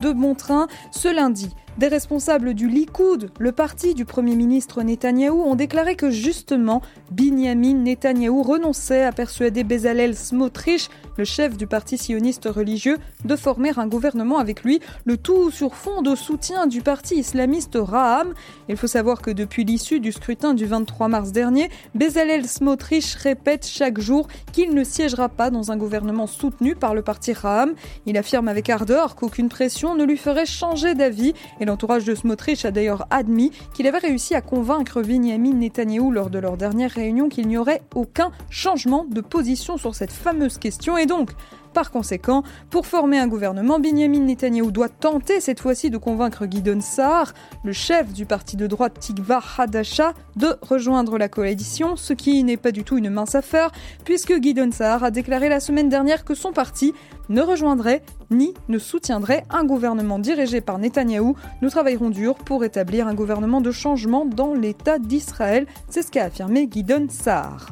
de 0.00 0.12
bon 0.12 0.36
train 0.36 0.68
ce 0.92 1.12
lundi. 1.12 1.50
Des 1.78 1.86
responsables 1.86 2.54
du 2.54 2.66
Likoud, 2.66 3.30
le 3.38 3.52
parti 3.52 3.94
du 3.94 4.04
Premier 4.04 4.34
ministre 4.34 4.82
Netanyahou, 4.82 5.44
ont 5.44 5.54
déclaré 5.54 5.94
que 5.94 6.10
justement, 6.10 6.82
Binyamin 7.12 7.74
Netanyahou 7.74 8.42
renonçait 8.42 9.04
à 9.04 9.12
persuader 9.12 9.62
Bezalel 9.62 10.16
Smotrich, 10.16 10.90
le 11.16 11.24
chef 11.24 11.56
du 11.56 11.68
parti 11.68 11.96
sioniste 11.96 12.46
religieux, 12.46 12.98
de 13.24 13.36
former 13.36 13.70
un 13.78 13.86
gouvernement 13.86 14.38
avec 14.38 14.64
lui, 14.64 14.80
le 15.04 15.16
tout 15.16 15.52
sur 15.52 15.76
fond 15.76 16.02
de 16.02 16.16
soutien 16.16 16.66
du 16.66 16.80
parti 16.80 17.14
islamiste 17.14 17.78
Raham. 17.80 18.34
Il 18.68 18.76
faut 18.76 18.88
savoir 18.88 19.22
que 19.22 19.30
depuis 19.30 19.62
l'issue 19.62 20.00
du 20.00 20.10
scrutin 20.10 20.54
du 20.54 20.66
23 20.66 21.06
mars 21.06 21.30
dernier, 21.30 21.70
Bezalel 21.94 22.48
Smotrich 22.48 23.14
répète 23.14 23.64
chaque 23.64 24.00
jour 24.00 24.26
qu'il 24.52 24.74
ne 24.74 24.82
siégera 24.82 25.28
pas 25.28 25.50
dans 25.50 25.70
un 25.70 25.76
gouvernement 25.76 26.26
soutenu 26.26 26.74
par 26.74 26.92
le 26.92 27.02
parti 27.02 27.32
Raham. 27.34 27.74
Il 28.04 28.18
affirme 28.18 28.48
avec 28.48 28.68
ardeur 28.68 29.14
qu'aucune 29.14 29.48
pression 29.48 29.94
ne 29.94 30.02
lui 30.02 30.16
ferait 30.16 30.44
changer 30.44 30.96
d'avis 30.96 31.34
l'entourage 31.68 32.04
de 32.04 32.14
Smotrich 32.14 32.64
a 32.64 32.70
d'ailleurs 32.70 33.06
admis 33.10 33.52
qu'il 33.74 33.86
avait 33.86 33.98
réussi 33.98 34.34
à 34.34 34.40
convaincre 34.40 35.02
Benjamin 35.02 35.52
Netanyahou 35.52 36.10
lors 36.10 36.30
de 36.30 36.38
leur 36.38 36.56
dernière 36.56 36.90
réunion 36.90 37.28
qu'il 37.28 37.46
n'y 37.46 37.58
aurait 37.58 37.82
aucun 37.94 38.32
changement 38.50 39.04
de 39.04 39.20
position 39.20 39.76
sur 39.76 39.94
cette 39.94 40.12
fameuse 40.12 40.58
question. 40.58 40.96
Et 40.96 41.06
donc 41.06 41.30
par 41.78 41.92
conséquent, 41.92 42.42
pour 42.70 42.86
former 42.86 43.20
un 43.20 43.28
gouvernement, 43.28 43.78
Benjamin 43.78 44.18
Netanyahou 44.18 44.72
doit 44.72 44.88
tenter 44.88 45.38
cette 45.38 45.60
fois-ci 45.60 45.90
de 45.90 45.96
convaincre 45.96 46.44
Guidon 46.44 46.80
Saar, 46.80 47.34
le 47.62 47.72
chef 47.72 48.12
du 48.12 48.26
parti 48.26 48.56
de 48.56 48.66
droite 48.66 48.98
Tikva 48.98 49.40
Hadasha, 49.56 50.12
de 50.34 50.56
rejoindre 50.60 51.18
la 51.18 51.28
coalition, 51.28 51.94
ce 51.94 52.14
qui 52.14 52.42
n'est 52.42 52.56
pas 52.56 52.72
du 52.72 52.82
tout 52.82 52.98
une 52.98 53.10
mince 53.10 53.36
affaire, 53.36 53.70
puisque 54.04 54.36
Guidon 54.36 54.72
Saar 54.72 55.04
a 55.04 55.12
déclaré 55.12 55.48
la 55.48 55.60
semaine 55.60 55.88
dernière 55.88 56.24
que 56.24 56.34
son 56.34 56.50
parti 56.50 56.94
ne 57.28 57.42
rejoindrait 57.42 58.02
ni 58.32 58.54
ne 58.68 58.80
soutiendrait 58.80 59.44
un 59.48 59.62
gouvernement 59.62 60.18
dirigé 60.18 60.60
par 60.60 60.80
Netanyahou. 60.80 61.36
Nous 61.62 61.70
travaillerons 61.70 62.10
dur 62.10 62.34
pour 62.34 62.64
établir 62.64 63.06
un 63.06 63.14
gouvernement 63.14 63.60
de 63.60 63.70
changement 63.70 64.26
dans 64.26 64.52
l'État 64.52 64.98
d'Israël. 64.98 65.68
C'est 65.88 66.02
ce 66.02 66.10
qu'a 66.10 66.24
affirmé 66.24 66.66
Guidon 66.66 67.06
Saar. 67.08 67.68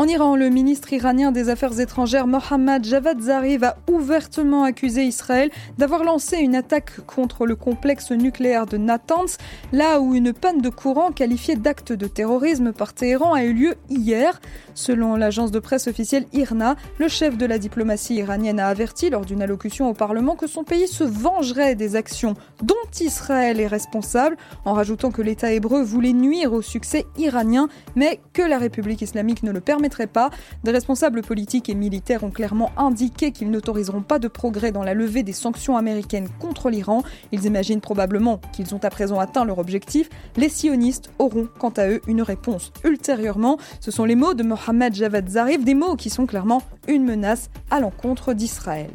En 0.00 0.08
Iran, 0.08 0.34
le 0.34 0.48
ministre 0.48 0.94
iranien 0.94 1.30
des 1.30 1.50
Affaires 1.50 1.78
étrangères 1.78 2.26
Mohammad 2.26 2.82
Javad 2.86 3.20
Zarif 3.20 3.62
a 3.62 3.76
ouvertement 3.86 4.64
accusé 4.64 5.04
Israël 5.04 5.50
d'avoir 5.76 6.04
lancé 6.04 6.38
une 6.38 6.54
attaque 6.54 7.04
contre 7.04 7.44
le 7.44 7.54
complexe 7.54 8.10
nucléaire 8.10 8.64
de 8.64 8.78
Natanz, 8.78 9.36
là 9.72 10.00
où 10.00 10.14
une 10.14 10.32
panne 10.32 10.62
de 10.62 10.70
courant 10.70 11.12
qualifiée 11.12 11.56
d'acte 11.56 11.92
de 11.92 12.06
terrorisme 12.06 12.72
par 12.72 12.94
Téhéran 12.94 13.34
a 13.34 13.44
eu 13.44 13.52
lieu 13.52 13.74
hier. 13.90 14.40
Selon 14.72 15.16
l'agence 15.16 15.50
de 15.50 15.58
presse 15.58 15.86
officielle 15.86 16.24
IRNA, 16.32 16.76
le 16.96 17.08
chef 17.08 17.36
de 17.36 17.44
la 17.44 17.58
diplomatie 17.58 18.14
iranienne 18.14 18.58
a 18.58 18.68
averti 18.68 19.10
lors 19.10 19.26
d'une 19.26 19.42
allocution 19.42 19.90
au 19.90 19.92
Parlement 19.92 20.34
que 20.34 20.46
son 20.46 20.64
pays 20.64 20.88
se 20.88 21.04
vengerait 21.04 21.74
des 21.74 21.94
actions 21.94 22.36
dont 22.62 22.74
Israël 23.02 23.60
est 23.60 23.66
responsable, 23.66 24.38
en 24.64 24.72
rajoutant 24.72 25.10
que 25.10 25.20
l'État 25.20 25.52
hébreu 25.52 25.82
voulait 25.82 26.14
nuire 26.14 26.54
au 26.54 26.62
succès 26.62 27.04
iranien, 27.18 27.68
mais 27.96 28.18
que 28.32 28.40
la 28.40 28.56
République 28.56 29.02
islamique 29.02 29.42
ne 29.42 29.52
le 29.52 29.60
permettrait 29.90 30.06
pas. 30.06 30.30
Des 30.64 30.70
responsables 30.70 31.22
politiques 31.22 31.68
et 31.68 31.74
militaires 31.74 32.22
ont 32.22 32.30
clairement 32.30 32.70
indiqué 32.76 33.32
qu'ils 33.32 33.50
n'autoriseront 33.50 34.02
pas 34.02 34.18
de 34.18 34.28
progrès 34.28 34.72
dans 34.72 34.84
la 34.84 34.94
levée 34.94 35.22
des 35.22 35.32
sanctions 35.32 35.76
américaines 35.76 36.28
contre 36.38 36.70
l'Iran. 36.70 37.02
Ils 37.32 37.44
imaginent 37.44 37.80
probablement 37.80 38.40
qu'ils 38.52 38.74
ont 38.74 38.80
à 38.82 38.90
présent 38.90 39.18
atteint 39.18 39.44
leur 39.44 39.58
objectif. 39.58 40.08
Les 40.36 40.48
sionistes 40.48 41.10
auront 41.18 41.48
quant 41.58 41.70
à 41.70 41.88
eux 41.88 42.00
une 42.06 42.22
réponse 42.22 42.72
ultérieurement. 42.84 43.58
Ce 43.80 43.90
sont 43.90 44.04
les 44.04 44.16
mots 44.16 44.34
de 44.34 44.42
Mohamed 44.42 44.94
Javad 44.94 45.28
Zarif, 45.28 45.64
des 45.64 45.74
mots 45.74 45.96
qui 45.96 46.10
sont 46.10 46.26
clairement 46.26 46.62
une 46.86 47.04
menace 47.04 47.50
à 47.70 47.80
l'encontre 47.80 48.32
d'Israël. 48.32 48.90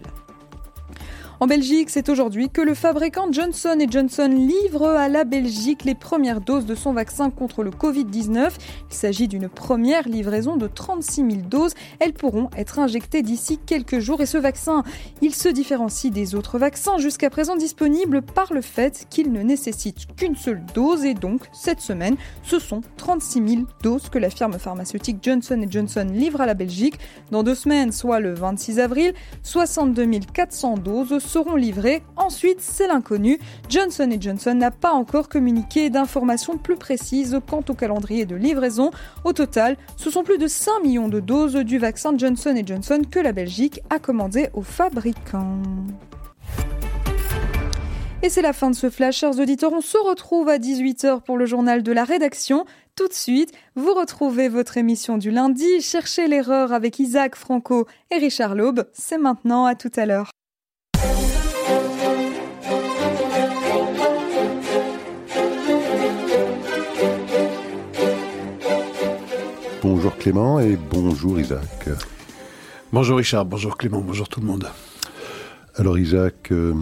En 1.41 1.47
Belgique, 1.47 1.89
c'est 1.89 2.07
aujourd'hui 2.07 2.49
que 2.49 2.61
le 2.61 2.73
fabricant 2.73 3.29
Johnson 3.29 3.77
Johnson 3.89 4.29
livre 4.29 4.87
à 4.87 5.09
la 5.09 5.25
Belgique 5.25 5.83
les 5.83 5.93
premières 5.93 6.39
doses 6.39 6.65
de 6.65 6.75
son 6.75 6.93
vaccin 6.93 7.29
contre 7.29 7.61
le 7.61 7.71
Covid-19. 7.71 8.51
Il 8.89 8.95
s'agit 8.95 9.27
d'une 9.27 9.49
première 9.49 10.07
livraison 10.07 10.55
de 10.55 10.67
36 10.67 11.15
000 11.15 11.31
doses. 11.49 11.73
Elles 11.99 12.13
pourront 12.13 12.49
être 12.55 12.79
injectées 12.79 13.21
d'ici 13.21 13.57
quelques 13.57 13.99
jours 13.99 14.21
et 14.21 14.25
ce 14.25 14.37
vaccin, 14.37 14.83
il 15.21 15.35
se 15.35 15.49
différencie 15.49 16.09
des 16.09 16.35
autres 16.35 16.57
vaccins 16.57 16.99
jusqu'à 16.99 17.29
présent 17.29 17.57
disponibles 17.57 18.21
par 18.21 18.53
le 18.53 18.61
fait 18.61 19.05
qu'il 19.09 19.33
ne 19.33 19.41
nécessite 19.41 20.15
qu'une 20.15 20.37
seule 20.37 20.63
dose 20.73 21.03
et 21.03 21.15
donc 21.15 21.41
cette 21.51 21.81
semaine, 21.81 22.15
ce 22.43 22.59
sont 22.59 22.79
36 22.95 23.45
000 23.45 23.61
doses 23.83 24.07
que 24.07 24.19
la 24.19 24.29
firme 24.29 24.57
pharmaceutique 24.57 25.17
Johnson 25.21 25.65
Johnson 25.69 26.07
livre 26.09 26.39
à 26.39 26.45
la 26.45 26.53
Belgique. 26.53 26.97
Dans 27.31 27.43
deux 27.43 27.55
semaines, 27.55 27.91
soit 27.91 28.21
le 28.21 28.33
26 28.33 28.79
avril, 28.79 29.13
62 29.43 30.05
400 30.33 30.77
doses 30.77 31.24
seront 31.25 31.55
livrés. 31.55 32.03
Ensuite, 32.15 32.61
c'est 32.61 32.87
l'inconnu. 32.87 33.39
Johnson 33.69 34.09
Johnson 34.19 34.53
n'a 34.53 34.71
pas 34.71 34.91
encore 34.91 35.29
communiqué 35.29 35.89
d'informations 35.89 36.57
plus 36.57 36.75
précises 36.75 37.39
quant 37.49 37.63
au 37.67 37.73
calendrier 37.73 38.25
de 38.25 38.35
livraison. 38.35 38.91
Au 39.23 39.33
total, 39.33 39.77
ce 39.97 40.09
sont 40.09 40.23
plus 40.23 40.37
de 40.37 40.47
5 40.47 40.83
millions 40.83 41.09
de 41.09 41.19
doses 41.19 41.55
du 41.55 41.77
vaccin 41.77 42.17
Johnson 42.17 42.55
Johnson 42.65 43.01
que 43.09 43.19
la 43.19 43.31
Belgique 43.31 43.81
a 43.89 43.99
commandé 43.99 44.49
aux 44.53 44.61
fabricants. 44.61 45.61
Et 48.25 48.29
c'est 48.29 48.41
la 48.41 48.53
fin 48.53 48.71
de 48.71 48.75
ce 48.75 48.89
flash, 48.89 49.17
chers 49.17 49.39
auditeurs. 49.39 49.71
On 49.73 49.81
se 49.81 49.97
retrouve 49.97 50.49
à 50.49 50.57
18h 50.57 51.21
pour 51.21 51.37
le 51.37 51.45
journal 51.45 51.83
de 51.83 51.91
la 51.91 52.03
rédaction. 52.03 52.65
Tout 52.95 53.07
de 53.07 53.13
suite, 53.13 53.51
vous 53.75 53.93
retrouvez 53.93 54.47
votre 54.47 54.77
émission 54.77 55.17
du 55.17 55.29
lundi, 55.29 55.81
Cherchez 55.81 56.27
l'erreur 56.27 56.73
avec 56.73 56.97
Isaac 56.97 57.35
Franco 57.35 57.85
et 58.09 58.17
Richard 58.17 58.55
Laube. 58.55 58.87
C'est 58.93 59.17
maintenant, 59.17 59.65
à 59.65 59.75
tout 59.75 59.91
à 59.95 60.05
l'heure. 60.05 60.31
Bonjour 69.87 70.17
Clément 70.17 70.59
et 70.59 70.77
bonjour 70.77 71.39
Isaac. 71.39 71.89
Bonjour 72.91 73.17
Richard, 73.17 73.45
bonjour 73.45 73.77
Clément, 73.77 74.01
bonjour 74.01 74.27
tout 74.27 74.39
le 74.39 74.47
monde. 74.47 74.67
Alors 75.75 75.99
Isaac, 75.99 76.51
euh, 76.51 76.73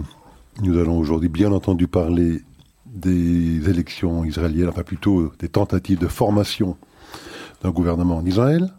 nous 0.62 0.78
allons 0.78 0.98
aujourd'hui 0.98 1.28
bien 1.28 1.52
entendu 1.52 1.86
parler 1.86 2.40
des 2.86 3.68
élections 3.68 4.24
israéliennes, 4.24 4.70
enfin 4.70 4.84
plutôt 4.84 5.34
des 5.38 5.50
tentatives 5.50 5.98
de 5.98 6.06
formation 6.06 6.78
d'un 7.62 7.72
gouvernement 7.72 8.16
en 8.16 8.24
Israël. 8.24 8.72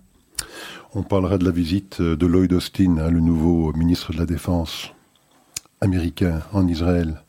On 0.95 1.03
parlera 1.03 1.37
de 1.37 1.45
la 1.45 1.51
visite 1.51 2.01
de 2.01 2.25
Lloyd 2.25 2.51
Austin, 2.51 2.97
hein, 2.97 3.11
le 3.11 3.19
nouveau 3.19 3.73
ministre 3.73 4.11
de 4.11 4.17
la 4.17 4.25
Défense 4.25 4.91
américain 5.81 6.41
en 6.51 6.67
Israël, 6.67 7.21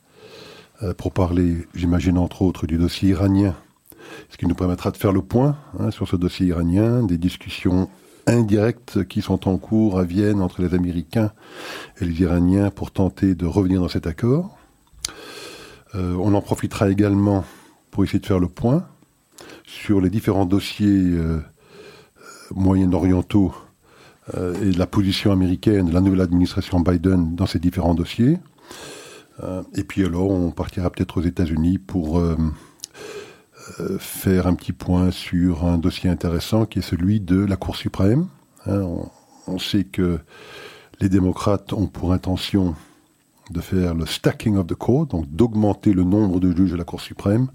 euh, 0.81 0.95
pour 0.95 1.11
parler, 1.11 1.67
j'imagine 1.75 2.17
entre 2.17 2.41
autres, 2.41 2.65
du 2.65 2.77
dossier 2.77 3.09
iranien 3.09 3.53
ce 4.29 4.37
qui 4.37 4.45
nous 4.45 4.55
permettra 4.55 4.91
de 4.91 4.97
faire 4.97 5.11
le 5.11 5.21
point 5.21 5.57
hein, 5.79 5.91
sur 5.91 6.07
ce 6.07 6.15
dossier 6.15 6.47
iranien, 6.47 7.03
des 7.03 7.17
discussions 7.17 7.89
indirectes 8.27 9.07
qui 9.07 9.21
sont 9.21 9.47
en 9.47 9.57
cours 9.57 9.99
à 9.99 10.03
Vienne 10.03 10.41
entre 10.41 10.61
les 10.61 10.73
Américains 10.73 11.31
et 11.99 12.05
les 12.05 12.21
Iraniens 12.21 12.69
pour 12.69 12.91
tenter 12.91 13.35
de 13.35 13.45
revenir 13.45 13.81
dans 13.81 13.87
cet 13.87 14.05
accord. 14.05 14.57
Euh, 15.95 16.15
on 16.19 16.33
en 16.33 16.41
profitera 16.41 16.89
également 16.89 17.45
pour 17.91 18.03
essayer 18.03 18.19
de 18.19 18.25
faire 18.25 18.39
le 18.39 18.49
point 18.49 18.85
sur 19.63 20.01
les 20.01 20.09
différents 20.09 20.45
dossiers 20.45 20.87
euh, 20.87 21.39
moyen-orientaux 22.51 23.53
euh, 24.35 24.61
et 24.61 24.73
la 24.73 24.87
position 24.87 25.31
américaine 25.31 25.87
de 25.87 25.93
la 25.93 26.01
nouvelle 26.01 26.21
administration 26.21 26.81
Biden 26.81 27.35
dans 27.35 27.45
ces 27.45 27.59
différents 27.59 27.95
dossiers. 27.95 28.37
et 29.75 29.83
puis 29.83 30.03
alors, 30.03 30.31
on 30.31 30.51
partira 30.51 30.89
peut-être 30.89 31.17
aux 31.17 31.21
États-Unis 31.21 31.77
pour 31.77 32.19
faire 33.99 34.47
un 34.47 34.55
petit 34.55 34.73
point 34.73 35.11
sur 35.11 35.65
un 35.65 35.77
dossier 35.77 36.09
intéressant 36.09 36.65
qui 36.65 36.79
est 36.79 36.81
celui 36.81 37.19
de 37.19 37.37
la 37.37 37.55
Cour 37.55 37.75
suprême. 37.75 38.27
Hein, 38.65 38.81
on, 39.47 39.59
sait 39.59 39.83
que 39.83 40.19
les 40.99 41.09
démocrates 41.09 41.73
ont 41.73 41.87
pour 41.87 42.11
intention 42.11 42.75
de 43.49 43.61
faire 43.61 43.93
le 43.95 44.05
stacking 44.05 44.57
of 44.57 44.67
the 44.67 44.75
court, 44.75 45.05
donc 45.05 45.29
d'augmenter 45.29 45.93
le 45.93 46.03
nombre 46.03 46.39
de 46.39 46.55
juges 46.55 46.71
de 46.71 46.77
la 46.77 46.83
Cour 46.83 47.01
suprême. 47.01 47.47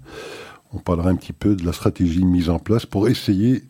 On 0.73 0.79
parlera 0.79 1.09
un 1.09 1.15
petit 1.15 1.33
peu 1.33 1.55
de 1.55 1.65
la 1.65 1.73
stratégie 1.73 2.25
mise 2.25 2.49
en 2.49 2.59
place 2.59 2.85
pour 2.85 3.07
essayer 3.07 3.63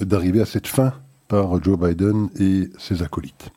d'arriver 0.00 0.40
à 0.40 0.46
cette 0.46 0.66
fin 0.66 0.92
par 1.28 1.62
Joe 1.62 1.78
Biden 1.78 2.28
et 2.38 2.68
ses 2.78 3.02
acolytes. 3.02 3.50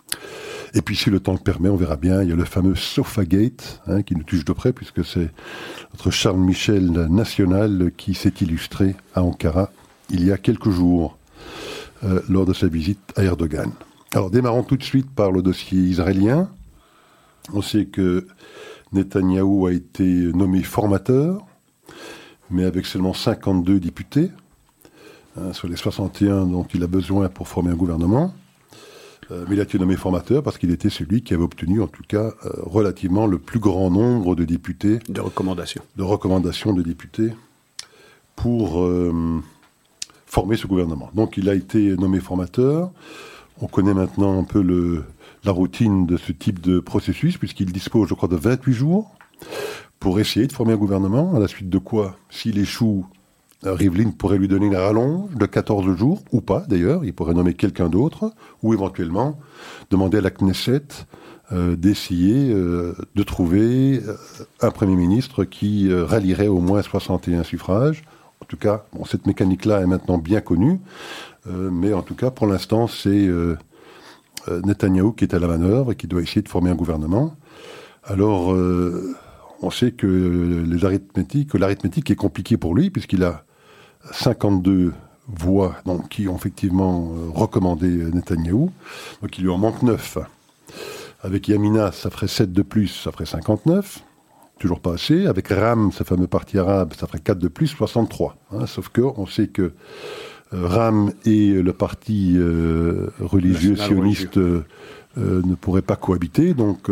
Et 0.74 0.82
puis 0.82 0.96
si 0.96 1.10
le 1.10 1.20
temps 1.20 1.34
le 1.34 1.40
permet, 1.40 1.70
on 1.70 1.76
verra 1.76 1.96
bien, 1.96 2.24
il 2.24 2.30
y 2.30 2.32
a 2.32 2.36
le 2.36 2.46
fameux 2.46 2.76
Sofagate 2.76 3.82
hein, 3.88 4.02
qui 4.02 4.16
nous 4.16 4.24
touche 4.24 4.46
de 4.46 4.54
près 4.54 4.74
puisque 4.74 5.06
c'est 5.06 5.30
notre 5.94 6.12
Charles 6.12 6.40
Michel 6.40 6.92
national 6.92 7.92
qui 7.96 8.14
s'est 8.14 8.34
illustré 8.42 8.96
à 9.14 9.24
Ankara 9.24 9.72
il 10.10 10.26
y 10.26 10.32
a 10.32 10.38
quelques 10.38 10.70
jours 10.70 11.18
euh, 12.04 12.22
lors 12.30 12.46
de 12.46 12.54
sa 12.54 12.68
visite 12.68 13.00
à 13.16 13.24
Erdogan. 13.24 13.72
Alors 14.14 14.30
démarrons 14.30 14.64
tout 14.64 14.78
de 14.78 14.84
suite 14.84 15.10
par 15.10 15.32
le 15.32 15.42
dossier 15.42 15.80
israélien. 15.80 16.50
On 17.54 17.62
sait 17.62 17.86
que 17.86 18.28
Netanyahou 18.92 19.68
a 19.68 19.74
été 19.74 20.04
nommé 20.04 20.64
formateur, 20.64 21.46
mais 22.50 22.64
avec 22.64 22.86
seulement 22.86 23.14
52 23.14 23.80
députés, 23.80 24.32
hein, 25.38 25.54
sur 25.54 25.68
les 25.68 25.76
61 25.76 26.46
dont 26.46 26.66
il 26.74 26.84
a 26.84 26.88
besoin 26.88 27.30
pour 27.30 27.48
former 27.48 27.72
un 27.72 27.76
gouvernement. 27.76 28.34
Mais 29.32 29.56
il 29.56 29.60
a 29.60 29.64
été 29.64 29.80
nommé 29.80 29.96
formateur 29.96 30.44
parce 30.44 30.58
qu'il 30.58 30.72
était 30.72 30.90
celui 30.90 31.22
qui 31.24 31.34
avait 31.34 31.44
obtenu, 31.44 31.82
en 31.82 31.88
tout 31.88 32.04
cas, 32.08 32.34
relativement 32.62 33.26
le 33.26 33.40
plus 33.40 33.60
grand 33.60 33.90
nombre 33.90 34.36
de 34.36 34.46
députés. 34.46 35.00
De 35.10 35.22
recommandations. 35.22 35.82
De 35.96 36.04
recommandations 36.04 36.74
de 36.74 36.82
députés 36.82 37.34
pour 38.36 38.88
former 40.26 40.58
ce 40.58 40.68
gouvernement. 40.68 41.10
Donc 41.14 41.38
il 41.38 41.50
a 41.50 41.56
été 41.56 41.96
nommé 41.98 42.20
formateur. 42.20 42.92
On 43.62 43.68
connaît 43.68 43.94
maintenant 43.94 44.38
un 44.38 44.44
peu 44.44 44.62
le, 44.62 45.06
la 45.46 45.52
routine 45.52 46.06
de 46.06 46.18
ce 46.18 46.32
type 46.32 46.60
de 46.60 46.80
processus, 46.80 47.38
puisqu'il 47.38 47.72
dispose, 47.72 48.10
je 48.10 48.14
crois, 48.14 48.28
de 48.28 48.36
28 48.36 48.74
jours 48.74 49.16
pour 50.00 50.20
essayer 50.20 50.48
de 50.48 50.52
former 50.52 50.74
un 50.74 50.78
gouvernement, 50.78 51.36
à 51.36 51.40
la 51.40 51.48
suite 51.48 51.70
de 51.70 51.78
quoi, 51.78 52.18
s'il 52.30 52.60
échoue, 52.60 53.06
euh, 53.06 53.25
Rivlin 53.66 54.12
pourrait 54.12 54.38
lui 54.38 54.48
donner 54.48 54.68
une 54.68 54.76
rallonge 54.76 55.34
de 55.36 55.46
14 55.46 55.96
jours, 55.96 56.24
ou 56.32 56.42
pas 56.42 56.64
d'ailleurs, 56.68 57.04
il 57.04 57.14
pourrait 57.14 57.34
nommer 57.34 57.54
quelqu'un 57.54 57.90
d'autre, 57.90 58.32
ou 58.64 58.74
éventuellement 58.74 59.40
demander 59.90 60.20
à 60.20 60.22
la 60.22 60.32
Knesset 60.32 60.84
euh, 61.52 61.76
d'essayer 61.76 62.52
euh, 62.52 62.96
de 63.16 63.24
trouver 63.24 64.02
un 64.62 64.72
Premier 64.72 64.96
ministre 64.96 65.44
qui 65.44 65.92
rallierait 65.94 66.48
au 66.48 66.60
moins 66.60 66.82
61 66.82 67.44
suffrages. 67.44 68.04
En 68.42 68.46
tout 68.46 68.58
cas, 68.58 68.86
cette 69.10 69.26
mécanique-là 69.26 69.82
est 69.82 69.88
maintenant 69.88 70.18
bien 70.18 70.42
connue, 70.42 70.80
mais 71.48 71.94
en 71.94 72.02
tout 72.02 72.16
cas, 72.16 72.32
pour 72.32 72.48
l'instant, 72.48 72.88
c'est 72.88 73.30
euh, 74.48 74.62
Netanyahou 74.62 75.14
qui 75.14 75.24
est 75.24 75.34
à 75.34 75.40
la 75.40 75.48
manœuvre 75.48 75.92
et 75.94 75.96
qui 75.96 76.08
doit 76.08 76.22
essayer 76.22 76.42
de 76.42 76.50
former 76.50 76.70
un 76.70 76.76
gouvernement. 76.76 77.36
Alors, 78.04 78.54
euh, 78.54 79.16
on 79.62 79.72
sait 79.72 79.92
que 79.92 80.64
l'arithmétique 81.56 82.12
est 82.12 82.16
compliquée 82.16 82.58
pour 82.58 82.76
lui 82.76 82.92
puisqu'il 82.92 83.24
a 83.24 83.46
52 84.12 84.94
voix 85.28 85.76
donc, 85.86 86.10
qui 86.10 86.28
ont 86.28 86.36
effectivement 86.36 87.14
euh, 87.16 87.30
recommandé 87.34 87.88
Netanyahou. 87.88 88.72
Donc 89.22 89.38
il 89.38 89.44
lui 89.44 89.50
en 89.50 89.58
manque 89.58 89.82
9. 89.82 90.20
Avec 91.22 91.48
Yamina, 91.48 91.92
ça 91.92 92.10
ferait 92.10 92.28
7 92.28 92.54
de 92.54 92.62
plus, 92.62 92.88
ça 92.88 93.12
ferait 93.12 93.26
59. 93.26 94.04
Toujours 94.60 94.80
pas 94.80 94.94
assez. 94.94 95.26
Avec 95.26 95.48
Ram, 95.50 95.92
ce 95.92 96.04
fameux 96.04 96.28
parti 96.28 96.58
arabe, 96.58 96.94
ça 96.98 97.08
ferait 97.08 97.20
4 97.20 97.40
de 97.40 97.48
plus, 97.48 97.68
63. 97.68 98.36
Hein. 98.52 98.68
sauf 98.68 98.90
que 98.90 99.02
on 99.02 99.26
sait 99.26 99.48
que 99.48 99.74
euh, 100.54 100.68
RAM 100.68 101.12
et 101.26 101.54
le 101.54 101.74
parti 101.74 102.36
euh, 102.38 103.10
religieux 103.20 103.76
sioniste 103.76 104.38
euh, 104.38 104.64
ne 105.18 105.56
pourraient 105.56 105.82
pas 105.82 105.96
cohabiter. 105.96 106.54
Donc 106.54 106.90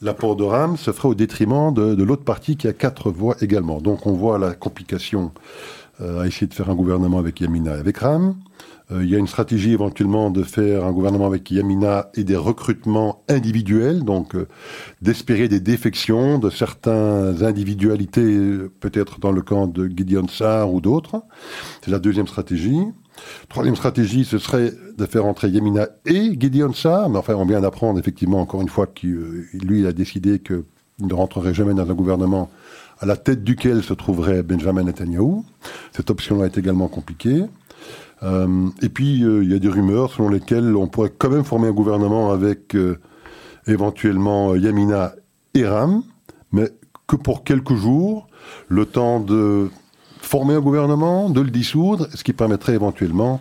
l'apport 0.00 0.36
de 0.36 0.44
RAM 0.44 0.76
se 0.76 0.92
ferait 0.92 1.08
au 1.08 1.14
détriment 1.14 1.72
de, 1.72 2.02
l'autre 2.02 2.24
parti 2.24 2.56
qui 2.56 2.68
a 2.68 2.72
quatre 2.72 3.10
voix 3.10 3.36
également. 3.40 3.80
Donc 3.80 4.06
on 4.06 4.12
voit 4.12 4.38
la 4.38 4.52
complication 4.52 5.32
à 6.02 6.26
essayer 6.26 6.46
de 6.46 6.54
faire 6.54 6.70
un 6.70 6.74
gouvernement 6.74 7.18
avec 7.18 7.40
Yamina 7.40 7.76
et 7.76 7.80
avec 7.80 7.98
RAM. 7.98 8.34
Euh, 8.92 9.04
il 9.04 9.10
y 9.10 9.14
a 9.14 9.18
une 9.18 9.26
stratégie 9.26 9.72
éventuellement 9.72 10.30
de 10.30 10.42
faire 10.42 10.84
un 10.84 10.92
gouvernement 10.92 11.26
avec 11.26 11.50
Yamina 11.50 12.10
et 12.14 12.24
des 12.24 12.36
recrutements 12.36 13.22
individuels, 13.28 14.02
donc 14.04 14.34
euh, 14.34 14.48
d'espérer 15.00 15.48
des 15.48 15.60
défections 15.60 16.38
de 16.38 16.50
certaines 16.50 17.44
individualités, 17.44 18.58
peut-être 18.80 19.20
dans 19.20 19.32
le 19.32 19.42
camp 19.42 19.66
de 19.66 19.86
Gideon 19.86 20.28
Sarr 20.28 20.72
ou 20.72 20.80
d'autres. 20.80 21.22
C'est 21.82 21.90
la 21.90 21.98
deuxième 21.98 22.26
stratégie. 22.26 22.80
Troisième 23.48 23.76
stratégie, 23.76 24.24
ce 24.24 24.38
serait 24.38 24.72
de 24.96 25.06
faire 25.06 25.26
entrer 25.26 25.48
Yamina 25.48 25.88
et 26.06 26.36
Gideon 26.38 26.72
Sarr, 26.72 27.08
mais 27.08 27.18
enfin 27.18 27.34
on 27.34 27.44
vient 27.44 27.60
d'apprendre 27.60 27.98
effectivement 27.98 28.40
encore 28.40 28.62
une 28.62 28.68
fois 28.68 28.86
qu'il 28.86 29.10
euh, 29.10 29.46
lui 29.54 29.86
a 29.86 29.92
décidé 29.92 30.40
qu'il 30.40 30.64
ne 31.00 31.14
rentrerait 31.14 31.54
jamais 31.54 31.74
dans 31.74 31.88
un 31.88 31.94
gouvernement 31.94 32.50
à 33.02 33.06
la 33.06 33.16
tête 33.16 33.42
duquel 33.42 33.82
se 33.82 33.94
trouverait 33.94 34.44
Benjamin 34.44 34.84
Netanyahu. 34.84 35.42
Cette 35.92 36.08
option-là 36.10 36.46
est 36.46 36.56
également 36.56 36.86
compliquée. 36.86 37.44
Euh, 38.22 38.68
et 38.80 38.88
puis, 38.88 39.24
euh, 39.24 39.42
il 39.42 39.50
y 39.50 39.54
a 39.54 39.58
des 39.58 39.68
rumeurs 39.68 40.12
selon 40.12 40.28
lesquelles 40.28 40.76
on 40.76 40.86
pourrait 40.86 41.12
quand 41.16 41.28
même 41.28 41.44
former 41.44 41.68
un 41.68 41.72
gouvernement 41.72 42.30
avec 42.30 42.76
euh, 42.76 43.00
éventuellement 43.66 44.54
Yamina 44.54 45.14
et 45.54 45.66
Ram, 45.66 46.04
mais 46.52 46.70
que 47.08 47.16
pour 47.16 47.42
quelques 47.42 47.74
jours, 47.74 48.28
le 48.68 48.86
temps 48.86 49.18
de 49.18 49.68
former 50.20 50.54
un 50.54 50.60
gouvernement, 50.60 51.28
de 51.28 51.40
le 51.40 51.50
dissoudre, 51.50 52.06
ce 52.14 52.22
qui 52.22 52.32
permettrait 52.32 52.74
éventuellement 52.74 53.40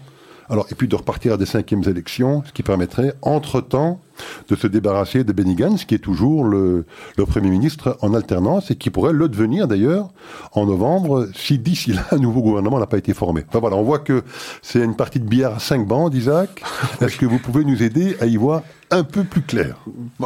alors, 0.51 0.67
et 0.69 0.75
puis 0.75 0.89
de 0.89 0.95
repartir 0.97 1.33
à 1.33 1.37
des 1.37 1.45
cinquièmes 1.45 1.83
élections, 1.87 2.43
ce 2.45 2.51
qui 2.51 2.61
permettrait, 2.61 3.13
entre-temps, 3.21 4.01
de 4.49 4.55
se 4.57 4.67
débarrasser 4.67 5.23
de 5.23 5.31
Benny 5.31 5.55
Gantz, 5.55 5.85
qui 5.85 5.95
est 5.95 5.99
toujours 5.99 6.43
le, 6.43 6.85
Premier 7.15 7.49
ministre 7.49 7.97
en 8.01 8.13
alternance 8.13 8.71
et 8.71 8.75
qui 8.75 8.89
pourrait 8.89 9.13
le 9.13 9.29
devenir 9.29 9.67
d'ailleurs 9.67 10.09
en 10.51 10.65
novembre, 10.65 11.29
si 11.33 11.57
d'ici 11.57 11.93
là 11.93 12.05
un 12.11 12.17
nouveau 12.17 12.41
gouvernement 12.41 12.79
n'a 12.79 12.87
pas 12.87 12.97
été 12.97 13.13
formé. 13.13 13.45
Enfin 13.47 13.59
voilà, 13.59 13.77
on 13.77 13.83
voit 13.83 13.99
que 13.99 14.23
c'est 14.61 14.83
une 14.83 14.97
partie 14.97 15.21
de 15.21 15.25
billard 15.25 15.55
à 15.55 15.59
cinq 15.59 15.87
bandes, 15.87 16.13
Isaac. 16.13 16.61
Est-ce 17.01 17.15
que 17.15 17.25
vous 17.25 17.39
pouvez 17.39 17.63
nous 17.63 17.81
aider 17.81 18.17
à 18.19 18.25
y 18.25 18.35
voir 18.35 18.63
un 18.89 19.05
peu 19.05 19.23
plus 19.23 19.43
clair? 19.43 19.77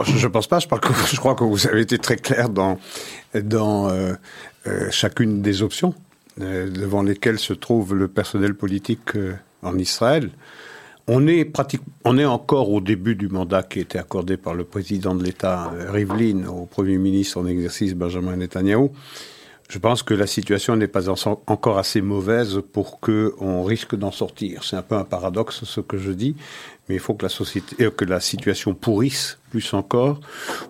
Je 0.04 0.26
ne 0.26 0.32
pense 0.32 0.48
pas, 0.48 0.58
je, 0.58 0.66
je, 1.12 1.20
crois 1.20 1.36
que 1.36 1.44
vous 1.44 1.68
avez 1.68 1.82
été 1.82 2.00
très 2.00 2.16
clair 2.16 2.50
dans, 2.50 2.80
dans 3.36 3.90
euh, 3.90 4.14
euh, 4.66 4.88
chacune 4.90 5.44
des 5.44 5.62
options 5.62 5.94
euh, 6.42 6.72
devant 6.72 7.04
lesquelles 7.04 7.40
se 7.40 7.54
trouve 7.54 7.94
le 7.94 8.08
personnel 8.08 8.56
politique 8.56 9.16
en 9.66 9.78
Israël. 9.78 10.30
On 11.08 11.28
est, 11.28 11.52
on 12.04 12.18
est 12.18 12.26
encore 12.26 12.72
au 12.72 12.82
début 12.82 13.16
du 13.16 13.28
mandat 13.28 13.62
qui 13.62 13.80
a 13.80 13.82
été 13.84 14.00
accordé 14.00 14.38
par 14.38 14.56
le 14.56 14.64
président 14.64 15.14
de 15.14 15.24
l'État, 15.24 15.72
euh, 15.76 15.92
Rivlin, 15.92 16.48
au 16.48 16.66
Premier 16.66 16.98
ministre 16.98 17.40
en 17.40 17.46
exercice, 17.46 17.94
Benjamin 17.94 18.38
Netanyahu. 18.38 18.90
Je 19.70 19.80
pense 19.80 20.04
que 20.04 20.14
la 20.14 20.28
situation 20.28 20.76
n'est 20.76 20.88
pas 20.88 21.10
encore 21.10 21.78
assez 21.80 22.02
mauvaise 22.02 22.62
pour 22.72 23.00
qu'on 23.00 23.64
risque 23.64 23.96
d'en 23.96 24.12
sortir. 24.12 24.64
C'est 24.64 24.76
un 24.76 24.84
peu 24.84 24.96
un 24.96 25.04
paradoxe 25.04 25.64
ce 25.64 25.82
que 25.82 25.98
je 25.98 26.12
dis, 26.12 26.36
mais 26.88 26.96
il 26.96 27.02
faut 27.02 27.16
que 27.16 27.24
la, 27.24 27.30
société, 27.30 27.84
euh, 27.84 27.92
que 27.92 28.06
la 28.06 28.20
situation 28.20 28.74
pourrisse 28.76 29.40
plus 29.50 29.74
encore 29.74 30.20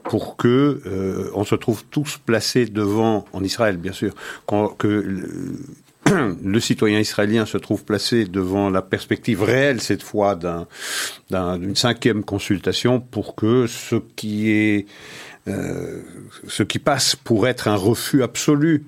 pour 0.04 0.38
que 0.38 0.82
euh, 0.86 1.30
on 1.34 1.44
se 1.44 1.56
trouve 1.56 1.84
tous 1.86 2.18
placés 2.26 2.66
devant, 2.66 3.26
en 3.34 3.44
Israël 3.44 3.78
bien 3.78 3.94
sûr, 3.94 4.14
que 4.78 5.22
le 6.44 6.60
citoyen 6.60 7.00
israélien 7.00 7.46
se 7.46 7.58
trouve 7.58 7.84
placé 7.84 8.26
devant 8.26 8.70
la 8.70 8.82
perspective 8.82 9.42
réelle 9.42 9.82
cette 9.82 10.04
fois 10.04 10.38
d'une 11.30 11.76
cinquième 11.76 12.24
consultation 12.24 13.00
pour 13.00 13.36
que 13.36 13.66
ce 13.68 13.96
qui 14.16 14.52
est 14.52 14.86
euh, 15.48 16.02
ce 16.48 16.64
qui 16.64 16.80
passe 16.80 17.16
pour 17.16 17.48
être 17.48 17.68
un 17.68 17.76
refus 17.76 18.24
absolu 18.24 18.86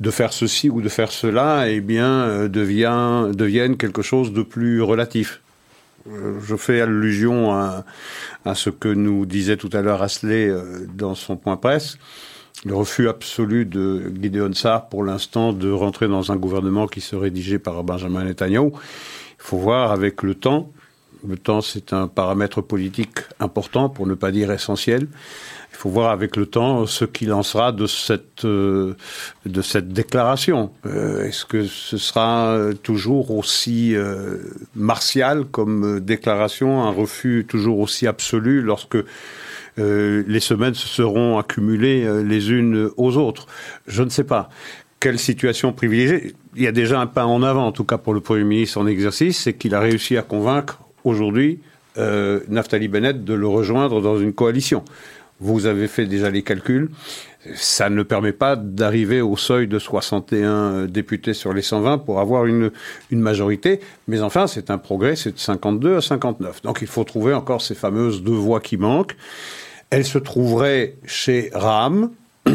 de 0.00 0.10
faire 0.12 0.32
ceci 0.32 0.70
ou 0.70 0.80
de 0.80 0.88
faire 0.88 1.10
cela, 1.10 1.68
eh 1.68 1.80
bien, 1.80 2.22
euh, 2.22 2.48
devient, 2.48 3.34
devienne 3.34 3.76
quelque 3.76 4.02
chose 4.02 4.32
de 4.32 4.42
plus 4.42 4.80
relatif. 4.80 5.40
Euh, 6.08 6.38
je 6.46 6.54
fais 6.54 6.80
allusion 6.80 7.52
à, 7.52 7.84
à, 8.44 8.54
ce 8.54 8.70
que 8.70 8.88
nous 8.88 9.26
disait 9.26 9.56
tout 9.56 9.70
à 9.72 9.82
l'heure 9.82 10.02
Asley 10.02 10.52
dans 10.94 11.16
son 11.16 11.36
point 11.36 11.56
presse 11.56 11.98
le 12.64 12.74
refus 12.74 13.08
absolu 13.08 13.64
de 13.64 14.12
Gideon 14.20 14.52
Sarr 14.52 14.88
pour 14.88 15.04
l'instant 15.04 15.52
de 15.52 15.70
rentrer 15.70 16.06
dans 16.08 16.30
un 16.30 16.36
gouvernement 16.36 16.86
qui 16.86 17.00
serait 17.00 17.22
rédigé 17.22 17.58
par 17.58 17.82
Benjamin 17.82 18.24
Netanyahu. 18.24 18.70
Il 18.72 19.38
faut 19.38 19.58
voir 19.58 19.90
avec 19.90 20.22
le 20.22 20.34
temps. 20.34 20.70
Le 21.26 21.36
temps, 21.36 21.60
c'est 21.60 21.92
un 21.92 22.08
paramètre 22.08 22.60
politique 22.60 23.18
important, 23.38 23.88
pour 23.88 24.06
ne 24.08 24.14
pas 24.14 24.32
dire 24.32 24.50
essentiel. 24.50 25.06
Il 25.70 25.76
faut 25.76 25.88
voir 25.88 26.10
avec 26.10 26.36
le 26.36 26.46
temps 26.46 26.86
ce 26.86 27.04
qu'il 27.04 27.32
en 27.32 27.42
sera 27.42 27.72
de 27.72 27.86
cette, 27.86 28.44
euh, 28.44 28.96
de 29.46 29.62
cette 29.62 29.88
déclaration. 29.88 30.72
Euh, 30.86 31.24
est-ce 31.24 31.44
que 31.44 31.64
ce 31.64 31.96
sera 31.96 32.56
toujours 32.82 33.30
aussi 33.30 33.94
euh, 33.94 34.38
martial 34.74 35.44
comme 35.44 36.00
déclaration, 36.00 36.82
un 36.82 36.90
refus 36.90 37.46
toujours 37.48 37.78
aussi 37.78 38.06
absolu 38.06 38.60
lorsque 38.60 38.98
euh, 39.78 40.22
les 40.26 40.40
semaines 40.40 40.74
se 40.74 40.86
seront 40.86 41.38
accumulées 41.38 42.04
euh, 42.04 42.22
les 42.22 42.50
unes 42.50 42.90
aux 42.96 43.16
autres. 43.16 43.46
Je 43.86 44.02
ne 44.02 44.10
sais 44.10 44.24
pas. 44.24 44.50
Quelle 45.00 45.18
situation 45.18 45.72
privilégiée 45.72 46.34
Il 46.56 46.62
y 46.62 46.66
a 46.66 46.72
déjà 46.72 47.00
un 47.00 47.06
pas 47.06 47.26
en 47.26 47.42
avant, 47.42 47.66
en 47.66 47.72
tout 47.72 47.84
cas 47.84 47.98
pour 47.98 48.14
le 48.14 48.20
Premier 48.20 48.44
ministre 48.44 48.78
en 48.78 48.86
exercice, 48.86 49.38
c'est 49.38 49.54
qu'il 49.54 49.74
a 49.74 49.80
réussi 49.80 50.16
à 50.16 50.22
convaincre 50.22 50.80
aujourd'hui 51.04 51.58
euh, 51.98 52.40
Naftali 52.48 52.88
Bennett 52.88 53.24
de 53.24 53.34
le 53.34 53.46
rejoindre 53.46 54.00
dans 54.00 54.18
une 54.18 54.32
coalition. 54.32 54.84
Vous 55.40 55.66
avez 55.66 55.88
fait 55.88 56.06
déjà 56.06 56.30
les 56.30 56.42
calculs. 56.42 56.88
Ça 57.54 57.90
ne 57.90 58.02
permet 58.02 58.32
pas 58.32 58.54
d'arriver 58.54 59.20
au 59.20 59.36
seuil 59.36 59.66
de 59.66 59.78
61 59.78 60.86
députés 60.86 61.34
sur 61.34 61.52
les 61.52 61.62
120 61.62 61.98
pour 61.98 62.20
avoir 62.20 62.46
une, 62.46 62.70
une 63.10 63.20
majorité. 63.20 63.80
Mais 64.06 64.20
enfin, 64.20 64.46
c'est 64.46 64.70
un 64.70 64.78
progrès, 64.78 65.16
c'est 65.16 65.32
de 65.32 65.38
52 65.38 65.96
à 65.96 66.00
59. 66.00 66.62
Donc 66.62 66.78
il 66.82 66.86
faut 66.86 67.04
trouver 67.04 67.34
encore 67.34 67.60
ces 67.60 67.74
fameuses 67.74 68.22
deux 68.22 68.32
voix 68.32 68.60
qui 68.60 68.76
manquent. 68.76 69.16
Elle 69.90 70.04
se 70.04 70.18
trouverait 70.18 70.94
chez 71.04 71.50
Ram, 71.52 72.10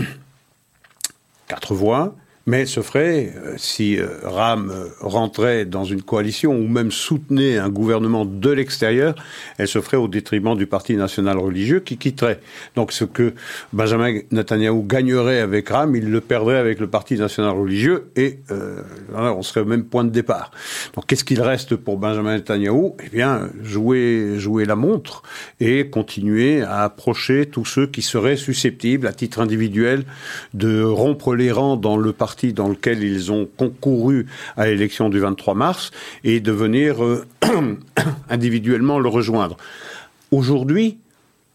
quatre 1.48 1.74
voix, 1.74 2.16
Mais 2.48 2.62
elle 2.62 2.68
se 2.68 2.80
ferait 2.80 3.34
euh, 3.36 3.56
si 3.58 4.00
euh, 4.00 4.08
Ram 4.24 4.72
euh, 4.74 4.88
rentrait 5.02 5.66
dans 5.66 5.84
une 5.84 6.02
coalition 6.02 6.56
ou 6.56 6.66
même 6.66 6.92
soutenait 6.92 7.58
un 7.58 7.68
gouvernement 7.68 8.24
de 8.24 8.50
l'extérieur, 8.50 9.16
elle 9.58 9.68
se 9.68 9.82
ferait 9.82 9.98
au 9.98 10.08
détriment 10.08 10.56
du 10.56 10.66
Parti 10.66 10.96
national 10.96 11.38
religieux 11.38 11.82
qui 11.82 11.98
quitterait. 11.98 12.40
Donc 12.76 12.94
ce 12.94 13.04
que 13.04 13.34
Benjamin 13.74 14.20
Netanyahu 14.32 14.84
gagnerait 14.84 15.42
avec 15.42 15.68
Ram, 15.68 15.94
il 15.98 16.10
le 16.10 16.22
perdrait 16.22 16.56
avec 16.56 16.80
le 16.80 16.88
Parti 16.88 17.16
national 17.16 17.52
religieux 17.52 18.12
et 18.16 18.40
on 19.14 19.42
serait 19.42 19.62
au 19.62 19.66
même 19.66 19.84
point 19.84 20.06
de 20.06 20.10
départ. 20.10 20.52
Donc 20.96 21.06
qu'est-ce 21.08 21.26
qu'il 21.26 21.42
reste 21.42 21.76
pour 21.76 21.98
Benjamin 21.98 22.38
Netanyahu? 22.38 22.94
Eh 23.06 23.10
bien, 23.10 23.50
jouer, 23.62 24.36
jouer 24.38 24.64
la 24.64 24.76
montre 24.78 25.24
et 25.60 25.90
continuer 25.90 26.62
à 26.62 26.84
approcher 26.84 27.46
tous 27.46 27.66
ceux 27.66 27.88
qui 27.88 28.02
seraient 28.02 28.38
susceptibles, 28.38 29.06
à 29.06 29.12
titre 29.12 29.42
individuel, 29.42 30.06
de 30.54 30.82
rompre 30.82 31.36
les 31.36 31.52
rangs 31.52 31.76
dans 31.76 31.98
le 31.98 32.14
parti 32.14 32.37
dans 32.46 32.68
lequel 32.68 33.04
ils 33.04 33.32
ont 33.32 33.48
concouru 33.58 34.28
à 34.56 34.68
l'élection 34.68 35.10
du 35.10 35.20
23 35.20 35.56
mars 35.56 35.92
et 36.24 36.40
de 36.40 36.52
venir 36.52 37.04
euh, 37.04 37.26
individuellement 38.30 39.00
le 39.00 39.10
rejoindre. 39.10 39.58
Aujourd'hui, 40.32 40.98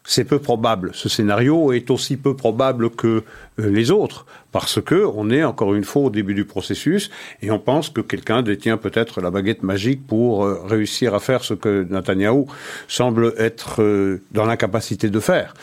c'est 0.04 0.24
peu 0.24 0.40
probable. 0.40 0.90
Ce 0.94 1.08
scénario 1.08 1.72
est 1.72 1.88
aussi 1.88 2.16
peu 2.16 2.34
probable 2.34 2.90
que 2.90 3.22
euh, 3.60 3.70
les 3.70 3.92
autres, 3.92 4.26
parce 4.50 4.80
que 4.82 5.06
on 5.14 5.30
est 5.30 5.44
encore 5.44 5.74
une 5.74 5.84
fois 5.84 6.02
au 6.02 6.10
début 6.10 6.34
du 6.34 6.44
processus 6.44 7.08
et 7.40 7.52
on 7.52 7.60
pense 7.60 7.88
que 7.88 8.00
quelqu'un 8.00 8.42
détient 8.42 8.78
peut-être 8.78 9.20
la 9.20 9.30
baguette 9.30 9.62
magique 9.62 10.04
pour 10.06 10.44
euh, 10.44 10.60
réussir 10.66 11.14
à 11.14 11.20
faire 11.20 11.44
ce 11.44 11.54
que 11.54 11.86
Netanyahou 11.88 12.48
semble 12.88 13.34
être 13.38 13.80
dans 14.32 14.44
l'incapacité 14.44 15.08
de 15.08 15.20
faire. 15.20 15.54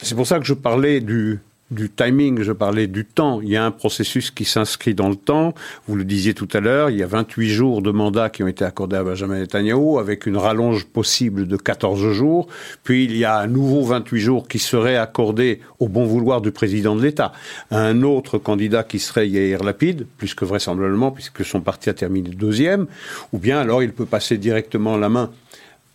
C'est 0.00 0.14
pour 0.14 0.26
ça 0.26 0.38
que 0.38 0.46
je 0.46 0.54
parlais 0.54 1.00
du 1.00 1.40
du 1.72 1.90
timing, 1.90 2.42
je 2.42 2.52
parlais 2.52 2.86
du 2.86 3.04
temps. 3.04 3.40
Il 3.40 3.48
y 3.48 3.56
a 3.56 3.64
un 3.64 3.70
processus 3.70 4.30
qui 4.30 4.44
s'inscrit 4.44 4.94
dans 4.94 5.08
le 5.08 5.16
temps. 5.16 5.54
Vous 5.88 5.96
le 5.96 6.04
disiez 6.04 6.34
tout 6.34 6.48
à 6.52 6.60
l'heure, 6.60 6.90
il 6.90 6.98
y 6.98 7.02
a 7.02 7.06
28 7.06 7.48
jours 7.48 7.82
de 7.82 7.90
mandat 7.90 8.30
qui 8.30 8.42
ont 8.42 8.48
été 8.48 8.64
accordés 8.64 8.96
à 8.96 9.02
Benjamin 9.02 9.38
Netanyahu, 9.38 9.98
avec 9.98 10.26
une 10.26 10.36
rallonge 10.36 10.84
possible 10.84 11.46
de 11.48 11.56
14 11.56 12.12
jours. 12.12 12.46
Puis 12.84 13.04
il 13.04 13.16
y 13.16 13.24
a 13.24 13.38
un 13.38 13.46
nouveau 13.46 13.82
28 13.82 14.20
jours 14.20 14.48
qui 14.48 14.58
seraient 14.58 14.96
accordés 14.96 15.60
au 15.80 15.88
bon 15.88 16.04
vouloir 16.04 16.40
du 16.40 16.52
président 16.52 16.94
de 16.94 17.02
l'État. 17.02 17.32
Un 17.70 18.02
autre 18.02 18.38
candidat 18.38 18.84
qui 18.84 18.98
serait 18.98 19.28
Yair 19.28 19.64
Lapid, 19.64 20.06
plus 20.18 20.34
que 20.34 20.44
vraisemblablement, 20.44 21.10
puisque 21.10 21.44
son 21.44 21.60
parti 21.60 21.90
a 21.90 21.94
terminé 21.94 22.30
deuxième. 22.30 22.86
Ou 23.32 23.38
bien 23.38 23.58
alors 23.58 23.82
il 23.82 23.92
peut 23.92 24.06
passer 24.06 24.38
directement 24.38 24.96
la 24.96 25.08
main 25.08 25.30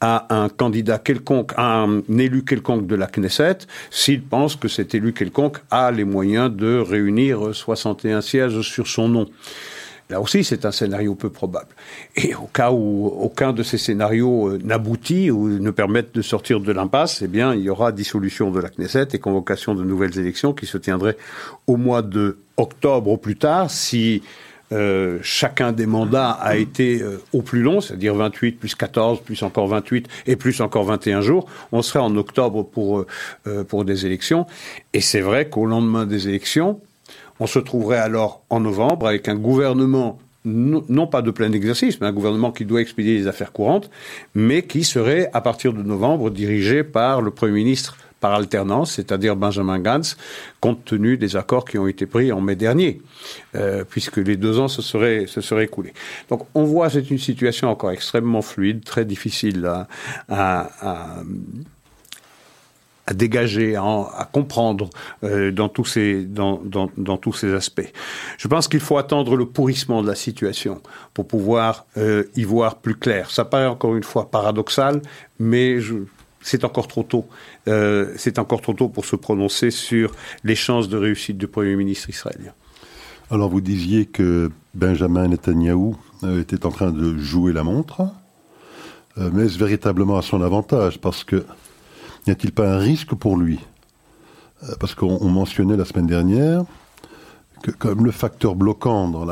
à 0.01 0.33
un 0.35 0.49
candidat 0.49 0.99
quelconque, 0.99 1.53
à 1.57 1.81
un 1.81 2.01
élu 2.09 2.43
quelconque 2.43 2.87
de 2.87 2.95
la 2.95 3.07
Knesset, 3.07 3.59
s'il 3.89 4.21
pense 4.21 4.55
que 4.55 4.67
cet 4.67 4.93
élu 4.93 5.13
quelconque 5.13 5.57
a 5.71 5.91
les 5.91 6.03
moyens 6.03 6.51
de 6.55 6.77
réunir 6.77 7.55
61 7.55 8.21
sièges 8.21 8.61
sur 8.61 8.87
son 8.87 9.09
nom. 9.09 9.27
Là 10.09 10.21
aussi, 10.21 10.45
c'est 10.45 10.65
un 10.65 10.71
scénario 10.71 11.15
peu 11.15 11.29
probable. 11.29 11.67
Et 12.15 12.33
au 12.33 12.47
cas 12.53 12.71
où 12.71 13.07
aucun 13.07 13.51
de 13.51 13.61
ces 13.61 13.77
scénarios 13.77 14.47
euh, 14.47 14.59
n'aboutit 14.63 15.31
ou 15.31 15.49
ne 15.49 15.71
permette 15.71 16.15
de 16.15 16.21
sortir 16.21 16.61
de 16.61 16.71
l'impasse, 16.71 17.21
eh 17.21 17.27
bien, 17.27 17.53
il 17.53 17.61
y 17.61 17.69
aura 17.69 17.91
dissolution 17.91 18.49
de 18.49 18.61
la 18.61 18.69
Knesset 18.69 19.09
et 19.11 19.19
convocation 19.19 19.75
de 19.75 19.83
nouvelles 19.83 20.17
élections 20.17 20.53
qui 20.53 20.65
se 20.65 20.77
tiendraient 20.77 21.17
au 21.67 21.75
mois 21.75 22.03
de 22.03 22.37
octobre 22.55 23.11
au 23.11 23.17
plus 23.17 23.35
tard, 23.35 23.69
si 23.69 24.23
euh, 24.73 25.19
chacun 25.21 25.71
des 25.71 25.85
mandats 25.85 26.31
a 26.31 26.57
été 26.57 27.01
euh, 27.01 27.21
au 27.31 27.41
plus 27.41 27.61
long, 27.61 27.79
c'est-à-dire 27.79 28.15
28 28.15 28.53
plus 28.53 28.75
14 28.75 29.21
plus 29.21 29.41
encore 29.43 29.67
28 29.67 30.07
et 30.25 30.35
plus 30.35 30.59
encore 30.59 30.83
21 30.83 31.21
jours. 31.21 31.47
On 31.71 31.81
serait 31.81 31.99
en 31.99 32.15
octobre 32.17 32.63
pour 32.63 33.05
euh, 33.47 33.63
pour 33.63 33.85
des 33.85 34.05
élections 34.05 34.45
et 34.93 35.01
c'est 35.01 35.21
vrai 35.21 35.47
qu'au 35.49 35.65
lendemain 35.65 36.05
des 36.05 36.27
élections, 36.27 36.81
on 37.39 37.47
se 37.47 37.59
trouverait 37.59 37.99
alors 37.99 38.41
en 38.49 38.59
novembre 38.59 39.07
avec 39.07 39.29
un 39.29 39.35
gouvernement 39.35 40.19
non, 40.49 41.07
pas 41.07 41.21
de 41.21 41.31
plein 41.31 41.51
exercice, 41.51 41.99
mais 41.99 42.07
un 42.07 42.13
gouvernement 42.13 42.53
qui 42.53 42.63
doit 42.63 42.79
expédier 42.79 43.17
les 43.17 43.27
affaires 43.27 43.51
courantes, 43.51 43.89
mais 44.33 44.61
qui 44.61 44.85
serait 44.85 45.29
à 45.33 45.41
partir 45.41 45.73
de 45.73 45.83
novembre 45.83 46.29
dirigé 46.29 46.85
par 46.85 47.21
le 47.21 47.31
Premier 47.31 47.51
ministre 47.51 47.97
par 48.19 48.33
alternance, 48.33 48.93
c'est-à-dire 48.93 49.35
Benjamin 49.35 49.79
Gantz, 49.79 50.17
compte 50.59 50.83
tenu 50.85 51.17
des 51.17 51.35
accords 51.35 51.65
qui 51.65 51.77
ont 51.77 51.87
été 51.87 52.05
pris 52.05 52.31
en 52.31 52.41
mai 52.41 52.55
dernier, 52.55 53.01
euh, 53.55 53.83
puisque 53.87 54.17
les 54.17 54.37
deux 54.37 54.59
ans 54.59 54.67
se 54.67 54.81
seraient, 54.81 55.25
se 55.27 55.41
seraient 55.41 55.65
écoulés. 55.65 55.93
Donc 56.29 56.47
on 56.55 56.63
voit, 56.63 56.89
c'est 56.89 57.09
une 57.09 57.19
situation 57.19 57.69
encore 57.69 57.91
extrêmement 57.91 58.41
fluide, 58.41 58.83
très 58.83 59.05
difficile 59.05 59.69
à, 60.29 60.67
dégager, 63.13 63.75
à, 63.75 64.27
comprendre 64.31 64.89
euh, 65.23 65.51
dans, 65.51 65.69
tous 65.69 65.85
ces, 65.85 66.23
dans, 66.23 66.59
dans, 66.63 66.89
dans, 66.97 67.17
tous 67.17 67.33
ces 67.33 67.53
aspects. 67.53 67.89
Je 68.37 68.47
pense 68.47 68.67
qu'il 68.67 68.81
faut 68.81 68.97
attendre 68.97 69.35
le 69.35 69.45
pourrissement 69.45 70.01
de 70.01 70.07
la 70.07 70.15
situation 70.15 70.81
pour 71.13 71.27
pouvoir 71.27 71.85
euh, 71.97 72.25
y 72.35 72.43
voir 72.43 72.77
plus 72.77 72.95
clair. 72.95 73.31
Ça 73.31 73.45
paraît 73.45 73.67
encore 73.67 73.95
une 73.95 74.03
fois 74.03 74.29
paradoxal, 74.29 75.01
mais 75.39 75.79
je, 75.79 75.95
c'est 76.47 76.63
encore 76.63 76.87
trop 76.87 77.03
tôt. 77.03 77.25
Euh, 77.67 78.13
c'est 78.15 78.39
encore 78.39 78.61
trop 78.61 78.71
tôt 78.73 78.87
pour 78.87 79.03
se 79.03 79.17
prononcer 79.17 79.69
sur 79.69 80.13
les 80.45 80.55
chances 80.55 80.87
de 80.87 80.95
réussite 80.95 81.37
du 81.37 81.47
Premier 81.47 81.75
ministre 81.75 82.09
israélien. 82.09 82.53
Alors 83.29 83.49
vous 83.49 83.59
disiez 83.59 84.05
que 84.05 84.49
Benjamin 84.73 85.27
Netanyahou 85.27 85.97
euh, 86.23 86.39
était 86.39 86.65
en 86.65 86.71
train 86.71 86.91
de 86.91 87.17
jouer 87.17 87.51
la 87.51 87.63
montre, 87.63 88.03
euh, 89.17 89.29
mais 89.33 89.47
est-ce 89.47 89.59
véritablement 89.59 90.17
à 90.17 90.21
son 90.21 90.41
avantage? 90.41 91.01
Parce 91.01 91.25
que 91.25 91.45
n'y 92.25 92.31
a-t-il 92.31 92.53
pas 92.53 92.71
un 92.71 92.77
risque 92.77 93.13
pour 93.13 93.35
lui? 93.35 93.59
Parce 94.79 94.95
qu'on 94.95 95.29
mentionnait 95.29 95.77
la 95.77 95.85
semaine 95.85 96.07
dernière 96.07 96.63
que 97.61 97.71
comme 97.71 98.05
le 98.05 98.11
facteur 98.11 98.55
bloquant 98.55 99.07
dans 99.09 99.25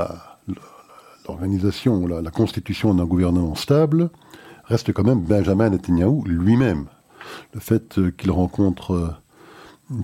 l'organisation, 1.27 2.05
la, 2.05 2.22
la 2.22 2.29
constitution 2.29 2.93
d'un 2.93 3.05
gouvernement 3.05 3.55
stable, 3.55 4.10
reste 4.65 4.91
quand 4.91 5.03
même 5.03 5.22
Benjamin 5.22 5.69
Netanyahu 5.69 6.22
lui-même 6.25 6.86
le 7.53 7.60
fait 7.60 7.98
euh, 7.98 8.12
qu'il 8.12 8.32
rencontre 8.32 8.94
euh, 8.94 9.10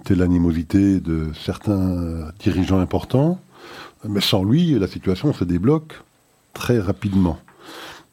telle 0.04 0.22
animosité 0.22 1.00
de 1.00 1.30
certains 1.34 1.92
euh, 1.92 2.32
dirigeants 2.40 2.80
importants, 2.80 3.40
mais 4.08 4.22
sans 4.22 4.44
lui, 4.44 4.78
la 4.78 4.88
situation 4.88 5.34
se 5.34 5.44
débloque 5.44 6.02
très 6.54 6.80
rapidement. 6.80 7.40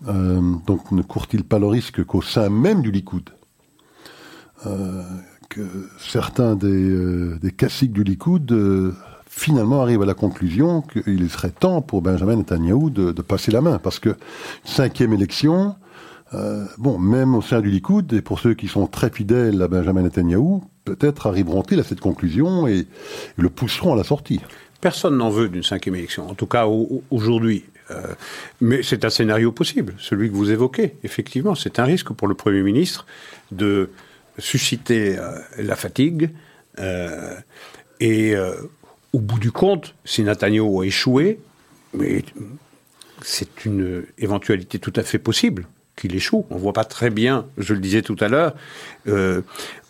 donc 0.05 0.93
ne 0.93 1.03
court-il 1.03 1.43
pas 1.45 1.59
le 1.59 1.67
risque 1.67 2.05
qu'au 2.05 2.23
sein 2.23 2.50
même 2.50 2.83
du 2.83 2.91
Likoud, 2.93 3.31
que 5.49 5.88
certains 5.99 6.55
des, 6.57 7.38
des 7.38 7.50
classiques 7.50 7.93
du 7.93 8.05
Likoud 8.05 8.95
finalement 9.27 9.81
arrivent 9.83 10.03
à 10.03 10.07
la 10.07 10.15
conclusion 10.15 10.83
qu'il 10.83 11.29
serait 11.31 11.50
temps 11.50 11.81
pour 11.81 12.03
Benjamin 12.03 12.37
Netanyahu 12.37 12.91
de 12.91 13.23
passer 13.23 13.50
la 13.50 13.62
main, 13.62 13.79
parce 13.79 13.99
que 13.99 14.15
cinquième 14.62 15.15
élection, 15.15 15.75
euh, 16.35 16.67
bon, 16.77 16.99
même 16.99 17.35
au 17.35 17.43
sein 17.43 17.61
du 17.61 17.71
Likoud, 17.71 18.13
et 18.13 18.21
pour 18.21 18.39
ceux 18.39 18.55
qui 18.55 18.69
sont 18.69 18.87
très 18.87 19.11
fidèles 19.11 19.61
à 19.63 19.69
Benjamin 19.69 20.03
Netanyahu, 20.03 20.61
peut-être 20.85 21.27
arriveront-ils 21.27 21.81
à 21.81 21.85
cette 21.85 22.01
conclusion 22.01 22.67
et, 22.67 22.87
le 23.37 23.49
pousseront 23.49 23.95
à 23.95 23.97
la 23.97 24.05
sortie. 24.05 24.41
Personne 24.81 25.17
n'en 25.17 25.31
veut 25.31 25.49
d'une 25.49 25.63
cinquième 25.63 25.95
élection, 25.95 26.29
en 26.29 26.35
tout 26.35 26.47
cas 26.47 26.67
aujourd'hui. 27.11 27.65
Euh, 27.91 28.03
mais 28.61 28.83
c'est 28.83 29.05
un 29.07 29.11
scénario 29.11 29.51
possible, 29.51 29.95
celui 29.99 30.29
que 30.29 30.35
vous 30.35 30.51
évoquez. 30.51 30.97
Effectivement, 31.05 31.55
c'est 31.55 31.79
un 31.79 31.85
risque 31.85 32.13
pour 32.13 32.29
le 32.29 32.35
Premier 32.35 32.63
ministre 32.63 33.07
de 33.51 33.91
susciter 34.39 35.19
euh, 35.19 35.39
la 35.59 35.77
fatigue. 35.77 36.31
et 38.01 38.37
au 39.13 39.21
bout 39.21 39.39
du 39.41 39.51
compte, 39.51 39.95
si 40.05 40.23
Netanyahu 40.23 40.83
a 40.83 40.85
échoué, 40.85 41.41
mais 41.95 42.23
c'est 43.23 43.65
une 43.65 44.05
éventualité 44.19 44.79
tout 44.79 44.93
à 44.95 45.03
fait 45.03 45.19
possible 45.19 45.67
qu'il 45.99 46.14
échoue. 46.14 46.47
On 46.50 46.57
voit 46.57 46.73
pas 46.73 46.85
très 46.85 47.11
bien, 47.11 47.47
je 47.59 47.75
le 47.75 47.81
disais 47.81 48.02
tout 48.02 48.17
à 48.21 48.28
l'heure, 48.28 48.55
euh, 49.09 49.43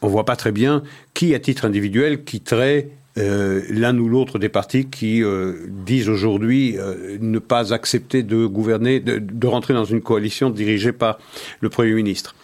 on 0.03 0.09
voit 0.09 0.25
pas 0.25 0.37
très 0.37 0.53
bien 0.53 0.83
qui, 1.15 1.35
à 1.35 1.39
titre 1.39 1.65
individuel, 1.65 2.25
quitterait 2.25 2.89
euh, 3.19 3.63
l'un 3.69 3.99
ou 3.99 4.09
l'autre 4.09 4.39
des 4.39 4.49
partis 4.49 4.87
qui 4.87 5.25
euh, 5.25 5.55
disent 5.69 6.09
aujourd'hui 6.09 6.77
euh, 6.79 7.19
ne 7.21 7.39
pas 7.41 7.75
accepter 7.75 8.23
de 8.23 8.47
gouverner, 8.47 9.01
de, 9.01 9.47
rentrer 9.47 9.75
dans 9.75 9.85
une 9.85 10.03
coalition 10.03 10.51
dirigée 10.51 10.93
par 10.93 11.19
le 11.61 11.69
Premier 11.69 11.95
ministre. 11.95 12.37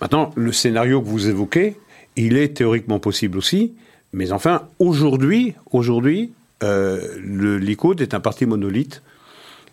Maintenant, 0.00 0.32
le 0.34 0.52
scénario 0.52 1.02
que 1.02 1.06
vous 1.06 1.28
évoquez, 1.28 1.76
il 2.16 2.38
est 2.38 2.56
théoriquement 2.56 3.00
possible 3.00 3.36
aussi, 3.36 3.74
mais 4.12 4.32
enfin, 4.32 4.68
aujourd'hui, 4.78 5.54
aujourd'hui, 5.72 6.32
le 6.62 7.58
Likoud 7.58 8.00
est 8.00 8.14
un 8.14 8.20
parti 8.20 8.46
monolithe 8.46 9.02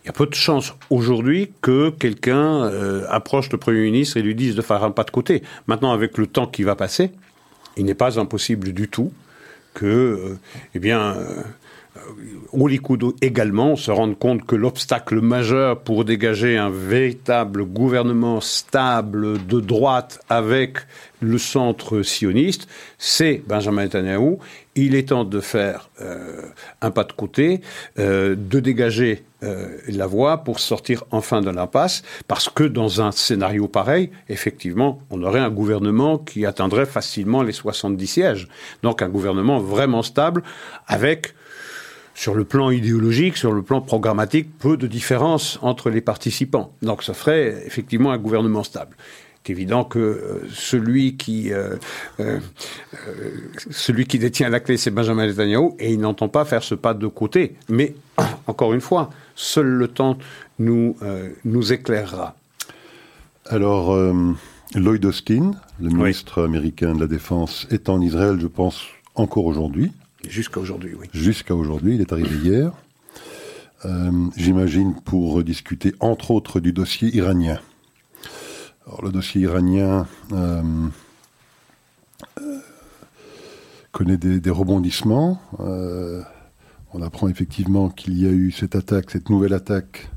il 0.04 0.08
y 0.08 0.10
a 0.10 0.12
peu 0.12 0.26
de 0.26 0.34
chances 0.34 0.74
aujourd'hui 0.90 1.52
que 1.62 1.88
quelqu'un 1.88 2.64
euh, 2.64 3.06
approche 3.08 3.50
le 3.50 3.56
Premier 3.56 3.84
ministre 3.84 4.18
et 4.18 4.22
lui 4.22 4.34
dise 4.34 4.54
de 4.54 4.60
faire 4.60 4.84
un 4.84 4.90
pas 4.90 5.04
de 5.04 5.10
côté. 5.10 5.42
Maintenant, 5.66 5.92
avec 5.92 6.18
le 6.18 6.26
temps 6.26 6.46
qui 6.46 6.62
va 6.62 6.76
passer, 6.76 7.10
il 7.78 7.86
n'est 7.86 7.94
pas 7.94 8.20
impossible 8.20 8.74
du 8.74 8.88
tout 8.88 9.12
que, 9.72 9.86
euh, 9.86 10.38
eh 10.74 10.78
bien, 10.78 11.16
euh, 11.16 11.42
au 12.52 12.68
Likoud 12.68 13.14
également, 13.22 13.76
se 13.76 13.90
rende 13.90 14.18
compte 14.18 14.44
que 14.44 14.56
l'obstacle 14.56 15.20
majeur 15.20 15.80
pour 15.80 16.04
dégager 16.04 16.56
un 16.56 16.70
véritable 16.70 17.64
gouvernement 17.64 18.40
stable 18.40 19.44
de 19.46 19.60
droite 19.60 20.20
avec 20.28 20.78
le 21.20 21.38
centre 21.38 22.02
sioniste, 22.02 22.68
c'est 22.98 23.42
Benjamin 23.46 23.84
Netanyahu. 23.84 24.36
Il 24.76 24.94
est 24.94 25.08
temps 25.08 25.24
de 25.24 25.40
faire 25.40 25.88
euh, 26.00 26.42
un 26.80 26.90
pas 26.90 27.04
de 27.04 27.12
côté, 27.12 27.60
euh, 27.98 28.34
de 28.36 28.60
dégager 28.60 29.24
euh, 29.44 29.78
la 29.88 30.06
voie 30.06 30.38
pour 30.38 30.58
sortir 30.58 31.04
enfin 31.10 31.40
de 31.40 31.50
l'impasse, 31.50 32.02
parce 32.26 32.48
que 32.48 32.64
dans 32.64 33.02
un 33.02 33.12
scénario 33.12 33.68
pareil, 33.68 34.10
effectivement, 34.28 35.00
on 35.10 35.22
aurait 35.22 35.40
un 35.40 35.50
gouvernement 35.50 36.18
qui 36.18 36.46
atteindrait 36.46 36.86
facilement 36.86 37.42
les 37.42 37.52
70 37.52 38.06
sièges. 38.06 38.48
Donc 38.82 39.02
un 39.02 39.08
gouvernement 39.08 39.58
vraiment 39.58 40.02
stable, 40.02 40.42
avec 40.86 41.34
sur 42.14 42.34
le 42.34 42.44
plan 42.44 42.70
idéologique, 42.70 43.36
sur 43.36 43.52
le 43.52 43.62
plan 43.62 43.80
programmatique, 43.80 44.56
peu 44.58 44.76
de 44.76 44.86
différence 44.86 45.58
entre 45.62 45.90
les 45.90 46.00
participants. 46.00 46.72
Donc 46.80 47.02
ça 47.02 47.12
ferait 47.12 47.64
effectivement 47.66 48.12
un 48.12 48.18
gouvernement 48.18 48.62
stable. 48.62 48.96
C'est 49.44 49.52
évident 49.52 49.84
que 49.84 49.98
euh, 49.98 50.48
celui 50.50 51.16
qui 51.16 51.52
euh, 51.52 51.76
euh, 52.18 52.40
celui 53.70 54.06
qui 54.06 54.18
détient 54.18 54.48
la 54.48 54.60
clé, 54.60 54.78
c'est 54.78 54.90
Benjamin 54.90 55.26
Netanyahu, 55.26 55.72
et 55.78 55.92
il 55.92 56.00
n'entend 56.00 56.28
pas 56.28 56.46
faire 56.46 56.62
ce 56.62 56.74
pas 56.74 56.94
de 56.94 57.06
côté. 57.06 57.54
Mais 57.68 57.94
encore 58.46 58.72
une 58.72 58.80
fois, 58.80 59.10
seul 59.34 59.66
le 59.66 59.88
temps 59.88 60.16
nous 60.58 60.96
nous 61.44 61.72
éclairera. 61.72 62.34
Alors. 63.46 63.96
Lloyd 64.74 65.04
Austin, 65.04 65.52
le 65.80 65.90
ministre 65.90 66.42
américain 66.42 66.96
de 66.96 67.00
la 67.00 67.06
Défense, 67.06 67.68
est 67.70 67.88
en 67.88 68.00
Israël, 68.00 68.38
je 68.40 68.48
pense, 68.48 68.86
encore 69.14 69.44
aujourd'hui. 69.44 69.92
Jusqu'à 70.28 70.58
aujourd'hui, 70.58 70.94
oui. 70.98 71.06
Jusqu'à 71.12 71.54
aujourd'hui, 71.54 71.94
il 71.94 72.00
est 72.00 72.12
arrivé 72.12 72.34
hier. 72.42 72.72
Euh, 73.84 74.10
j'imagine 74.36 74.94
pour 75.04 75.44
discuter 75.44 75.94
entre 76.00 76.32
autres 76.32 76.58
du 76.58 76.72
dossier 76.72 77.14
iranien. 77.14 77.60
Alors, 78.86 79.02
le 79.02 79.12
dossier 79.12 79.42
iranien 79.42 80.06
euh, 80.32 80.62
euh, 82.40 82.58
connaît 83.92 84.16
des, 84.16 84.50
rebondissements. 84.50 85.40
on 85.58 87.02
apprend 87.02 87.28
effectivement 87.28 87.88
qu'il 87.88 88.20
y 88.20 88.26
a 88.26 88.30
eu 88.30 88.52
cette 88.52 88.76
attaque, 88.76 89.10
cette 89.10 89.30
nouvelle 89.30 89.54
attaque 89.54 90.10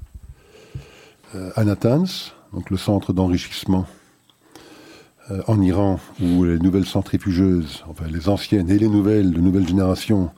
à 1.55 1.63
Natanz, 1.63 2.33
donc 2.53 2.69
le 2.69 2.77
centre 2.77 3.13
d'enrichissement 3.13 3.85
euh, 5.29 5.41
en 5.47 5.61
Iran, 5.61 5.99
où 6.21 6.45
les 6.45 6.57
nouvelles 6.57 6.85
centrifugeuses, 6.85 7.83
enfin 7.89 8.05
les 8.07 8.29
anciennes 8.29 8.69
et 8.69 8.77
les 8.77 8.87
nouvelles, 8.87 9.31
de 9.31 9.41
nouvelle 9.41 9.67
génération, 9.67 10.31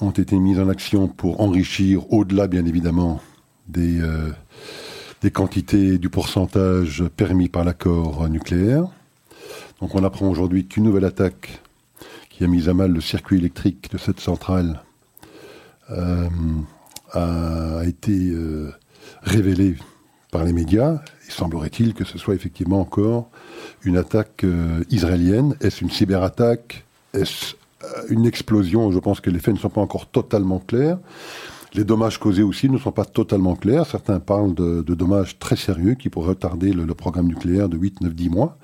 ont 0.00 0.10
été 0.10 0.38
mises 0.38 0.58
en 0.58 0.68
action 0.68 1.08
pour 1.08 1.40
enrichir, 1.40 2.12
au-delà 2.12 2.48
bien 2.48 2.66
évidemment 2.66 3.20
des, 3.68 4.00
euh, 4.00 4.30
des 5.22 5.30
quantités 5.30 5.98
du 5.98 6.08
pourcentage 6.08 7.04
permis 7.16 7.48
par 7.48 7.64
l'accord 7.64 8.28
nucléaire. 8.28 8.84
Donc 9.80 9.94
on 9.94 10.04
apprend 10.04 10.28
aujourd'hui 10.28 10.66
qu'une 10.66 10.84
nouvelle 10.84 11.04
attaque 11.04 11.60
qui 12.30 12.44
a 12.44 12.46
mis 12.46 12.68
à 12.68 12.74
mal 12.74 12.92
le 12.92 13.00
circuit 13.00 13.38
électrique 13.38 13.90
de 13.92 13.98
cette 13.98 14.20
centrale 14.20 14.82
euh, 15.90 16.28
a 17.12 17.82
été 17.84 18.34
révélée 19.22 19.76
par 20.32 20.44
les 20.44 20.52
médias. 20.52 21.00
Il 21.26 21.32
semblerait-il 21.32 21.94
que 21.94 22.04
ce 22.04 22.18
soit 22.18 22.34
effectivement 22.34 22.80
encore 22.80 23.30
une 23.82 23.96
attaque 23.96 24.42
euh, 24.42 24.82
israélienne. 24.90 25.54
Est-ce 25.60 25.82
une 25.82 25.90
cyberattaque? 25.90 26.84
Est-ce 27.14 27.54
euh, 27.84 27.86
une 28.08 28.26
explosion? 28.26 28.90
Je 28.90 28.98
pense 28.98 29.20
que 29.20 29.30
les 29.30 29.38
faits 29.38 29.54
ne 29.54 29.60
sont 29.60 29.68
pas 29.68 29.80
encore 29.80 30.06
totalement 30.06 30.58
clairs. 30.58 30.98
Les 31.74 31.84
dommages 31.84 32.18
causés 32.18 32.42
aussi 32.42 32.68
ne 32.68 32.76
sont 32.76 32.92
pas 32.92 33.06
totalement 33.06 33.56
clairs. 33.56 33.86
Certains 33.86 34.20
parlent 34.20 34.54
de, 34.54 34.82
dommages 34.94 35.38
très 35.38 35.56
sérieux 35.56 35.94
qui 35.94 36.10
pourraient 36.10 36.30
retarder 36.30 36.72
le, 36.72 36.86
programme 36.94 37.26
nucléaire 37.26 37.68
de 37.68 37.78
8, 37.78 38.02
9, 38.02 38.14
10 38.14 38.28
mois. 38.28 38.58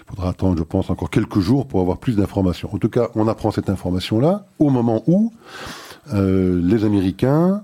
Il 0.00 0.10
faudra 0.10 0.30
attendre, 0.30 0.58
je 0.58 0.64
pense, 0.64 0.90
encore 0.90 1.10
quelques 1.10 1.38
jours 1.38 1.68
pour 1.68 1.80
avoir 1.80 1.98
plus 1.98 2.16
d'informations. 2.16 2.70
En 2.72 2.78
tout 2.78 2.88
cas, 2.88 3.10
on 3.14 3.28
apprend 3.28 3.50
cette 3.50 3.70
information-là 3.70 4.46
au 4.58 4.70
moment 4.70 5.02
où 5.06 5.32
euh, 6.14 6.60
les 6.64 6.84
Américains 6.84 7.62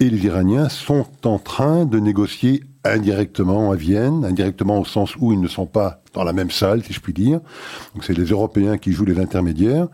et 0.00 0.08
les 0.08 0.24
Iraniens 0.24 0.68
sont 0.68 1.06
en 1.24 1.38
train 1.38 1.84
de 1.84 1.98
négocier 1.98 2.62
indirectement 2.84 3.72
à 3.72 3.76
Vienne, 3.76 4.24
indirectement 4.24 4.78
au 4.78 4.84
sens 4.84 5.16
où 5.18 5.32
ils 5.32 5.40
ne 5.40 5.48
sont 5.48 5.66
pas 5.66 6.00
dans 6.14 6.24
la 6.24 6.32
même 6.32 6.50
salle, 6.50 6.82
si 6.84 6.92
je 6.92 7.00
puis 7.00 7.12
dire. 7.12 7.40
Donc 7.94 8.04
c'est 8.04 8.16
les 8.16 8.24
Européens 8.24 8.78
qui 8.78 8.92
jouent 8.92 9.04
les 9.04 9.18
intermédiaires 9.18 9.88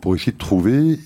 pour 0.00 0.14
essayer 0.14 0.32
de 0.32 0.38
trouver 0.38 0.98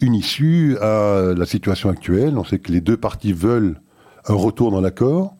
une 0.00 0.14
issue 0.14 0.76
à 0.80 1.32
la 1.36 1.46
situation 1.46 1.90
actuelle. 1.90 2.36
On 2.36 2.44
sait 2.44 2.58
que 2.58 2.72
les 2.72 2.80
deux 2.80 2.96
parties 2.96 3.32
veulent 3.32 3.80
un 4.26 4.34
retour 4.34 4.70
dans 4.70 4.80
l'accord, 4.80 5.34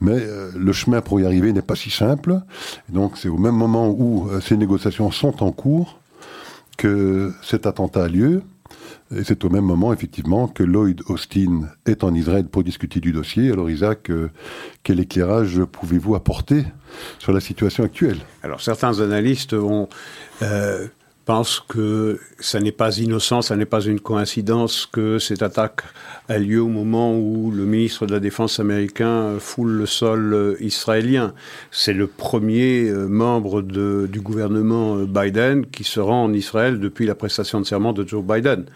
mais 0.00 0.18
euh, 0.18 0.50
le 0.54 0.72
chemin 0.72 1.00
pour 1.00 1.20
y 1.20 1.24
arriver 1.24 1.52
n'est 1.52 1.62
pas 1.62 1.76
si 1.76 1.90
simple. 1.90 2.40
donc 2.90 3.16
c'est 3.16 3.28
au 3.28 3.38
même 3.38 3.54
moment 3.54 3.88
où 3.88 4.28
euh, 4.28 4.40
ces 4.40 4.56
négociations 4.56 5.10
sont 5.10 5.42
en 5.42 5.52
cours 5.52 5.98
que 6.76 7.32
cet 7.42 7.66
attentat 7.66 8.04
a 8.04 8.08
lieu. 8.08 8.42
Et 9.14 9.22
c'est 9.22 9.44
au 9.44 9.50
même 9.50 9.64
moment, 9.64 9.92
effectivement, 9.92 10.48
que 10.48 10.64
Lloyd 10.64 11.02
Austin 11.06 11.68
est 11.86 12.02
en 12.02 12.12
Israël 12.12 12.46
pour 12.46 12.64
discuter 12.64 12.98
du 12.98 13.12
dossier. 13.12 13.52
Alors, 13.52 13.70
Isaac, 13.70 14.10
euh, 14.10 14.30
quel 14.82 14.98
éclairage 14.98 15.62
pouvez-vous 15.64 16.16
apporter 16.16 16.64
sur 17.20 17.32
la 17.32 17.38
situation 17.38 17.84
actuelle? 17.84 18.18
Alors, 18.42 18.60
certains 18.60 19.00
analystes 19.00 19.52
ont 19.52 19.88
euh, 20.42 20.88
pense 21.26 21.58
que 21.58 22.20
ça 22.38 22.60
n'est 22.60 22.72
pas 22.72 22.98
innocent, 22.98 23.42
ça 23.42 23.56
n'est 23.56 23.66
pas 23.66 23.82
une 23.82 23.98
coïncidence 23.98 24.86
que 24.86 25.18
cette 25.18 25.42
attaque 25.42 25.82
a 26.28 26.38
lieu 26.38 26.62
au 26.62 26.68
moment 26.68 27.18
où 27.18 27.50
le 27.50 27.66
ministre 27.66 28.06
de 28.06 28.12
la 28.12 28.20
Défense 28.20 28.60
américain 28.60 29.38
foule 29.40 29.72
le 29.72 29.86
sol 29.86 30.32
euh, 30.32 30.56
israélien. 30.60 31.34
C'est 31.72 31.92
le 31.92 32.06
premier 32.06 32.88
euh, 32.88 33.08
membre 33.08 33.60
du 33.60 34.20
gouvernement 34.20 34.98
euh, 34.98 35.06
Biden 35.06 35.66
qui 35.66 35.82
se 35.82 35.98
rend 35.98 36.24
en 36.24 36.32
Israël 36.32 36.78
depuis 36.78 37.06
la 37.06 37.16
prestation 37.16 37.60
de 37.60 37.66
serment 37.66 37.92
de 37.92 38.06
Joe 38.06 38.24
Biden. 38.24 38.66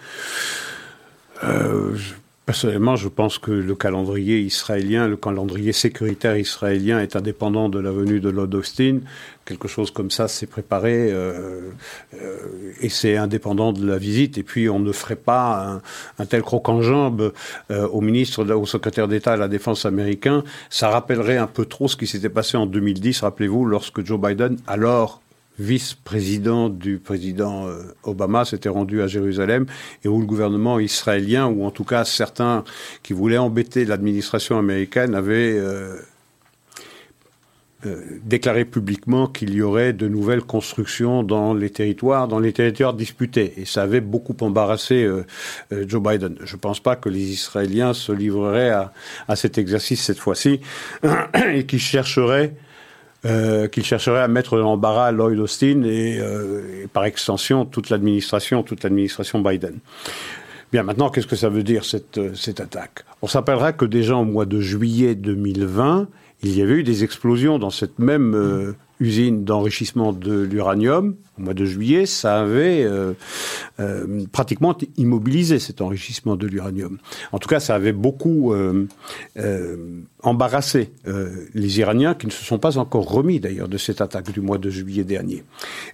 Personnellement, 2.50 2.96
je 2.96 3.06
pense 3.06 3.38
que 3.38 3.52
le 3.52 3.76
calendrier 3.76 4.40
israélien, 4.40 5.06
le 5.06 5.16
calendrier 5.16 5.72
sécuritaire 5.72 6.36
israélien 6.36 6.98
est 6.98 7.14
indépendant 7.14 7.68
de 7.68 7.78
la 7.78 7.92
venue 7.92 8.18
de 8.18 8.28
Lord 8.28 8.52
Austin. 8.54 8.98
Quelque 9.44 9.68
chose 9.68 9.92
comme 9.92 10.10
ça 10.10 10.26
s'est 10.26 10.48
préparé 10.48 11.12
euh, 11.12 11.70
euh, 12.14 12.38
et 12.80 12.88
c'est 12.88 13.16
indépendant 13.16 13.72
de 13.72 13.86
la 13.86 13.98
visite. 13.98 14.36
Et 14.36 14.42
puis, 14.42 14.68
on 14.68 14.80
ne 14.80 14.90
ferait 14.90 15.14
pas 15.14 15.80
un, 16.18 16.26
tel 16.26 16.42
croc 16.42 16.68
en 16.68 16.82
jambe 16.82 17.32
euh, 17.70 17.86
au 17.86 18.00
ministre, 18.00 18.44
au 18.44 18.66
secrétaire 18.66 19.06
d'État 19.06 19.34
à 19.34 19.36
la 19.36 19.46
Défense 19.46 19.86
américain. 19.86 20.42
Ça 20.70 20.88
rappellerait 20.88 21.36
un 21.36 21.46
peu 21.46 21.66
trop 21.66 21.86
ce 21.86 21.96
qui 21.96 22.08
s'était 22.08 22.30
passé 22.30 22.56
en 22.56 22.66
2010, 22.66 23.20
rappelez-vous, 23.20 23.64
lorsque 23.64 24.04
Joe 24.04 24.20
Biden, 24.20 24.56
alors 24.66 25.22
vice-président 25.60 26.70
du 26.70 26.98
président 26.98 27.66
euh, 27.66 27.94
Obama 28.02 28.44
s'était 28.44 28.70
rendu 28.70 29.02
à 29.02 29.06
Jérusalem 29.06 29.66
et 30.04 30.08
où 30.08 30.18
le 30.18 30.26
gouvernement 30.26 30.80
israélien, 30.80 31.46
ou 31.46 31.64
en 31.64 31.70
tout 31.70 31.84
cas 31.84 32.04
certains 32.04 32.64
qui 33.02 33.12
voulaient 33.12 33.38
embêter 33.38 33.84
l'administration 33.84 34.58
américaine, 34.58 35.14
avaient 35.14 35.58
euh, 35.58 35.96
euh, 37.84 37.96
déclaré 38.24 38.64
publiquement 38.64 39.26
qu'il 39.26 39.52
y 39.52 39.60
aurait 39.60 39.92
de 39.92 40.08
nouvelles 40.08 40.42
constructions 40.42 41.22
dans 41.22 41.52
les 41.52 41.68
territoires, 41.68 42.26
dans 42.26 42.38
les 42.38 42.54
territoires 42.54 42.94
disputés. 42.94 43.52
Et 43.58 43.66
ça 43.66 43.82
avait 43.82 44.00
beaucoup 44.00 44.36
embarrassé 44.40 45.06
Joe 45.70 46.02
Biden. 46.02 46.36
Je 46.42 46.56
ne 46.56 46.60
pense 46.60 46.80
pas 46.80 46.96
que 46.96 47.10
les 47.10 47.32
Israéliens 47.32 47.92
se 47.92 48.12
livreraient 48.12 48.70
à, 48.70 48.92
à 49.28 49.36
cet 49.36 49.58
exercice 49.58 50.02
cette 50.02 50.18
fois-ci 50.18 50.60
et 51.52 51.66
qu'ils 51.66 51.80
chercheraient 51.80 52.54
euh, 53.26 53.68
qu'il 53.68 53.84
chercherait 53.84 54.22
à 54.22 54.28
mettre 54.28 54.54
en 54.54 54.60
l'embarras 54.60 55.12
Lloyd 55.12 55.38
Austin 55.38 55.82
euh, 55.84 56.84
et, 56.84 56.86
par 56.86 57.04
extension 57.04 57.66
toute 57.66 57.90
l'administration, 57.90 58.62
toute 58.62 58.82
l'administration 58.82 59.40
Biden. 59.40 59.74
Bien, 60.72 60.84
maintenant, 60.84 61.10
qu'est-ce 61.10 61.26
que 61.26 61.36
ça 61.36 61.50
veut 61.50 61.62
dire 61.62 61.84
cette, 61.84 62.16
euh, 62.16 62.32
cette 62.34 62.60
attaque? 62.60 63.04
On 63.20 63.26
s'appellera 63.26 63.74
que 63.74 63.84
déjà 63.84 64.16
au 64.16 64.24
mois 64.24 64.46
de 64.46 64.58
juillet 64.60 65.14
2020, 65.14 66.08
il 66.42 66.56
y 66.56 66.62
avait 66.62 66.76
eu 66.76 66.82
des 66.82 67.04
explosions 67.04 67.58
dans 67.58 67.68
cette 67.68 67.98
même 67.98 68.74
usine 69.00 69.44
d'enrichissement 69.44 70.14
de 70.14 70.40
l'uranium, 70.40 71.14
au 71.40 71.44
mois 71.44 71.54
de 71.54 71.64
juillet, 71.64 72.06
ça 72.06 72.40
avait 72.40 72.84
euh, 72.84 73.14
euh, 73.80 74.24
pratiquement 74.30 74.76
immobilisé 74.96 75.58
cet 75.58 75.80
enrichissement 75.80 76.36
de 76.36 76.46
l'uranium. 76.46 76.98
En 77.32 77.38
tout 77.38 77.48
cas, 77.48 77.60
ça 77.60 77.74
avait 77.74 77.92
beaucoup 77.92 78.52
euh, 78.52 78.86
embarrassé 80.22 80.90
les 81.54 81.80
Iraniens 81.80 82.14
qui 82.14 82.26
ne 82.26 82.30
se 82.30 82.44
sont 82.44 82.58
pas 82.58 82.78
encore 82.78 83.10
remis 83.10 83.40
d'ailleurs 83.40 83.68
de 83.68 83.78
cette 83.78 84.00
attaque 84.00 84.30
du 84.32 84.40
mois 84.40 84.58
de 84.58 84.68
juillet 84.70 85.04
dernier. 85.04 85.44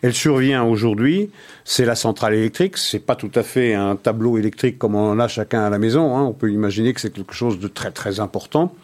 Elle 0.02 0.14
survient 0.14 0.64
aujourd'hui, 0.64 1.30
c'est 1.64 1.84
la 1.84 1.94
centrale 1.94 2.34
électrique, 2.34 2.76
c'est 2.76 2.98
pas 2.98 3.14
tout 3.14 3.30
à 3.34 3.42
fait 3.42 3.74
un 3.74 3.96
tableau 3.96 4.38
électrique 4.38 4.78
comme 4.78 4.94
on 4.94 5.10
en 5.10 5.20
a 5.20 5.28
chacun 5.28 5.62
à 5.62 5.70
la 5.70 5.78
maison, 5.78 6.16
hein. 6.16 6.22
on 6.22 6.32
peut 6.32 6.50
imaginer 6.50 6.92
que 6.92 7.00
c'est 7.00 7.12
quelque 7.12 7.34
chose 7.34 7.58
de 7.60 7.68
très 7.68 7.92
très 7.92 8.20
important. 8.20 8.74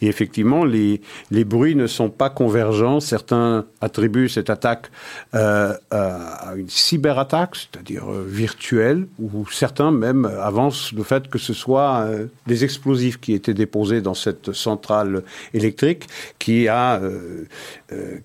Et 0.00 0.06
effectivement, 0.06 0.64
les, 0.64 1.00
les 1.30 1.44
bruits 1.44 1.74
ne 1.74 1.86
sont 1.86 2.10
pas 2.10 2.30
convergents, 2.30 3.00
certains 3.00 3.66
attribuent 3.80 4.28
cette 4.28 4.50
attaque 4.50 4.90
euh, 5.34 5.74
à 6.04 6.54
une 6.56 6.68
cyberattaque, 6.68 7.56
c'est-à-dire 7.56 8.10
euh, 8.10 8.24
virtuelle, 8.26 9.06
ou 9.18 9.46
certains 9.50 9.90
même 9.90 10.24
avancent 10.24 10.92
le 10.92 11.02
fait 11.02 11.28
que 11.28 11.38
ce 11.38 11.52
soit 11.52 12.04
euh, 12.06 12.26
des 12.46 12.64
explosifs 12.64 13.20
qui 13.20 13.32
étaient 13.32 13.54
déposés 13.54 14.00
dans 14.00 14.14
cette 14.14 14.52
centrale 14.52 15.22
électrique 15.52 16.06
qui 16.38 16.68
a, 16.68 17.00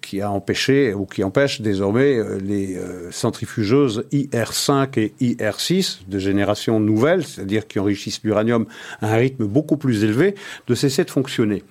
qui 0.01 0.21
a 0.21 0.31
empêché 0.31 0.93
ou 0.93 1.05
qui 1.05 1.23
empêche 1.23 1.61
désormais 1.61 2.19
les 2.39 2.77
centrifugeuses 3.11 4.05
IR5 4.11 4.99
et 4.99 5.13
IR6 5.21 6.07
de 6.07 6.19
génération 6.19 6.79
nouvelle, 6.79 7.25
c'est-à-dire 7.25 7.67
qui 7.67 7.79
enrichissent 7.79 8.21
l'uranium 8.23 8.65
à 9.01 9.13
un 9.13 9.15
rythme 9.15 9.45
beaucoup 9.45 9.77
plus 9.77 10.03
élevé, 10.03 10.35
de 10.67 10.75
cesser 10.75 11.03
de 11.03 11.11
fonctionner. 11.11 11.63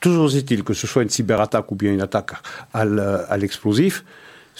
Toujours 0.00 0.34
est-il 0.34 0.62
que 0.62 0.74
ce 0.74 0.86
soit 0.86 1.02
une 1.02 1.10
cyberattaque 1.10 1.70
ou 1.72 1.74
bien 1.74 1.92
une 1.92 2.00
attaque 2.00 2.32
à 2.72 3.36
l'explosif, 3.36 4.04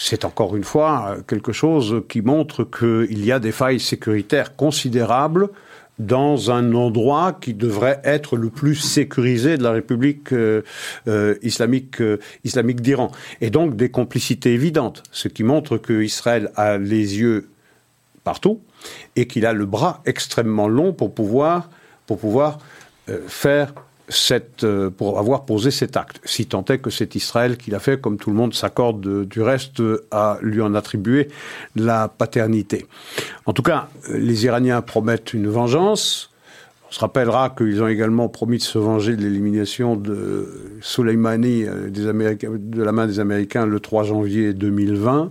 c'est 0.00 0.24
encore 0.24 0.54
une 0.54 0.62
fois 0.62 1.16
quelque 1.26 1.50
chose 1.50 2.02
qui 2.08 2.22
montre 2.22 2.62
qu'il 2.62 3.24
y 3.24 3.32
a 3.32 3.40
des 3.40 3.50
failles 3.50 3.80
sécuritaires 3.80 4.54
considérables 4.54 5.48
dans 5.98 6.52
un 6.52 6.72
endroit 6.74 7.32
qui 7.32 7.52
devrait 7.52 8.00
être 8.04 8.36
le 8.36 8.48
plus 8.48 8.76
sécurisé 8.76 9.58
de 9.58 9.64
la 9.64 9.72
République 9.72 10.32
euh, 10.32 10.62
euh, 11.08 11.34
islamique, 11.42 12.00
euh, 12.00 12.20
islamique 12.44 12.80
d'Iran. 12.80 13.10
Et 13.40 13.50
donc 13.50 13.74
des 13.74 13.90
complicités 13.90 14.54
évidentes, 14.54 15.02
ce 15.10 15.26
qui 15.26 15.42
montre 15.42 15.78
qu'Israël 15.78 16.52
a 16.54 16.78
les 16.78 17.18
yeux 17.18 17.48
partout 18.22 18.60
et 19.16 19.26
qu'il 19.26 19.46
a 19.46 19.52
le 19.52 19.66
bras 19.66 20.00
extrêmement 20.06 20.68
long 20.68 20.92
pour 20.92 21.12
pouvoir 21.12 21.68
faire 23.26 23.72
euh, 24.62 24.90
pour 24.90 25.18
avoir 25.18 25.44
posé 25.44 25.70
cet 25.70 25.96
acte, 25.96 26.20
si 26.24 26.46
tant 26.46 26.64
est 26.66 26.78
que 26.78 26.90
c'est 26.90 27.14
Israël 27.14 27.56
qui 27.56 27.70
l'a 27.70 27.78
fait, 27.78 28.00
comme 28.00 28.16
tout 28.16 28.30
le 28.30 28.36
monde 28.36 28.54
s'accorde 28.54 29.26
du 29.26 29.42
reste 29.42 29.82
à 30.10 30.38
lui 30.42 30.60
en 30.60 30.74
attribuer 30.74 31.28
la 31.76 32.08
paternité. 32.08 32.86
En 33.46 33.52
tout 33.52 33.62
cas, 33.62 33.88
les 34.10 34.44
Iraniens 34.44 34.82
promettent 34.82 35.34
une 35.34 35.48
vengeance. 35.48 36.30
On 36.88 36.92
se 36.92 37.00
rappellera 37.00 37.50
qu'ils 37.50 37.82
ont 37.82 37.88
également 37.88 38.28
promis 38.28 38.58
de 38.58 38.62
se 38.62 38.78
venger 38.78 39.14
de 39.14 39.22
l'élimination 39.22 39.94
de 39.94 40.78
Soleimani 40.80 41.64
euh, 41.64 41.90
des 41.90 42.02
de 42.02 42.82
la 42.82 42.92
main 42.92 43.06
des 43.06 43.20
Américains 43.20 43.66
le 43.66 43.78
3 43.78 44.04
janvier 44.04 44.54
2020. 44.54 45.30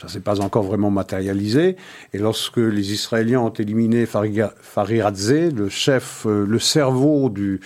Ça 0.00 0.08
s'est 0.08 0.20
pas 0.20 0.40
encore 0.40 0.62
vraiment 0.62 0.90
matérialisé. 0.90 1.76
Et 2.14 2.18
lorsque 2.18 2.56
les 2.56 2.92
Israéliens 2.92 3.40
ont 3.40 3.50
éliminé 3.50 4.06
Fariradze, 4.06 5.52
le 5.54 5.68
chef, 5.68 6.24
euh, 6.26 6.46
le 6.46 6.58
cerveau 6.58 7.28
du, 7.28 7.60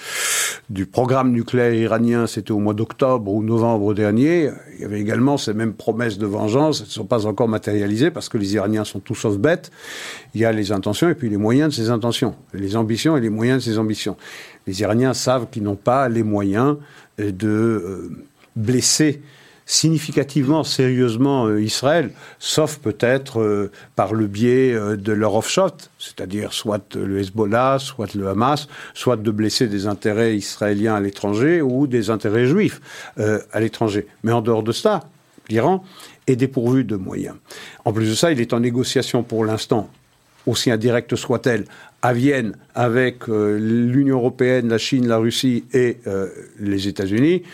du 0.68 0.86
programme 0.86 1.30
nucléaire 1.30 1.74
iranien, 1.74 2.26
c'était 2.26 2.50
au 2.50 2.58
mois 2.58 2.74
d'octobre 2.74 3.32
ou 3.32 3.42
novembre 3.42 3.94
dernier, 3.94 4.50
il 4.74 4.82
y 4.82 4.84
avait 4.84 5.00
également 5.00 5.36
ces 5.36 5.54
mêmes 5.54 5.74
promesses 5.74 6.18
de 6.18 6.26
vengeance. 6.26 6.80
Elles 6.80 6.86
ne 6.86 6.92
sont 6.92 7.04
pas 7.04 7.26
encore 7.26 7.48
matérialisées 7.48 8.10
parce 8.10 8.28
que 8.28 8.38
les 8.38 8.54
Iraniens 8.54 8.84
sont 8.84 8.98
tous 8.98 9.14
sauf 9.14 9.36
bêtes. 9.36 9.70
Il 10.34 10.40
y 10.40 10.44
a 10.44 10.50
les 10.50 10.72
intentions 10.72 11.08
et 11.08 11.14
puis 11.14 11.28
les 11.28 11.36
moyens 11.36 11.70
de 11.70 11.82
ces 11.82 11.90
intentions. 11.90 12.34
Les 12.52 12.74
ambitions 12.74 13.16
et 13.16 13.20
les 13.20 13.30
moyens 13.30 13.64
de 13.64 13.70
ces 13.70 13.78
ambitions. 13.78 14.16
Les 14.66 14.80
Iraniens 14.80 15.14
savent 15.14 15.46
qu'ils 15.50 15.62
n'ont 15.62 15.76
pas 15.76 16.08
les 16.08 16.24
moyens 16.24 16.76
de 17.18 17.48
euh, 17.48 18.10
blesser 18.56 19.22
significativement, 19.66 20.64
sérieusement 20.64 21.46
euh, 21.46 21.62
Israël, 21.62 22.10
sauf 22.38 22.78
peut-être 22.78 23.40
euh, 23.40 23.70
par 23.96 24.14
le 24.14 24.26
biais 24.26 24.72
euh, 24.72 24.96
de 24.96 25.12
leur 25.12 25.34
offshot, 25.34 25.76
c'est-à-dire 25.98 26.52
soit 26.52 26.94
le 26.96 27.20
Hezbollah, 27.20 27.78
soit 27.78 28.14
le 28.14 28.28
Hamas, 28.28 28.68
soit 28.92 29.16
de 29.16 29.30
blesser 29.30 29.66
des 29.66 29.86
intérêts 29.86 30.36
israéliens 30.36 30.94
à 30.94 31.00
l'étranger 31.00 31.62
ou 31.62 31.86
des 31.86 32.10
intérêts 32.10 32.46
juifs 32.46 32.80
à 33.16 33.60
l'étranger. 33.60 34.06
Mais 34.22 34.32
en 34.32 34.40
dehors 34.40 34.62
de 34.62 34.72
ça, 34.72 35.00
l'Iran 35.48 35.84
est 36.26 36.36
dépourvu 36.36 36.84
de 36.84 36.96
moyens. 36.96 37.36
En 37.84 37.92
plus 37.92 38.08
de 38.08 38.14
ça, 38.14 38.32
il 38.32 38.40
est 38.40 38.52
en 38.52 38.60
négociation 38.60 39.22
pour 39.22 39.44
l'instant 39.44 39.90
aussi 40.46 40.70
indirecte 40.70 41.16
soit-elle, 41.16 41.64
à 42.04 42.12
Vienne 42.12 42.54
avec 42.74 43.30
euh, 43.30 43.58
l'Union 43.58 44.18
européenne, 44.18 44.68
la 44.68 44.76
Chine, 44.76 45.08
la 45.08 45.16
Russie 45.16 45.64
et 45.72 45.96
euh, 46.06 46.28
les 46.60 46.86
États-Unis, 46.86 47.44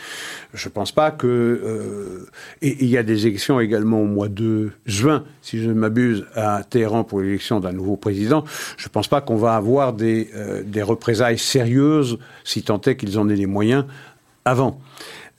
je 0.54 0.68
ne 0.68 0.72
pense 0.72 0.90
pas 0.90 1.12
que... 1.12 1.28
Euh, 1.28 2.26
il 2.60 2.86
y 2.86 2.98
a 2.98 3.04
des 3.04 3.28
élections 3.28 3.60
également 3.60 4.00
au 4.00 4.06
mois 4.06 4.26
de 4.28 4.72
juin, 4.86 5.22
si 5.40 5.62
je 5.62 5.68
ne 5.68 5.74
m'abuse, 5.74 6.26
à 6.34 6.64
Téhéran 6.68 7.04
pour 7.04 7.20
l'élection 7.20 7.60
d'un 7.60 7.70
nouveau 7.70 7.96
président. 7.96 8.42
Je 8.76 8.88
ne 8.88 8.90
pense 8.90 9.06
pas 9.06 9.20
qu'on 9.20 9.36
va 9.36 9.54
avoir 9.54 9.92
des, 9.92 10.28
des 10.64 10.82
représailles 10.82 11.38
sérieuses, 11.38 12.18
si 12.42 12.64
tant 12.64 12.80
est 12.80 12.96
qu'ils 12.96 13.20
en 13.20 13.28
aient 13.28 13.36
les 13.36 13.46
moyens, 13.46 13.84
avant. 14.44 14.80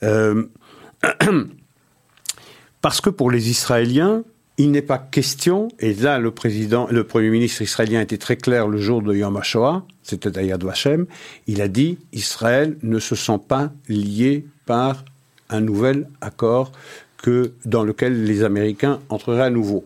parce 2.80 3.02
que 3.02 3.10
pour 3.10 3.30
les 3.30 3.50
Israéliens, 3.50 4.24
il 4.58 4.70
n'est 4.70 4.82
pas 4.82 4.98
question, 4.98 5.68
et 5.78 5.94
là 5.94 6.18
le 6.18 6.30
président, 6.30 6.86
le 6.90 7.04
premier 7.04 7.30
ministre 7.30 7.62
israélien 7.62 8.00
était 8.00 8.18
très 8.18 8.36
clair 8.36 8.68
le 8.68 8.78
jour 8.78 9.02
de 9.02 9.14
Yom 9.14 9.36
HaShoah, 9.36 9.84
c'était 10.02 10.36
à 10.36 10.42
Yad 10.42 10.62
Vashem, 10.62 11.06
il 11.46 11.62
a 11.62 11.68
dit 11.68 11.98
Israël 12.12 12.76
ne 12.82 12.98
se 12.98 13.14
sent 13.14 13.40
pas 13.46 13.72
lié 13.88 14.46
par 14.66 15.04
un 15.48 15.60
nouvel 15.60 16.08
accord 16.20 16.72
que 17.16 17.52
dans 17.64 17.84
lequel 17.84 18.24
les 18.24 18.42
Américains 18.42 19.00
entreraient 19.08 19.42
à 19.42 19.50
nouveau. 19.50 19.84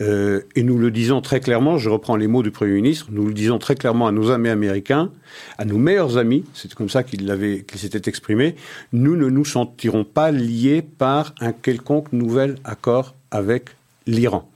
Euh, 0.00 0.42
et 0.54 0.62
nous 0.62 0.78
le 0.78 0.92
disons 0.92 1.20
très 1.20 1.40
clairement, 1.40 1.76
je 1.76 1.90
reprends 1.90 2.14
les 2.14 2.28
mots 2.28 2.44
du 2.44 2.52
Premier 2.52 2.74
ministre, 2.74 3.08
nous 3.10 3.26
le 3.26 3.34
disons 3.34 3.58
très 3.58 3.74
clairement 3.74 4.06
à 4.06 4.12
nos 4.12 4.30
amis 4.30 4.48
américains, 4.48 5.10
à 5.58 5.64
nos 5.64 5.76
meilleurs 5.76 6.18
amis, 6.18 6.44
c'est 6.54 6.72
comme 6.74 6.88
ça 6.88 7.02
qu'il 7.02 7.28
s'était 7.74 8.08
exprimé, 8.08 8.54
nous 8.92 9.16
ne 9.16 9.28
nous 9.28 9.44
sentirons 9.44 10.04
pas 10.04 10.30
liés 10.30 10.82
par 10.82 11.34
un 11.40 11.52
quelconque 11.52 12.12
nouvel 12.12 12.56
accord 12.64 13.16
avec 13.32 13.70
l'Iran. 14.08 14.50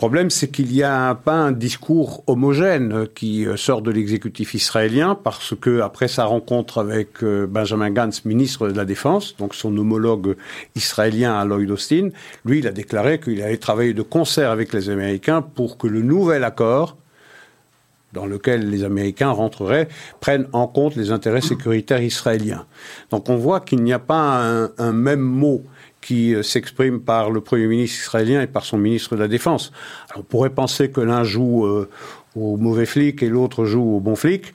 Le 0.00 0.06
problème, 0.06 0.30
c'est 0.30 0.48
qu'il 0.48 0.68
n'y 0.68 0.82
a 0.82 1.14
pas 1.14 1.34
un 1.34 1.52
discours 1.52 2.24
homogène 2.26 3.06
qui 3.14 3.44
euh, 3.44 3.58
sort 3.58 3.82
de 3.82 3.90
l'exécutif 3.90 4.54
israélien 4.54 5.14
parce 5.14 5.54
que, 5.54 5.82
après 5.82 6.08
sa 6.08 6.24
rencontre 6.24 6.78
avec 6.78 7.22
euh, 7.22 7.46
Benjamin 7.46 7.90
Gantz, 7.90 8.24
ministre 8.24 8.68
de 8.68 8.74
la 8.74 8.86
Défense, 8.86 9.36
donc 9.36 9.54
son 9.54 9.76
homologue 9.76 10.36
israélien 10.74 11.38
à 11.38 11.44
Lloyd 11.44 11.70
Austin, 11.70 12.08
lui, 12.46 12.60
il 12.60 12.66
a 12.66 12.72
déclaré 12.72 13.20
qu'il 13.20 13.42
allait 13.42 13.58
travailler 13.58 13.92
de 13.92 14.00
concert 14.00 14.50
avec 14.50 14.72
les 14.72 14.88
Américains 14.88 15.42
pour 15.42 15.76
que 15.76 15.86
le 15.86 16.00
nouvel 16.00 16.44
accord 16.44 16.96
dans 18.14 18.26
lequel 18.26 18.70
les 18.70 18.82
Américains 18.84 19.30
rentreraient, 19.30 19.86
prenne 20.18 20.48
en 20.52 20.66
compte 20.66 20.96
les 20.96 21.12
intérêts 21.12 21.42
sécuritaires 21.42 22.02
israéliens. 22.02 22.64
Donc 23.10 23.28
on 23.28 23.36
voit 23.36 23.60
qu'il 23.60 23.84
n'y 23.84 23.92
a 23.92 24.00
pas 24.00 24.68
un 24.78 24.92
même 24.92 25.20
mot 25.20 25.62
qui 26.00 26.34
euh, 26.34 26.42
s'exprime 26.42 27.00
par 27.00 27.30
le 27.30 27.40
Premier 27.40 27.66
ministre 27.66 28.00
israélien 28.00 28.42
et 28.42 28.46
par 28.46 28.64
son 28.64 28.78
ministre 28.78 29.16
de 29.16 29.20
la 29.20 29.28
Défense. 29.28 29.72
on 30.16 30.22
pourrait 30.22 30.50
penser 30.50 30.90
que 30.90 31.00
l'un 31.00 31.24
joue 31.24 31.66
euh, 31.66 31.88
au 32.36 32.56
mauvais 32.56 32.86
flic 32.86 33.22
et 33.22 33.28
l'autre 33.28 33.64
joue 33.64 33.96
au 33.96 34.00
bon 34.00 34.16
flic. 34.16 34.52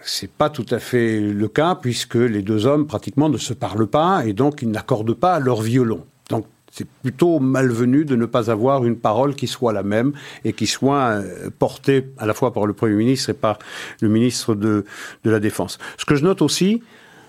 C'est 0.00 0.30
pas 0.30 0.50
tout 0.50 0.66
à 0.70 0.78
fait 0.78 1.20
le 1.20 1.48
cas 1.48 1.74
puisque 1.74 2.16
les 2.16 2.42
deux 2.42 2.66
hommes 2.66 2.86
pratiquement 2.86 3.28
ne 3.28 3.38
se 3.38 3.54
parlent 3.54 3.86
pas 3.86 4.26
et 4.26 4.34
donc 4.34 4.60
ils 4.60 4.70
n'accordent 4.70 5.14
pas 5.14 5.38
leur 5.38 5.62
violon. 5.62 6.04
Donc 6.28 6.46
c'est 6.70 6.86
plutôt 6.88 7.38
malvenu 7.38 8.04
de 8.04 8.16
ne 8.16 8.26
pas 8.26 8.50
avoir 8.50 8.84
une 8.84 8.96
parole 8.96 9.34
qui 9.34 9.46
soit 9.46 9.72
la 9.72 9.82
même 9.82 10.12
et 10.44 10.52
qui 10.52 10.66
soit 10.66 11.04
euh, 11.04 11.50
portée 11.58 12.08
à 12.18 12.26
la 12.26 12.34
fois 12.34 12.52
par 12.52 12.66
le 12.66 12.72
Premier 12.74 12.96
ministre 12.96 13.30
et 13.30 13.34
par 13.34 13.58
le 14.00 14.08
ministre 14.08 14.54
de, 14.54 14.84
de 15.22 15.30
la 15.30 15.40
Défense. 15.40 15.78
Ce 15.98 16.04
que 16.04 16.16
je 16.16 16.24
note 16.24 16.42
aussi, 16.42 16.82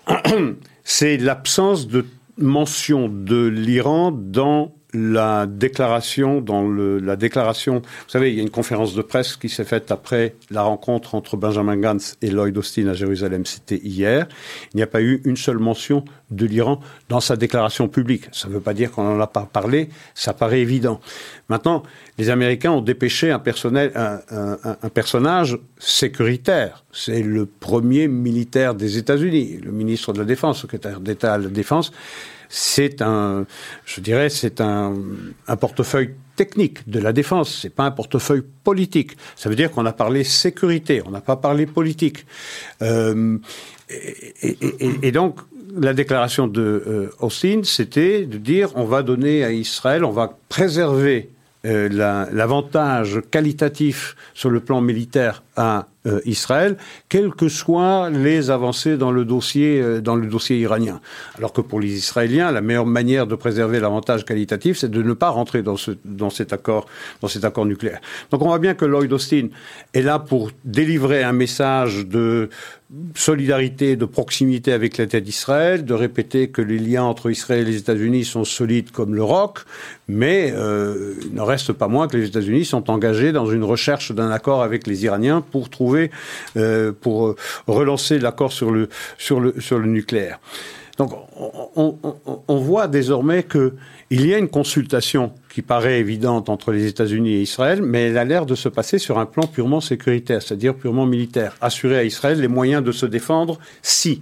c'est 0.83 1.17
l'absence 1.17 1.87
de 1.87 2.05
mention 2.37 3.09
de 3.09 3.45
l'Iran 3.47 4.11
dans 4.11 4.74
la 4.95 5.45
déclaration, 5.45 6.41
dans 6.41 6.67
le, 6.67 6.99
la 6.99 7.15
déclaration, 7.15 7.79
vous 7.79 8.09
savez, 8.09 8.31
il 8.31 8.37
y 8.37 8.39
a 8.39 8.43
une 8.43 8.49
conférence 8.49 8.95
de 8.95 9.01
presse 9.01 9.35
qui 9.35 9.49
s'est 9.49 9.65
faite 9.65 9.91
après 9.91 10.35
la 10.49 10.63
rencontre 10.63 11.15
entre 11.15 11.37
Benjamin 11.37 11.77
Gantz 11.77 12.17
et 12.21 12.31
Lloyd 12.31 12.57
Austin 12.57 12.87
à 12.87 12.93
Jérusalem, 12.93 13.45
c'était 13.45 13.77
hier. 13.77 14.27
Il 14.73 14.77
n'y 14.77 14.83
a 14.83 14.87
pas 14.87 15.01
eu 15.01 15.21
une 15.25 15.37
seule 15.37 15.59
mention 15.59 16.05
de 16.31 16.45
l'Iran 16.45 16.79
dans 17.09 17.19
sa 17.19 17.35
déclaration 17.35 17.87
publique. 17.87 18.29
Ça 18.31 18.47
ne 18.47 18.53
veut 18.53 18.61
pas 18.61 18.73
dire 18.73 18.91
qu'on 18.91 19.03
n'en 19.03 19.19
a 19.19 19.27
pas 19.27 19.47
parlé, 19.51 19.89
ça 20.13 20.33
paraît 20.33 20.61
évident. 20.61 20.99
Maintenant, 21.49 21.83
les 22.17 22.29
Américains 22.29 22.71
ont 22.71 22.81
dépêché 22.81 23.31
un, 23.31 23.39
personnel, 23.39 23.91
un, 23.95 24.19
un, 24.31 24.57
un 24.81 24.89
personnage 24.89 25.59
sécuritaire. 25.77 26.83
C'est 26.91 27.21
le 27.21 27.45
premier 27.45 28.07
militaire 28.07 28.73
des 28.73 28.97
États-Unis, 28.97 29.59
le 29.63 29.71
ministre 29.71 30.13
de 30.13 30.19
la 30.19 30.25
Défense, 30.25 30.61
secrétaire 30.61 31.01
d'État 31.01 31.33
à 31.33 31.37
la 31.37 31.49
Défense 31.49 31.91
c'est 32.49 33.01
un, 33.01 33.45
je 33.85 34.01
dirais, 34.01 34.29
c'est 34.29 34.61
un, 34.61 34.93
portefeuille 35.59 36.11
technique 36.35 36.87
de 36.89 36.99
la 36.99 37.13
défense. 37.13 37.59
C'est 37.61 37.69
pas 37.73 37.83
un 37.83 37.91
portefeuille 37.91 38.43
politique. 38.63 39.17
Ça 39.35 39.49
veut 39.49 39.55
dire 39.55 39.71
qu'on 39.71 39.85
a 39.85 39.93
parlé 39.93 40.23
sécurité, 40.23 41.01
on 41.05 41.11
n'a 41.11 41.21
pas 41.21 41.35
parlé 41.35 41.65
politique. 41.65 42.25
Euh, 42.81 43.37
et, 43.89 45.11
donc, 45.11 45.39
la 45.77 45.93
déclaration 45.93 46.47
de 46.47 46.61
euh, 46.61 47.09
Austin, 47.19 47.61
c'était 47.63 48.25
de 48.25 48.37
dire 48.37 48.69
on 48.75 48.85
va 48.85 49.03
donner 49.03 49.43
à 49.43 49.51
Israël, 49.51 50.03
on 50.03 50.11
va 50.11 50.37
préserver 50.49 51.29
euh, 51.65 52.27
l'avantage 52.31 53.21
qualitatif 53.31 54.15
sur 54.33 54.49
le 54.49 54.59
plan 54.59 54.81
militaire 54.81 55.43
à 55.55 55.87
euh, 56.05 56.21
Israël, 56.25 56.77
quelles 57.09 57.31
que 57.31 57.49
soient 57.49 58.09
les 58.09 58.49
avancées 58.49 58.97
dans 58.97 59.11
le 59.11 59.25
dossier 59.25 59.81
euh, 59.81 60.01
dans 60.01 60.15
le 60.15 60.27
dossier 60.27 60.57
iranien. 60.57 60.99
Alors 61.37 61.53
que 61.53 61.61
pour 61.61 61.79
les 61.79 61.93
Israéliens, 61.93 62.51
la 62.51 62.61
meilleure 62.61 62.85
manière 62.85 63.27
de 63.27 63.35
préserver 63.35 63.79
l'avantage 63.79 64.25
qualitatif, 64.25 64.77
c'est 64.77 64.91
de 64.91 65.01
ne 65.01 65.13
pas 65.13 65.29
rentrer 65.29 65.63
dans 65.63 65.77
ce 65.77 65.91
dans 66.05 66.29
cet 66.29 66.53
accord 66.53 66.85
dans 67.21 67.27
cet 67.27 67.43
accord 67.43 67.65
nucléaire. 67.65 67.99
Donc 68.31 68.41
on 68.41 68.47
voit 68.47 68.59
bien 68.59 68.73
que 68.73 68.85
Lloyd 68.85 69.11
Austin 69.11 69.47
est 69.93 70.01
là 70.01 70.19
pour 70.19 70.51
délivrer 70.63 71.23
un 71.23 71.33
message 71.33 72.05
de 72.05 72.49
solidarité, 73.15 73.95
de 73.95 74.05
proximité 74.05 74.71
avec 74.71 74.97
l'État 74.97 75.19
d'Israël, 75.19 75.85
de 75.85 75.93
répéter 75.93 76.49
que 76.49 76.61
les 76.61 76.77
liens 76.77 77.03
entre 77.03 77.31
Israël 77.31 77.67
et 77.67 77.71
les 77.71 77.77
États-Unis 77.77 78.25
sont 78.25 78.43
solides 78.43 78.91
comme 78.91 79.15
le 79.15 79.23
roc, 79.23 79.59
mais 80.07 80.53
euh, 80.55 81.15
il 81.25 81.33
ne 81.33 81.41
reste 81.41 81.73
pas 81.73 81.87
moins 81.87 82.07
que 82.07 82.15
les 82.15 82.27
États-Unis 82.27 82.63
sont 82.63 82.91
engagés 82.91 83.31
dans 83.31 83.47
une 83.47 83.63
recherche 83.63 84.11
d'un 84.11 84.29
accord 84.29 84.61
avec 84.61 84.85
les 84.85 85.03
Iraniens 85.03 85.41
pour 85.41 85.69
trouver, 85.69 85.94
euh, 86.57 86.91
pour 86.91 87.27
euh, 87.27 87.35
relancer 87.67 88.19
l'accord 88.19 88.51
sur 88.51 88.71
le 88.71 88.89
sur 89.17 89.39
le 89.39 89.59
sur 89.59 89.79
le 89.79 89.87
nucléaire. 89.87 90.39
Donc 90.97 91.11
on, 91.75 92.57
voit 92.57 92.87
désormais 92.87 93.43
que 93.43 93.73
il 94.09 94.25
y 94.25 94.33
a 94.33 94.37
une 94.37 94.47
consultation 94.47 95.33
qui 95.49 95.61
paraît 95.61 95.99
évidente 95.99 96.47
entre 96.47 96.71
les 96.71 96.85
États-Unis 96.87 97.33
et 97.33 97.41
Israël, 97.41 97.81
mais 97.81 98.03
elle 98.03 98.17
a 98.17 98.23
l'air 98.23 98.45
de 98.45 98.55
se 98.55 98.69
passer 98.69 98.97
sur 98.97 99.19
un 99.19 99.25
plan 99.25 99.45
purement 99.45 99.81
sécuritaire, 99.81 100.41
c'est-à-dire 100.41 100.73
purement 100.73 101.05
militaire. 101.05 101.57
Assurer 101.59 101.97
à 101.97 102.03
Israël 102.03 102.39
les 102.39 102.47
moyens 102.47 102.81
de 102.81 102.93
se 102.93 103.05
défendre 103.05 103.59
si. 103.81 104.21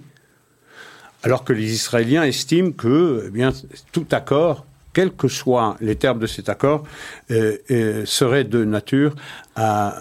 Alors 1.21 1.43
que 1.43 1.53
les 1.53 1.71
Israéliens 1.73 2.23
estiment 2.23 2.71
que 2.71 3.25
eh 3.27 3.29
bien, 3.29 3.51
tout 3.91 4.07
accord, 4.11 4.65
quels 4.93 5.11
que 5.11 5.27
soient 5.27 5.77
les 5.79 5.95
termes 5.95 6.19
de 6.19 6.27
cet 6.27 6.49
accord, 6.49 6.83
euh, 7.29 8.03
serait 8.05 8.45
de 8.45 8.65
nature 8.65 9.15
à, 9.55 9.97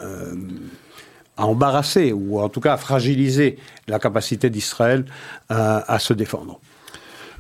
à, 1.43 1.47
embarrasser 1.47 2.13
ou 2.13 2.41
en 2.41 2.49
tout 2.49 2.61
cas 2.61 2.75
à 2.75 2.77
fragiliser 2.77 3.59
la 3.89 3.99
capacité 3.99 4.51
d'Israël 4.51 5.05
à, 5.49 5.93
à 5.93 5.99
se 5.99 6.13
défendre. 6.13 6.61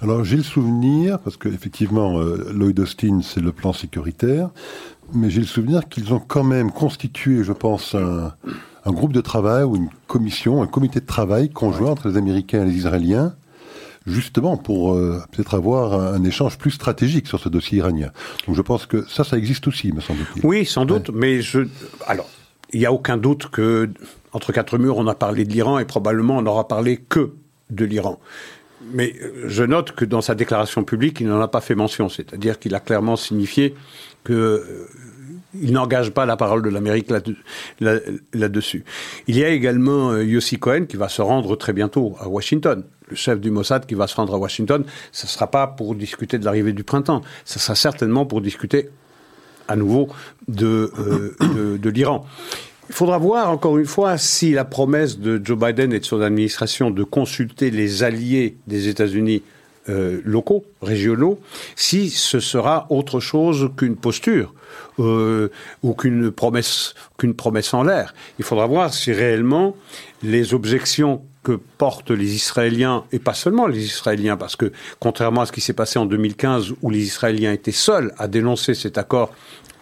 Alors 0.02 0.24
j'ai 0.24 0.36
le 0.36 0.42
souvenir, 0.42 1.20
parce 1.20 1.36
qu'effectivement, 1.36 2.18
euh, 2.18 2.50
Lloyd 2.52 2.78
Austin, 2.80 3.20
c'est 3.22 3.40
le 3.40 3.52
plan 3.52 3.72
sécuritaire, 3.72 4.50
mais 5.14 5.30
j'ai 5.30 5.40
le 5.40 5.46
souvenir 5.46 5.88
qu'ils 5.88 6.12
ont 6.12 6.18
quand 6.18 6.42
même 6.42 6.72
constitué, 6.72 7.44
je 7.44 7.52
pense, 7.52 7.94
un, 7.94 8.32
un, 8.84 8.90
groupe 8.90 9.12
de 9.12 9.20
travail 9.20 9.62
ou 9.62 9.76
une 9.76 9.90
commission, 10.08 10.60
un 10.60 10.66
comité 10.66 10.98
de 10.98 11.06
travail 11.06 11.50
conjoint 11.50 11.92
entre 11.92 12.08
les 12.08 12.16
Américains 12.16 12.62
et 12.62 12.66
les 12.66 12.76
Israéliens, 12.78 13.36
justement 14.04 14.56
pour 14.56 14.94
euh, 14.94 15.22
peut-être 15.30 15.54
avoir 15.54 15.92
un, 15.92 16.14
un, 16.14 16.24
échange 16.24 16.58
plus 16.58 16.72
stratégique 16.72 17.28
sur 17.28 17.38
ce 17.38 17.48
dossier 17.48 17.78
iranien. 17.78 18.10
Donc 18.48 18.56
je 18.56 18.62
pense 18.62 18.86
que 18.86 19.06
ça, 19.08 19.22
ça 19.22 19.38
existe 19.38 19.68
aussi, 19.68 19.92
me 19.92 20.00
semble-t-il. 20.00 20.44
Oui, 20.44 20.66
sans 20.66 20.84
doute, 20.84 21.10
ouais. 21.10 21.14
mais 21.16 21.42
je... 21.42 21.60
Alors, 22.08 22.28
il 22.72 22.80
n'y 22.80 22.86
a 22.86 22.92
aucun 22.92 23.16
doute 23.16 23.48
que, 23.48 23.90
entre 24.32 24.52
quatre 24.52 24.78
murs, 24.78 24.96
on 24.96 25.06
a 25.06 25.14
parlé 25.14 25.44
de 25.44 25.52
l'Iran 25.52 25.78
et 25.78 25.84
probablement 25.84 26.38
on 26.38 26.42
n'aura 26.42 26.68
parlé 26.68 26.96
que 26.96 27.32
de 27.70 27.84
l'Iran. 27.84 28.18
Mais 28.92 29.14
je 29.44 29.62
note 29.62 29.92
que 29.92 30.04
dans 30.04 30.22
sa 30.22 30.34
déclaration 30.34 30.82
publique, 30.84 31.20
il 31.20 31.28
n'en 31.28 31.40
a 31.40 31.48
pas 31.48 31.60
fait 31.60 31.74
mention, 31.74 32.08
c'est-à-dire 32.08 32.58
qu'il 32.58 32.74
a 32.74 32.80
clairement 32.80 33.16
signifié 33.16 33.74
que 34.24 34.32
euh, 34.32 34.88
n'engage 35.54 36.10
pas 36.10 36.26
la 36.26 36.36
parole 36.36 36.62
de 36.62 36.68
l'Amérique 36.68 37.10
là-dessus. 37.10 37.36
Là, 37.80 37.94
là 38.34 38.48
il 39.28 39.38
y 39.38 39.44
a 39.44 39.50
également 39.50 40.10
euh, 40.10 40.24
Yossi 40.24 40.58
Cohen 40.58 40.86
qui 40.86 40.96
va 40.96 41.08
se 41.08 41.22
rendre 41.22 41.54
très 41.56 41.72
bientôt 41.72 42.16
à 42.18 42.28
Washington. 42.28 42.84
Le 43.08 43.16
chef 43.16 43.40
du 43.40 43.50
Mossad 43.50 43.86
qui 43.86 43.94
va 43.94 44.06
se 44.06 44.16
rendre 44.16 44.34
à 44.34 44.38
Washington, 44.38 44.84
ce 45.12 45.26
ne 45.26 45.28
sera 45.28 45.50
pas 45.50 45.66
pour 45.66 45.94
discuter 45.94 46.38
de 46.38 46.44
l'arrivée 46.44 46.72
du 46.72 46.82
printemps, 46.82 47.20
ce 47.44 47.58
sera 47.58 47.74
certainement 47.74 48.26
pour 48.26 48.40
discuter 48.40 48.88
à 49.68 49.76
nouveau 49.76 50.08
de, 50.48 50.92
euh, 50.98 51.36
de, 51.54 51.76
de 51.76 51.90
l'Iran. 51.90 52.26
Il 52.88 52.94
faudra 52.94 53.18
voir 53.18 53.50
encore 53.50 53.78
une 53.78 53.86
fois 53.86 54.18
si 54.18 54.52
la 54.52 54.64
promesse 54.64 55.18
de 55.18 55.40
Joe 55.42 55.58
Biden 55.58 55.92
et 55.92 56.00
de 56.00 56.04
son 56.04 56.20
administration 56.20 56.90
de 56.90 57.04
consulter 57.04 57.70
les 57.70 58.02
alliés 58.02 58.56
des 58.66 58.88
États-Unis 58.88 59.42
euh, 59.88 60.20
locaux, 60.24 60.64
régionaux, 60.80 61.40
si 61.74 62.10
ce 62.10 62.38
sera 62.38 62.86
autre 62.88 63.18
chose 63.18 63.70
qu'une 63.76 63.96
posture 63.96 64.54
euh, 65.00 65.48
ou 65.82 65.94
qu'une 65.94 66.30
promesse, 66.30 66.94
qu'une 67.18 67.34
promesse 67.34 67.74
en 67.74 67.82
l'air. 67.82 68.14
Il 68.38 68.44
faudra 68.44 68.66
voir 68.66 68.94
si 68.94 69.12
réellement 69.12 69.74
les 70.22 70.54
objections 70.54 71.22
que 71.42 71.52
portent 71.52 72.10
les 72.10 72.34
Israéliens, 72.34 73.04
et 73.12 73.18
pas 73.18 73.34
seulement 73.34 73.66
les 73.66 73.84
Israéliens, 73.84 74.36
parce 74.36 74.56
que 74.56 74.72
contrairement 75.00 75.40
à 75.42 75.46
ce 75.46 75.52
qui 75.52 75.60
s'est 75.60 75.72
passé 75.72 75.98
en 75.98 76.06
2015, 76.06 76.74
où 76.82 76.90
les 76.90 77.00
Israéliens 77.00 77.52
étaient 77.52 77.72
seuls 77.72 78.14
à 78.18 78.28
dénoncer 78.28 78.74
cet 78.74 78.96
accord 78.96 79.32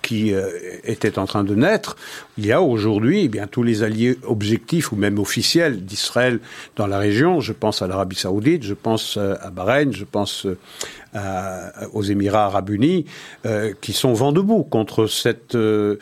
qui 0.03 0.33
euh, 0.33 0.49
était 0.85 1.19
en 1.19 1.27
train 1.27 1.45
de 1.45 1.55
naître, 1.55 1.97
il 2.39 2.47
y 2.47 2.53
a 2.53 2.63
aujourd'hui 2.63 3.23
eh 3.25 3.29
bien 3.29 3.47
tous 3.47 3.63
les 3.63 3.83
alliés 3.83 4.19
objectifs 4.25 4.93
ou 4.93 4.97
même 4.97 5.19
officiels 5.19 5.85
d'Israël 5.85 6.41
dans 6.77 6.87
la 6.87 6.99
région. 6.99 7.41
Je 7.41 7.53
pense 7.53 7.83
à 7.83 7.87
l'Arabie 7.87 8.17
Saoudite, 8.17 8.63
je 8.63 8.75
pense 8.75 9.17
euh, 9.17 9.35
à 9.41 9.51
Bahreïn, 9.51 9.93
je 9.93 10.05
pense 10.05 10.47
euh, 10.47 10.59
à, 11.15 11.89
aux 11.93 12.03
Émirats 12.03 12.47
Arabes 12.47 12.71
Unis, 12.71 13.05
euh, 13.47 13.73
qui 13.81 13.93
sont 13.93 14.13
vent 14.13 14.33
debout 14.33 14.63
contre 14.63 15.07
cette 15.07 15.55
euh, 15.55 15.97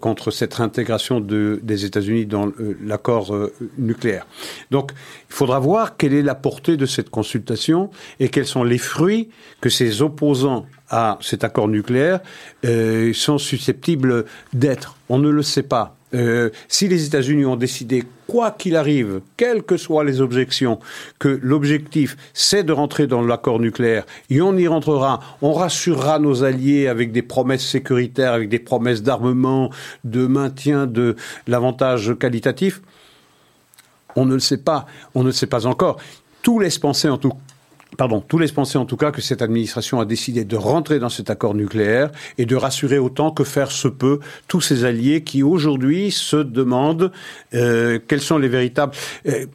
contre 0.00 0.30
cette 0.30 0.54
réintégration 0.54 1.20
de, 1.20 1.60
des 1.62 1.84
États-Unis 1.84 2.26
dans 2.26 2.48
euh, 2.48 2.76
l'accord 2.84 3.36
nucléaire. 3.78 4.26
Donc, 4.70 4.92
il 5.28 5.34
faudra 5.34 5.58
voir 5.58 5.96
quelle 5.96 6.14
est 6.14 6.22
la 6.22 6.34
portée 6.34 6.76
de 6.76 6.86
cette 6.86 7.10
consultation 7.10 7.90
et 8.18 8.28
quels 8.28 8.46
sont 8.46 8.64
les 8.64 8.78
fruits 8.78 9.30
que 9.60 9.70
ces 9.70 10.02
opposants 10.02 10.66
à 10.90 11.18
cet 11.20 11.44
accord 11.44 11.68
nucléaire 11.68 12.20
euh, 12.64 13.12
sont 13.12 13.38
susceptibles 13.38 14.24
d'être. 14.52 14.96
On 15.08 15.18
ne 15.18 15.30
le 15.30 15.42
sait 15.42 15.62
pas. 15.62 15.96
Euh, 16.12 16.50
si 16.66 16.88
les 16.88 17.06
États-Unis 17.06 17.44
ont 17.44 17.56
décidé, 17.56 18.02
quoi 18.26 18.50
qu'il 18.50 18.74
arrive, 18.74 19.20
quelles 19.36 19.62
que 19.62 19.76
soient 19.76 20.02
les 20.02 20.20
objections, 20.20 20.80
que 21.20 21.38
l'objectif 21.40 22.16
c'est 22.34 22.64
de 22.64 22.72
rentrer 22.72 23.06
dans 23.06 23.22
l'accord 23.22 23.60
nucléaire, 23.60 24.04
et 24.28 24.40
on 24.42 24.56
y 24.56 24.66
rentrera, 24.66 25.20
on 25.40 25.52
rassurera 25.52 26.18
nos 26.18 26.42
alliés 26.42 26.88
avec 26.88 27.12
des 27.12 27.22
promesses 27.22 27.64
sécuritaires, 27.64 28.32
avec 28.32 28.48
des 28.48 28.58
promesses 28.58 29.02
d'armement, 29.02 29.70
de 30.02 30.26
maintien 30.26 30.86
de 30.86 31.14
l'avantage 31.46 32.16
qualitatif, 32.18 32.82
on 34.16 34.24
ne 34.24 34.34
le 34.34 34.40
sait 34.40 34.58
pas, 34.58 34.86
on 35.14 35.20
ne 35.20 35.26
le 35.26 35.32
sait 35.32 35.46
pas 35.46 35.66
encore. 35.66 35.98
Tout 36.42 36.58
laisse 36.58 36.78
penser 36.78 37.08
en 37.08 37.18
tout 37.18 37.32
pardon, 37.96 38.20
tout 38.20 38.38
laisse 38.38 38.52
penser 38.52 38.78
en 38.78 38.84
tout 38.84 38.96
cas 38.96 39.10
que 39.10 39.20
cette 39.20 39.42
administration 39.42 40.00
a 40.00 40.04
décidé 40.04 40.44
de 40.44 40.56
rentrer 40.56 40.98
dans 40.98 41.08
cet 41.08 41.30
accord 41.30 41.54
nucléaire 41.54 42.10
et 42.38 42.46
de 42.46 42.56
rassurer 42.56 42.98
autant 42.98 43.30
que 43.30 43.44
faire 43.44 43.70
se 43.70 43.88
peut 43.88 44.20
tous 44.48 44.60
ces 44.60 44.84
alliés 44.84 45.22
qui 45.22 45.42
aujourd'hui 45.42 46.10
se 46.10 46.36
demandent 46.36 47.12
euh, 47.54 47.98
quels 48.06 48.20
sont 48.20 48.38
les 48.38 48.48
véritables. 48.48 48.92
Euh, 49.26 49.46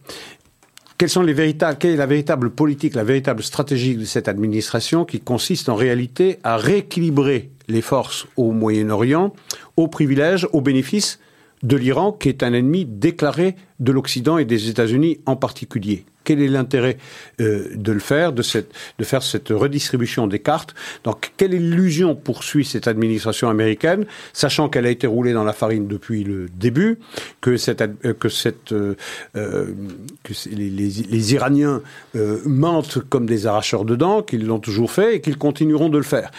quelles 0.98 1.10
sont 1.10 1.24
les 1.24 1.34
véritables, 1.34 1.78
quelle 1.78 1.91
est 1.91 1.98
la 1.98 2.06
véritable 2.06 2.52
politique, 2.52 2.95
la 2.95 3.04
véritable 3.04 3.43
stratégie 3.43 3.98
de 3.98 4.06
cette 4.06 4.30
administration 4.30 5.04
qui 5.04 5.19
consiste 5.19 5.67
en 5.67 5.76
réalité 5.76 6.39
à 6.43 6.56
rééquilibrer 6.56 7.50
les 7.67 7.82
forces 7.82 8.28
au 8.38 8.52
Moyen-Orient, 8.52 9.34
aux 9.76 9.89
privilèges, 9.89 10.48
aux 10.54 10.62
bénéfices 10.62 11.19
de 11.63 11.78
l'Iran, 11.78 12.12
qui 12.12 12.30
est 12.30 12.44
un 12.44 12.54
ennemi 12.54 12.86
déclaré 12.86 13.56
de 13.80 13.91
l'Occident 13.91 14.38
et 14.38 14.46
des 14.46 14.70
États-Unis 14.70 15.20
en 15.26 15.36
particulier. 15.36 16.06
Quel 16.24 16.41
est 16.41 16.48
l'intérêt 16.48 16.98
euh, 17.39 17.70
de 17.76 17.91
le 17.91 18.00
faire, 18.00 18.34
de, 18.34 18.41
cette, 18.41 18.72
de 18.98 19.04
faire 19.04 19.22
cette 19.22 19.50
redistribution 19.50 20.26
des 20.26 20.39
cartes? 20.39 20.74
Donc, 21.04 21.32
quelle 21.38 21.54
illusion 21.54 22.15
poursuit 22.15 22.65
cette 22.65 22.88
administration 22.88 23.48
américaine, 23.48 24.06
sachant 24.34 24.68
qu'elle 24.68 24.88
a 24.88 24.89
été 24.89 25.06
roulée 25.06 25.34
dans 25.34 25.44
la 25.44 25.54
farine 25.54 25.88
depuis 25.88 26.24
le 26.24 26.48
début, 26.50 26.98
que, 27.41 27.58
cette, 27.58 27.82
euh, 27.82 28.13
que, 28.13 28.30
cette, 28.30 28.72
euh, 28.72 28.96
que 29.36 30.34
les, 30.50 30.70
les, 30.70 30.89
les, 30.89 31.34
Iraniens 31.34 31.84
euh, 32.15 32.39
mentent 32.46 33.00
comme 33.08 33.28
des 33.28 33.46
arracheurs 33.46 33.86
de 33.86 33.96
dents, 33.96 34.24
qu'ils 34.24 34.48
l'ont 34.48 34.60
toujours 34.60 34.91
fait 34.91 35.18
et 35.18 35.22
qu'ils 35.22 35.38
continueront 35.38 35.89
de 35.89 35.98
le 35.98 36.04
faire? 36.04 36.32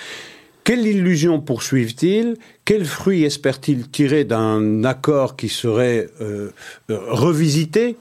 Quelle 0.66 0.84
illusion 0.84 1.38
poursuivent-ils? 1.40 2.36
Quels 2.64 2.86
fruits 2.86 3.22
espèrent-ils 3.22 3.88
tirer 3.88 4.24
d'un 4.24 4.82
accord 4.82 5.36
qui 5.36 5.48
serait 5.48 6.08
euh, 6.20 6.50
revisité 6.88 7.96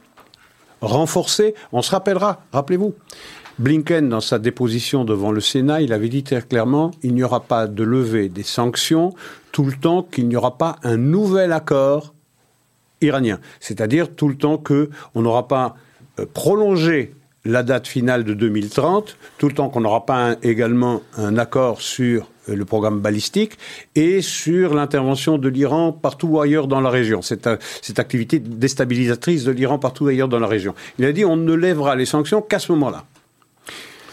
renforcé? 0.82 1.54
On 1.72 1.84
se 1.84 1.92
rappellera, 1.92 2.42
rappelez-vous, 2.52 2.96
Blinken, 3.60 4.10
dans 4.10 4.20
sa 4.20 4.40
déposition 4.40 5.06
devant 5.06 5.32
le 5.32 5.42
Sénat, 5.42 5.82
il 5.84 5.94
avait 5.94 6.10
dit 6.10 6.24
très 6.24 6.42
clairement 6.42 6.90
il 7.04 7.14
n'y 7.14 7.22
aura 7.22 7.42
pas 7.42 7.68
de 7.68 7.84
levée 7.84 8.30
des 8.30 8.42
sanctions 8.42 9.14
tout 9.52 9.66
le 9.66 9.74
temps 9.74 10.02
qu'il 10.02 10.28
n'y 10.28 10.36
aura 10.36 10.58
pas 10.58 10.78
un 10.82 10.98
nouvel 10.98 11.52
accord 11.52 12.16
iranien. 13.00 13.40
C'est-à-dire 13.60 14.10
tout 14.16 14.28
le 14.28 14.38
temps 14.38 14.58
qu'on 14.58 15.22
n'aura 15.22 15.48
pas 15.48 15.76
euh, 16.20 16.26
prolongé 16.34 17.14
la 17.46 17.62
date 17.62 17.88
finale 17.88 18.24
de 18.24 18.34
2030, 18.34 19.18
tout 19.38 19.50
le 19.50 19.54
temps 19.54 19.70
qu'on 19.70 19.82
n'aura 19.82 20.08
pas 20.08 20.36
également 20.42 21.04
un 21.16 21.38
accord 21.38 21.80
sur 21.80 22.24
euh, 22.24 22.35
le 22.48 22.66
programme 22.66 23.00
balistique 23.00 23.58
et 23.96 24.22
sur 24.22 24.74
l'intervention 24.74 25.38
de 25.38 25.50
l'Iran 25.50 25.92
partout 25.92 26.40
ailleurs 26.40 26.68
dans 26.68 26.82
la 26.82 26.90
région, 26.90 27.22
cette, 27.22 27.50
cette 27.82 28.00
activité 28.00 28.40
déstabilisatrice 28.40 29.44
de 29.44 29.52
l'Iran 29.52 29.80
partout 29.80 30.08
ailleurs 30.08 30.28
dans 30.28 30.40
la 30.40 30.48
région. 30.48 30.76
Il 31.00 31.06
a 31.06 31.12
dit 31.12 31.26
on 31.26 31.38
ne 31.38 31.54
lèvera 31.54 31.96
les 31.96 32.06
sanctions 32.06 32.42
qu'à 32.42 32.60
ce 32.60 32.72
moment-là. 32.72 33.06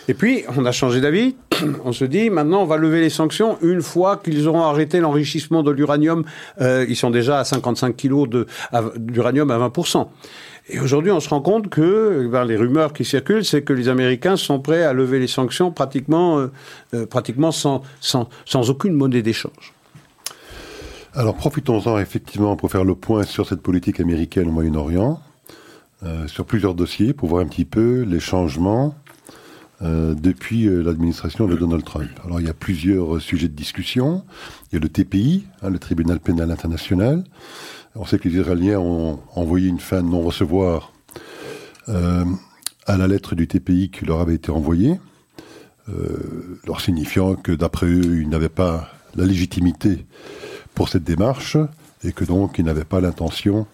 Et 0.09 0.15
puis, 0.15 0.45
on 0.57 0.65
a 0.65 0.73
changé 0.73 1.01
d'avis. 1.01 1.37
On 1.85 1.93
se 1.93 2.05
dit, 2.05 2.29
maintenant, 2.29 2.63
on 2.63 2.65
va 2.65 2.77
lever 2.77 3.01
les 3.01 3.11
sanctions 3.11 3.57
une 3.63 3.83
fois 3.83 4.17
qu'ils 4.17 4.49
auront 4.49 4.63
arrêté 4.63 4.99
l'enrichissement 4.99 5.63
de 5.63 5.71
l'uranium. 5.71 6.25
Euh, 6.61 6.85
ils 6.89 6.97
sont 6.97 7.11
déjà 7.11 7.39
à 7.39 7.45
55 7.45 7.97
kilos 7.97 8.29
d'uranium 8.97 9.51
à 9.51 9.59
20%. 9.59 10.09
Et 10.69 10.79
aujourd'hui, 10.79 11.11
on 11.11 11.21
se 11.21 11.29
rend 11.29 11.41
compte 11.41 11.69
que 11.69 12.29
ben, 12.31 12.45
les 12.45 12.57
rumeurs 12.57 12.93
qui 12.93 13.05
circulent, 13.05 13.45
c'est 13.45 13.63
que 13.63 13.73
les 13.73 13.89
Américains 13.89 14.37
sont 14.37 14.61
prêts 14.61 14.85
à 14.85 14.93
lever 14.93 15.19
les 15.19 15.27
sanctions 15.27 15.73
pratiquement, 15.73 16.39
euh, 16.39 16.53
euh, 16.95 17.07
pratiquement 17.07 17.51
sans, 17.51 17.83
sans, 18.01 18.29
sans 18.45 18.71
aucune 18.71 18.93
monnaie 18.93 19.23
d'échange. 19.23 19.73
Alors 21.15 21.35
profitons-en 21.35 21.99
effectivement 21.99 22.57
pour 22.57 22.71
faire 22.71 22.85
le 22.85 22.95
point 22.95 23.25
sur 23.25 23.47
cette 23.47 23.61
politique 23.61 24.01
américaine 24.01 24.49
au 24.49 24.53
Moyen-Orient, 24.53 25.21
euh, 26.05 26.27
sur 26.27 26.47
plusieurs 26.47 26.75
dossiers, 26.75 27.13
pour 27.13 27.29
voir 27.29 27.43
un 27.43 27.47
petit 27.47 27.65
peu 27.65 28.03
les 28.03 28.21
changements 28.21 28.95
depuis 29.85 30.67
l'administration 30.67 31.49
de 31.49 31.57
Donald 31.57 31.83
Trump. 31.83 32.09
Alors 32.25 32.39
il 32.39 32.47
y 32.47 32.49
a 32.49 32.55
plusieurs 32.55 33.21
sujets 33.21 33.49
de 33.49 33.57
discussion. 33.57 34.23
Il 34.71 34.77
y 34.77 34.79
a 34.79 34.81
le 34.81 34.89
TPI, 34.89 35.45
hein, 35.61 35.71
le 35.71 35.81
Tribunal 35.81 36.21
pénal 36.21 36.53
international. 36.53 37.25
On 37.95 38.05
sait 38.07 38.19
que 38.19 38.29
les 38.29 38.39
Israéliens 38.39 38.79
ont 38.79 39.21
envoyé 39.35 39.69
une 39.69 39.81
fin 39.81 40.03
de 40.03 40.09
non-recevoir 40.09 40.93
à 41.89 42.97
la 42.97 43.07
lettre 43.07 43.35
du 43.35 43.47
TPI 43.47 43.91
qui 43.91 44.05
leur 44.05 44.21
avait 44.21 44.35
été 44.35 44.51
envoyée, 44.51 44.99
leur 46.67 46.81
signifiant 46.81 47.35
que 47.35 47.53
d'après 47.53 47.87
eux, 47.87 48.21
ils 48.23 48.29
n'avaient 48.29 48.49
pas 48.49 48.89
la 49.15 49.27
légitimité 49.27 50.07
pour 50.75 50.89
cette 50.89 51.05
démarche 51.05 51.57
et 52.05 52.13
que 52.13 52.25
donc 52.25 52.59
ils 52.59 52.65
n'avaient 52.65 52.85
pas 52.85 53.01
l'intention 53.01 53.67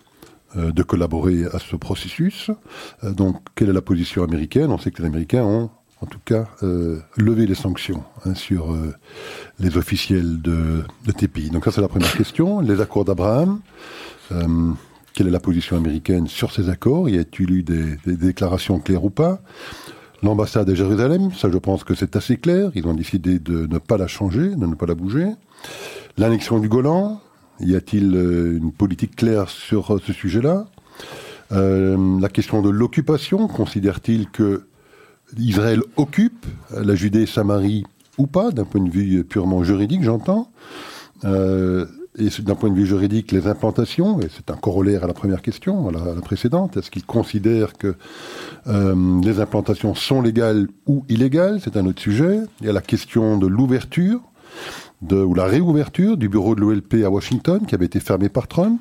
euh, 0.57 0.73
de 0.73 0.83
collaborer 0.83 1.45
à 1.45 1.59
ce 1.59 1.77
processus. 1.77 2.51
Euh, 3.05 3.13
donc, 3.13 3.37
quelle 3.55 3.69
est 3.69 3.75
la 3.75 3.83
position 3.83 4.25
américaine? 4.25 4.71
On 4.71 4.79
sait 4.79 4.91
que 4.91 5.03
les 5.03 5.09
Américains 5.09 5.43
ont, 5.43 5.69
en 6.01 6.07
tout 6.07 6.21
cas, 6.25 6.49
euh, 6.63 7.01
levé 7.19 7.47
les 7.47 7.55
sanctions 7.55 8.03
hein, 8.25 8.35
sur 8.35 8.75
les 9.59 9.77
officiels 9.77 10.41
de 10.41 10.85
TPI. 11.13 11.51
Donc 11.51 11.67
ça, 11.67 11.71
c'est 11.71 11.83
la 11.83 11.89
première 11.89 12.17
question. 12.17 12.61
Les 12.61 12.81
accords 12.81 13.05
d'Abraham. 13.05 13.61
Quelle 15.19 15.27
est 15.27 15.33
la 15.33 15.41
position 15.41 15.77
américaine 15.77 16.29
sur 16.29 16.53
ces 16.53 16.69
accords? 16.69 17.09
Y 17.09 17.19
a-t-il 17.19 17.51
eu 17.51 17.63
des, 17.65 17.97
déclarations 18.07 18.79
claires 18.79 19.05
ou 19.05 19.11
pas? 19.11 19.41
L'ambassade 20.23 20.69
de 20.69 20.77
Jérusalem, 20.77 21.33
ça 21.33 21.51
je 21.51 21.59
pense 21.59 21.83
que 21.83 21.95
c'est 21.97 22.15
assez 22.15 22.37
clair. 22.37 22.71
Ils 22.77 22.87
ont 22.87 22.95
décidé 22.95 23.41
de 23.41 23.67
ne 23.67 23.79
pas 23.79 23.97
la 23.97 24.07
changer, 24.07 24.51
de 24.51 24.67
ne 24.67 24.77
pas 24.77 24.87
la 24.87 24.95
bouger. 24.95 25.27
L'annexion 26.19 26.61
du 26.61 26.69
Golan, 26.69 27.21
y 27.59 27.75
a-t-il 27.75 28.15
euh, 28.15 28.59
une 28.59 28.71
politique 28.71 29.17
claire 29.17 29.49
sur 29.49 29.95
euh, 29.97 30.01
ce 30.05 30.13
sujet-là? 30.13 30.67
Euh, 31.51 32.21
La 32.21 32.29
question 32.29 32.63
de 32.63 32.71
l'occupation, 32.71 33.49
considère-t-il 33.49 34.31
que 34.31 34.67
Israël 35.37 35.83
occupe 35.97 36.47
la 36.71 36.95
Judée 36.95 37.27
Samarie 37.27 37.85
ou 38.19 38.29
pas, 38.29 38.53
d'un 38.53 38.65
point 38.65 38.83
de 38.83 38.91
vue 38.91 39.25
purement 39.25 39.65
juridique, 39.65 40.05
j'entends 40.05 40.51
et 42.19 42.43
d'un 42.43 42.55
point 42.55 42.71
de 42.71 42.75
vue 42.75 42.87
juridique, 42.87 43.33
les 43.33 43.47
implantations, 43.47 44.21
et 44.21 44.29
c'est 44.35 44.51
un 44.51 44.57
corollaire 44.57 45.05
à 45.05 45.07
la 45.07 45.15
première 45.15 45.43
question, 45.43 45.89
à 45.89 45.93
la, 45.93 46.21
précédente, 46.21 46.77
est-ce 46.77 46.91
qu'il 46.91 47.05
considère 47.05 47.75
que 47.75 47.95
les 48.67 49.41
implantations 49.41 49.95
sont 49.95 50.21
légales 50.21 50.69
ou 50.87 51.05
illégales? 51.09 51.61
C'est 51.63 51.77
un 51.77 51.87
autre 51.87 52.01
sujet. 52.01 52.41
Il 52.61 52.67
y 52.67 52.71
a 52.71 52.73
la 52.73 52.81
question 52.81 53.39
de 53.39 53.47
l'ouverture 53.47 54.21
ou 55.11 55.35
la 55.35 55.45
réouverture 55.45 56.17
du 56.17 56.29
bureau 56.29 56.55
de 56.55 56.61
l'OLP 56.61 57.05
à 57.05 57.11
Washington, 57.11 57.65
qui 57.67 57.75
avait 57.75 57.87
été 57.87 58.01
fermé 58.01 58.29
par 58.29 58.49
Trump. 58.49 58.81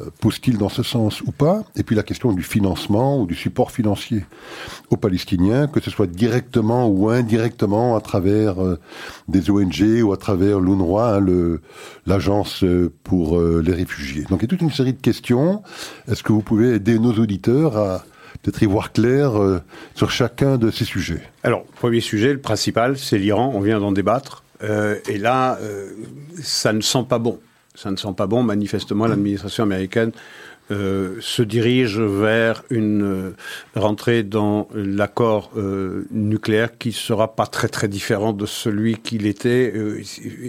Euh, 0.00 0.06
pousse-t-il 0.20 0.58
dans 0.58 0.68
ce 0.68 0.82
sens 0.82 1.20
ou 1.22 1.32
pas? 1.32 1.64
Et 1.76 1.82
puis 1.82 1.94
la 1.96 2.02
question 2.02 2.32
du 2.32 2.42
financement 2.42 3.20
ou 3.20 3.26
du 3.26 3.34
support 3.34 3.70
financier 3.70 4.24
aux 4.90 4.96
Palestiniens, 4.96 5.66
que 5.66 5.80
ce 5.80 5.90
soit 5.90 6.06
directement 6.06 6.88
ou 6.88 7.10
indirectement 7.10 7.96
à 7.96 8.00
travers 8.00 8.62
euh, 8.62 8.78
des 9.28 9.50
ONG 9.50 10.02
ou 10.02 10.12
à 10.12 10.16
travers 10.16 10.60
l'UNRWA, 10.60 11.16
hein, 11.16 11.58
l'agence 12.06 12.64
euh, 12.64 12.90
pour 13.04 13.40
les 13.40 13.72
réfugiés. 13.72 14.24
Donc 14.28 14.40
il 14.40 14.42
y 14.42 14.44
a 14.46 14.48
toute 14.48 14.62
une 14.62 14.70
série 14.70 14.92
de 14.92 15.00
questions. 15.00 15.62
Est-ce 16.10 16.22
que 16.22 16.32
vous 16.32 16.42
pouvez 16.42 16.74
aider 16.74 16.98
nos 16.98 17.12
auditeurs 17.12 17.76
à 17.76 18.04
peut-être 18.42 18.62
y 18.62 18.66
voir 18.66 18.92
clair 18.92 19.32
sur 19.94 20.10
chacun 20.10 20.56
de 20.56 20.70
ces 20.70 20.84
sujets? 20.84 21.22
Alors, 21.42 21.64
premier 21.64 22.00
sujet, 22.00 22.32
le 22.32 22.40
principal, 22.40 22.98
c'est 22.98 23.18
l'Iran. 23.18 23.52
On 23.54 23.60
vient 23.60 23.80
d'en 23.80 23.92
débattre. 23.92 24.44
Et 24.62 25.18
là, 25.18 25.58
ça 26.40 26.72
ne 26.72 26.80
sent 26.80 27.04
pas 27.08 27.18
bon. 27.18 27.38
Ça 27.74 27.90
ne 27.90 27.96
sent 27.96 28.12
pas 28.16 28.26
bon. 28.26 28.42
Manifestement, 28.42 29.06
l'administration 29.06 29.64
américaine 29.64 30.12
euh, 30.70 31.16
se 31.20 31.42
dirige 31.42 31.98
vers 31.98 32.62
une 32.70 33.32
rentrée 33.74 34.22
dans 34.22 34.68
l'accord 34.74 35.50
nucléaire 36.10 36.76
qui 36.78 36.92
sera 36.92 37.34
pas 37.34 37.46
très 37.46 37.68
très 37.68 37.88
différent 37.88 38.32
de 38.32 38.46
celui 38.46 38.96
qu'il 38.96 39.26
était 39.26 39.72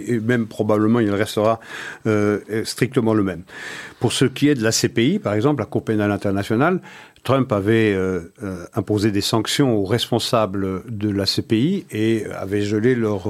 et 0.06 0.20
même 0.20 0.46
probablement 0.46 1.00
il 1.00 1.10
restera 1.10 1.60
strictement 2.64 3.14
le 3.14 3.22
même. 3.22 3.42
Pour 4.00 4.12
ce 4.12 4.24
qui 4.24 4.48
est 4.48 4.54
de 4.54 4.62
la 4.62 4.70
CPI, 4.70 5.18
par 5.18 5.34
exemple, 5.34 5.60
la 5.60 5.66
Cour 5.66 5.84
pénale 5.84 6.12
internationale, 6.12 6.80
Trump 7.22 7.50
avait 7.52 7.98
imposé 8.74 9.10
des 9.10 9.22
sanctions 9.22 9.76
aux 9.76 9.84
responsables 9.84 10.84
de 10.88 11.08
la 11.08 11.24
CPI 11.24 11.86
et 11.90 12.26
avait 12.26 12.62
gelé 12.62 12.94
leur, 12.94 13.28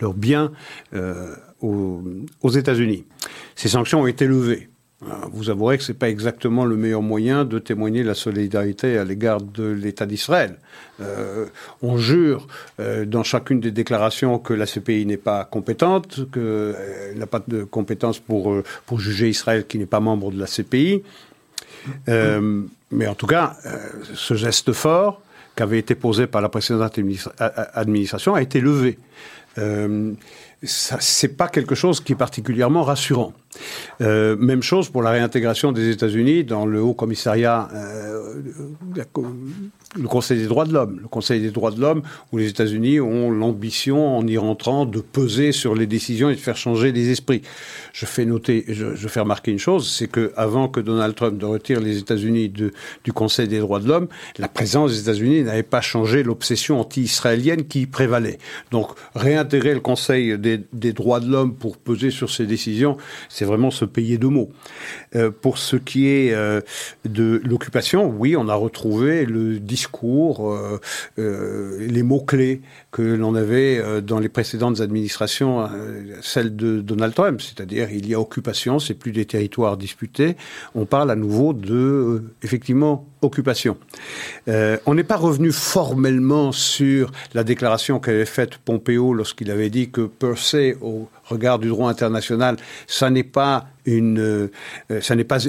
leurs 0.00 0.14
biens 0.14 0.52
euh, 1.62 2.26
aux, 2.42 2.50
États-Unis. 2.50 3.04
Ces 3.54 3.68
sanctions 3.68 4.02
ont 4.02 4.06
été 4.06 4.26
levées. 4.26 4.68
Euh, 5.02 5.06
vous 5.32 5.50
avouerez 5.50 5.78
que 5.78 5.84
ce 5.84 5.92
n'est 5.92 5.98
pas 5.98 6.08
exactement 6.08 6.64
le 6.64 6.76
meilleur 6.76 7.02
moyen 7.02 7.44
de 7.44 7.58
témoigner 7.58 8.02
la 8.02 8.14
solidarité 8.14 8.98
à 8.98 9.04
l'égard 9.04 9.40
de 9.40 9.64
l'État 9.64 10.06
d'Israël. 10.06 10.58
Euh, 11.00 11.46
on 11.82 11.96
jure 11.96 12.46
dans 13.06 13.22
chacune 13.22 13.60
des 13.60 13.70
déclarations 13.70 14.38
que 14.38 14.54
la 14.54 14.66
CPI 14.66 15.06
n'est 15.06 15.16
pas 15.16 15.44
compétente, 15.44 16.30
qu'elle 16.32 17.16
n'a 17.16 17.26
pas 17.26 17.42
de 17.46 17.64
compétence 17.64 18.18
pour, 18.18 18.54
pour 18.86 19.00
juger 19.00 19.28
Israël 19.28 19.66
qui 19.66 19.78
n'est 19.78 19.86
pas 19.86 20.00
membre 20.00 20.30
de 20.30 20.38
la 20.38 20.46
CPI. 20.46 21.02
mais 22.06 23.06
en 23.06 23.14
tout 23.14 23.26
cas, 23.26 23.56
ce 24.14 24.34
geste 24.34 24.72
fort 24.72 25.20
qui 25.56 25.62
avait 25.62 25.78
été 25.78 25.94
posé 25.94 26.26
par 26.26 26.40
la 26.40 26.48
précédente 26.48 26.98
administration 27.74 28.34
a 28.34 28.42
été 28.42 28.60
levé 28.60 28.98
euh, 30.62 30.96
c'est 31.00 31.36
pas 31.36 31.48
quelque 31.48 31.74
chose 31.74 32.00
qui 32.00 32.12
est 32.12 32.16
particulièrement 32.16 32.82
rassurant. 32.82 33.32
Euh, 34.00 34.36
même 34.36 34.62
chose 34.62 34.88
pour 34.88 35.02
la 35.02 35.10
réintégration 35.10 35.72
des 35.72 35.90
États-Unis 35.90 36.44
dans 36.44 36.66
le 36.66 36.80
Haut 36.82 36.94
Commissariat, 36.94 37.68
euh, 37.74 38.42
le 39.96 40.08
Conseil 40.08 40.38
des 40.38 40.46
droits 40.46 40.64
de 40.64 40.72
l'homme. 40.72 41.00
Le 41.02 41.08
Conseil 41.08 41.40
des 41.40 41.50
droits 41.50 41.70
de 41.70 41.80
l'homme 41.80 42.02
où 42.32 42.38
les 42.38 42.48
États-Unis 42.48 43.00
ont 43.00 43.30
l'ambition, 43.30 44.16
en 44.16 44.26
y 44.26 44.38
rentrant, 44.38 44.86
de 44.86 45.00
peser 45.00 45.52
sur 45.52 45.74
les 45.74 45.86
décisions 45.86 46.30
et 46.30 46.34
de 46.34 46.40
faire 46.40 46.56
changer 46.56 46.92
les 46.92 47.10
esprits. 47.10 47.42
Je 47.92 48.06
fais 48.06 48.24
noter, 48.24 48.64
je, 48.68 49.08
fais 49.08 49.20
remarquer 49.20 49.50
une 49.50 49.58
chose, 49.58 49.90
c'est 49.90 50.08
que 50.08 50.32
avant 50.36 50.68
que 50.68 50.80
Donald 50.80 51.14
Trump 51.14 51.40
ne 51.40 51.46
retire 51.46 51.80
les 51.80 51.98
États-Unis 51.98 52.48
du 52.48 53.12
Conseil 53.12 53.48
des 53.48 53.58
droits 53.58 53.80
de 53.80 53.88
l'homme, 53.88 54.08
la 54.38 54.48
présence 54.48 54.92
des 54.92 55.00
États-Unis 55.00 55.42
n'avait 55.42 55.62
pas 55.62 55.80
changé 55.80 56.22
l'obsession 56.22 56.80
anti-israélienne 56.80 57.64
qui 57.64 57.86
prévalait. 57.86 58.38
Donc 58.70 58.88
réintégrer 59.14 59.74
le 59.74 59.80
Conseil 59.80 60.38
des, 60.38 60.60
des 60.72 60.92
droits 60.92 61.20
de 61.20 61.30
l'homme 61.30 61.54
pour 61.54 61.76
peser 61.76 62.10
sur 62.10 62.30
ces 62.30 62.46
décisions, 62.46 62.96
c'est 63.28 63.41
vraiment 63.44 63.70
se 63.70 63.84
payer 63.84 64.18
de 64.18 64.26
mots. 64.26 64.50
Euh, 65.14 65.30
pour 65.30 65.58
ce 65.58 65.76
qui 65.76 66.08
est 66.08 66.32
euh, 66.32 66.60
de 67.04 67.40
l'occupation, 67.44 68.08
oui, 68.08 68.36
on 68.36 68.48
a 68.48 68.54
retrouvé 68.54 69.24
le 69.24 69.58
discours, 69.58 70.52
euh, 71.18 71.78
les 71.78 72.02
mots-clés 72.02 72.62
que 72.90 73.02
l'on 73.02 73.34
avait 73.34 74.02
dans 74.02 74.18
les 74.18 74.28
précédentes 74.28 74.80
administrations, 74.80 75.68
celle 76.20 76.54
de 76.56 76.80
Donald 76.80 77.14
Trump, 77.14 77.40
c'est-à-dire 77.40 77.90
il 77.90 78.06
y 78.06 78.14
a 78.14 78.20
occupation, 78.20 78.78
c'est 78.78 78.94
plus 78.94 79.12
des 79.12 79.24
territoires 79.24 79.76
disputés, 79.76 80.36
on 80.74 80.84
parle 80.84 81.10
à 81.10 81.16
nouveau 81.16 81.52
de, 81.52 82.22
effectivement, 82.42 83.11
occupation. 83.22 83.76
on 84.46 84.94
n'est 84.94 85.04
pas 85.04 85.16
revenu 85.16 85.52
formellement 85.52 86.52
sur 86.52 87.10
la 87.34 87.44
déclaration 87.44 88.00
qu'avait 88.00 88.26
faite 88.26 88.58
Pompeo 88.58 89.14
lorsqu'il 89.14 89.50
avait 89.50 89.70
dit 89.70 89.90
que 89.90 90.02
per 90.02 90.34
se, 90.36 90.76
au 90.80 91.08
regard 91.24 91.58
du 91.58 91.68
droit 91.68 91.90
international, 91.90 92.56
ça 92.86 93.10
n'est 93.10 93.22
pas 93.22 93.66
euh, 93.88 94.48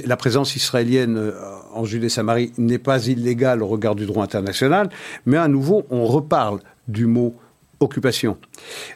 la 0.05 0.17
présence 0.17 0.55
israélienne 0.55 1.17
euh, 1.17 1.33
en 1.73 1.85
Judée-Samarie 1.85 2.51
n'est 2.57 2.79
pas 2.79 3.07
illégale 3.07 3.61
au 3.61 3.67
regard 3.67 3.95
du 3.95 4.05
droit 4.05 4.23
international, 4.23 4.89
mais 5.25 5.37
à 5.37 5.47
nouveau 5.47 5.85
on 5.89 6.05
reparle 6.05 6.59
du 6.87 7.05
mot 7.05 7.35
occupation. 7.79 8.37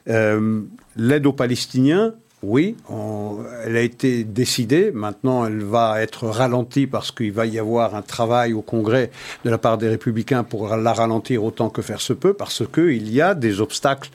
Euh, 0.07 0.61
l'aide 0.95 1.27
aux 1.27 1.33
Palestiniens 1.33 2.13
oui, 2.43 2.75
elle 3.65 3.77
a 3.77 3.81
été 3.81 4.23
décidée. 4.23 4.91
Maintenant, 4.91 5.47
elle 5.47 5.63
va 5.63 6.03
être 6.03 6.27
ralentie 6.27 6.85
parce 6.85 7.11
qu'il 7.11 7.31
va 7.31 7.47
y 7.47 7.57
avoir 7.57 7.95
un 7.95 8.03
travail 8.03 8.53
au 8.53 8.61
Congrès 8.61 9.09
de 9.43 9.49
la 9.49 9.57
part 9.57 9.79
des 9.79 9.89
Républicains 9.89 10.43
pour 10.43 10.75
la 10.75 10.93
ralentir 10.93 11.43
autant 11.43 11.69
que 11.69 11.81
faire 11.81 11.99
se 11.99 12.13
peut, 12.13 12.33
parce 12.33 12.61
qu'il 12.71 13.11
y 13.11 13.21
a 13.21 13.33
des 13.33 13.59
obstacles 13.59 14.11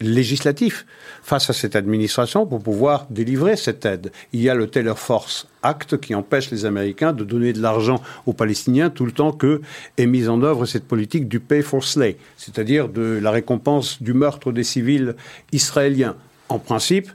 législatifs 0.00 0.86
face 1.22 1.50
à 1.50 1.52
cette 1.52 1.76
administration 1.76 2.46
pour 2.46 2.62
pouvoir 2.62 3.06
délivrer 3.10 3.56
cette 3.56 3.84
aide. 3.84 4.10
Il 4.32 4.40
y 4.40 4.48
a 4.48 4.54
le 4.54 4.68
Taylor 4.68 4.98
Force 4.98 5.46
Act 5.62 6.00
qui 6.00 6.14
empêche 6.14 6.50
les 6.50 6.64
Américains 6.64 7.12
de 7.12 7.24
donner 7.24 7.52
de 7.52 7.60
l'argent 7.60 8.00
aux 8.24 8.32
Palestiniens 8.32 8.88
tout 8.88 9.04
le 9.04 9.12
temps 9.12 9.32
que 9.32 9.60
est 9.98 10.06
mise 10.06 10.30
en 10.30 10.40
œuvre 10.42 10.64
cette 10.64 10.84
politique 10.88 11.28
du 11.28 11.40
pay 11.40 11.60
for 11.60 11.84
slay, 11.84 12.16
c'est-à-dire 12.38 12.88
de 12.88 13.18
la 13.20 13.30
récompense 13.30 14.02
du 14.02 14.14
meurtre 14.14 14.50
des 14.50 14.64
civils 14.64 15.14
israéliens. 15.52 16.16
En 16.48 16.58
principe, 16.58 17.10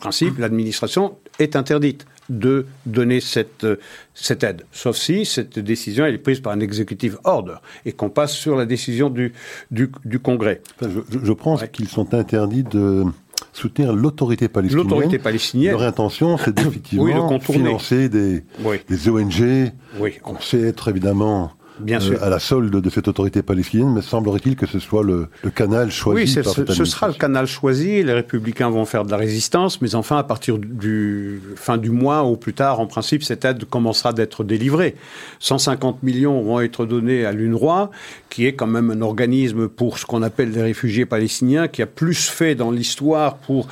principe, 0.00 0.38
l'administration 0.38 1.16
est 1.38 1.56
interdite 1.56 2.06
de 2.28 2.66
donner 2.84 3.20
cette, 3.20 3.64
euh, 3.64 3.76
cette 4.14 4.44
aide, 4.44 4.64
sauf 4.70 4.96
si 4.96 5.24
cette 5.24 5.58
décision 5.58 6.04
elle 6.04 6.14
est 6.14 6.18
prise 6.18 6.40
par 6.40 6.52
un 6.52 6.60
executive 6.60 7.18
order 7.24 7.54
et 7.86 7.92
qu'on 7.92 8.10
passe 8.10 8.34
sur 8.34 8.56
la 8.56 8.66
décision 8.66 9.08
du, 9.08 9.32
du, 9.70 10.18
Congrès. 10.18 10.60
je, 10.80 11.32
pense 11.32 11.64
qu'ils 11.72 11.88
sont 11.88 12.12
interdits 12.12 12.64
de 12.64 13.04
soutenir 13.52 13.94
l'autorité 13.94 14.48
palestinienne. 14.48 14.84
L'autorité 14.84 15.18
palestinienne. 15.18 15.72
Leur 15.72 15.82
intention, 15.82 16.36
c'est 16.36 16.54
d'effectivement 16.54 17.40
financer 17.40 18.08
des, 18.08 18.44
des 18.88 19.08
ONG. 19.08 19.72
Oui. 19.98 20.18
On 20.24 20.38
sait 20.38 20.60
être 20.60 20.88
évidemment 20.88 21.52
Bien 21.80 22.00
sûr. 22.00 22.22
à 22.22 22.28
la 22.28 22.38
solde 22.38 22.74
de 22.74 22.90
cette 22.90 23.08
autorité 23.08 23.42
palestinienne, 23.42 23.92
mais 23.94 24.02
semblerait-il 24.02 24.56
que 24.56 24.66
ce 24.66 24.78
soit 24.78 25.02
le, 25.02 25.28
canal 25.54 25.90
choisi 25.90 26.36
oui, 26.36 26.42
par 26.42 26.52
ce, 26.52 26.66
ce 26.66 26.84
sera 26.84 27.08
le 27.08 27.14
canal 27.14 27.46
choisi. 27.46 28.02
Les 28.02 28.12
républicains 28.12 28.70
vont 28.70 28.84
faire 28.84 29.04
de 29.04 29.10
la 29.10 29.16
résistance, 29.16 29.80
mais 29.80 29.94
enfin, 29.94 30.18
à 30.18 30.22
partir 30.22 30.58
du 30.58 31.40
fin 31.56 31.76
du 31.76 31.90
mois 31.90 32.24
ou 32.24 32.36
plus 32.36 32.54
tard, 32.54 32.80
en 32.80 32.86
principe, 32.86 33.22
cette 33.22 33.44
aide 33.44 33.64
commencera 33.64 34.12
d'être 34.12 34.44
délivrée. 34.44 34.96
150 35.40 36.02
millions 36.02 36.42
vont 36.42 36.60
être 36.60 36.86
donnés 36.86 37.24
à 37.24 37.32
l'UNRWA, 37.32 37.90
qui 38.30 38.46
est 38.46 38.54
quand 38.54 38.66
même 38.66 38.90
un 38.90 39.00
organisme 39.00 39.68
pour 39.68 39.98
ce 39.98 40.06
qu'on 40.06 40.22
appelle 40.22 40.50
les 40.50 40.62
réfugiés 40.62 41.06
palestiniens, 41.06 41.68
qui 41.68 41.82
a 41.82 41.86
plus 41.86 42.28
fait 42.28 42.54
dans 42.54 42.70
l'histoire 42.70 43.36
pour 43.36 43.68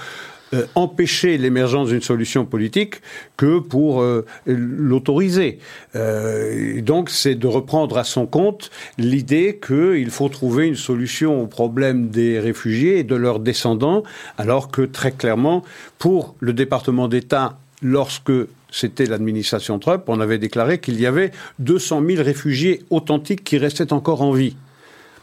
euh, 0.56 0.66
empêcher 0.74 1.38
l'émergence 1.38 1.88
d'une 1.88 2.02
solution 2.02 2.44
politique 2.44 2.96
que 3.36 3.58
pour 3.58 4.00
euh, 4.00 4.24
l'autoriser. 4.46 5.58
Euh, 5.94 6.80
donc 6.80 7.10
c'est 7.10 7.34
de 7.34 7.46
reprendre 7.46 7.98
à 7.98 8.04
son 8.04 8.26
compte 8.26 8.70
l'idée 8.98 9.58
qu'il 9.64 10.10
faut 10.10 10.28
trouver 10.28 10.66
une 10.66 10.76
solution 10.76 11.42
au 11.42 11.46
problème 11.46 12.08
des 12.08 12.40
réfugiés 12.40 12.98
et 12.98 13.04
de 13.04 13.14
leurs 13.14 13.40
descendants, 13.40 14.02
alors 14.38 14.70
que 14.70 14.82
très 14.82 15.12
clairement, 15.12 15.62
pour 15.98 16.34
le 16.40 16.52
département 16.52 17.08
d'État, 17.08 17.58
lorsque 17.82 18.32
c'était 18.70 19.06
l'administration 19.06 19.78
Trump, 19.78 20.04
on 20.06 20.20
avait 20.20 20.38
déclaré 20.38 20.80
qu'il 20.80 21.00
y 21.00 21.06
avait 21.06 21.30
200 21.60 22.02
000 22.06 22.22
réfugiés 22.22 22.84
authentiques 22.90 23.44
qui 23.44 23.58
restaient 23.58 23.92
encore 23.92 24.22
en 24.22 24.32
vie 24.32 24.56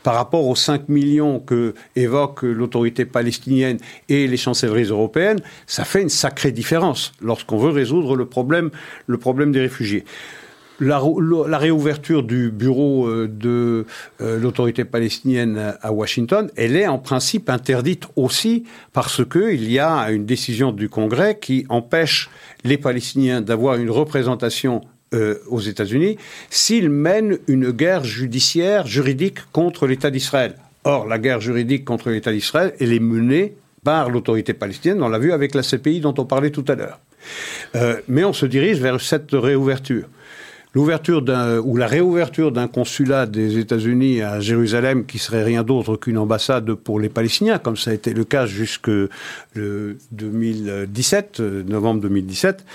par 0.04 0.16
rapport 0.16 0.46
aux 0.46 0.56
5 0.56 0.90
millions 0.90 1.40
que 1.40 1.74
évoque 1.96 2.44
l'autorité 2.44 3.06
palestinienne 3.06 3.78
et 4.10 4.28
les 4.28 4.38
chancelleries 4.38 4.86
européennes, 4.86 5.40
ça 5.66 5.86
fait 5.86 6.02
une 6.02 6.10
sacrée 6.10 6.52
différence 6.52 7.14
lorsqu'on 7.22 7.58
veut 7.58 7.72
résoudre 7.72 8.16
le 8.16 8.26
problème, 8.26 8.70
le 9.08 9.18
problème 9.18 9.52
des 9.52 9.62
réfugiés. 9.62 10.04
La, 10.80 11.00
réouverture 11.60 12.24
du 12.24 12.50
bureau 12.50 13.08
euh, 13.08 13.28
de 13.28 13.86
euh, 14.22 14.40
l'autorité 14.40 14.84
palestinienne 14.84 15.76
à 15.82 15.94
Washington, 15.94 16.50
elle 16.58 16.76
est 16.76 16.88
en 16.88 16.98
principe 16.98 17.50
interdite 17.50 18.08
aussi 18.16 18.66
parce 18.92 19.24
qu'il 19.24 19.72
y 19.72 19.80
a 19.80 20.12
une 20.12 20.26
décision 20.26 20.72
du 20.72 20.90
Congrès 20.90 21.38
qui 21.40 21.66
empêche 21.70 22.30
les 22.64 22.78
Palestiniens 22.78 23.42
d'avoir 23.42 23.76
une 23.76 23.92
représentation 23.92 24.82
euh, 25.14 25.36
aux 25.48 25.60
États-Unis 25.60 26.18
s'ils 26.50 26.90
mènent 26.90 27.38
une 27.48 27.72
guerre 27.72 28.04
judiciaire, 28.04 28.88
juridique 28.88 29.40
contre 29.52 29.88
l'État 29.88 30.10
d'Israël. 30.10 30.56
Or, 30.84 31.08
la 31.08 31.20
guerre 31.20 31.40
juridique 31.40 31.86
contre 31.86 32.10
l'État 32.10 32.32
d'Israël, 32.32 32.74
elle 32.80 32.94
est 32.94 33.00
menée 33.00 33.56
par 33.84 34.10
l'autorité 34.10 34.54
palestinienne, 34.54 35.04
on 35.04 35.10
l'a 35.10 35.20
vu 35.20 35.32
avec 35.32 35.56
la 35.56 35.62
CPI 35.62 36.00
dont 36.00 36.14
on 36.18 36.26
parlait 36.26 36.52
tout 36.52 36.66
à 36.68 36.76
l'heure. 36.76 37.00
Euh, 37.76 37.98
mais 38.08 38.24
on 38.24 38.34
se 38.34 38.46
dirige 38.46 38.80
vers 38.80 39.00
cette 39.00 39.32
réouverture. 39.32 40.08
L'ouverture 40.74 41.24
ou 41.64 41.78
la 41.78 41.88
réouverture 41.88 42.52
d'un 42.52 42.68
consulat 42.68 43.28
des 43.28 43.60
États-Unis 43.60 44.22
à 44.22 44.40
Jérusalem 44.40 45.06
qui 45.06 45.20
serait 45.20 45.44
rien 45.44 45.64
d'autre 45.64 45.98
qu'une 45.98 46.18
ambassade 46.18 46.74
pour 46.74 47.00
les 47.00 47.10
Palestiniens, 47.10 47.60
comme 47.60 47.78
ça 47.78 47.92
a 47.92 47.94
été 47.94 48.14
le 48.14 48.24
cas 48.24 48.48
jusque 48.48 48.88
le 48.88 49.98
2017, 50.12 51.40
novembre 51.40 52.02
2017, 52.02 52.66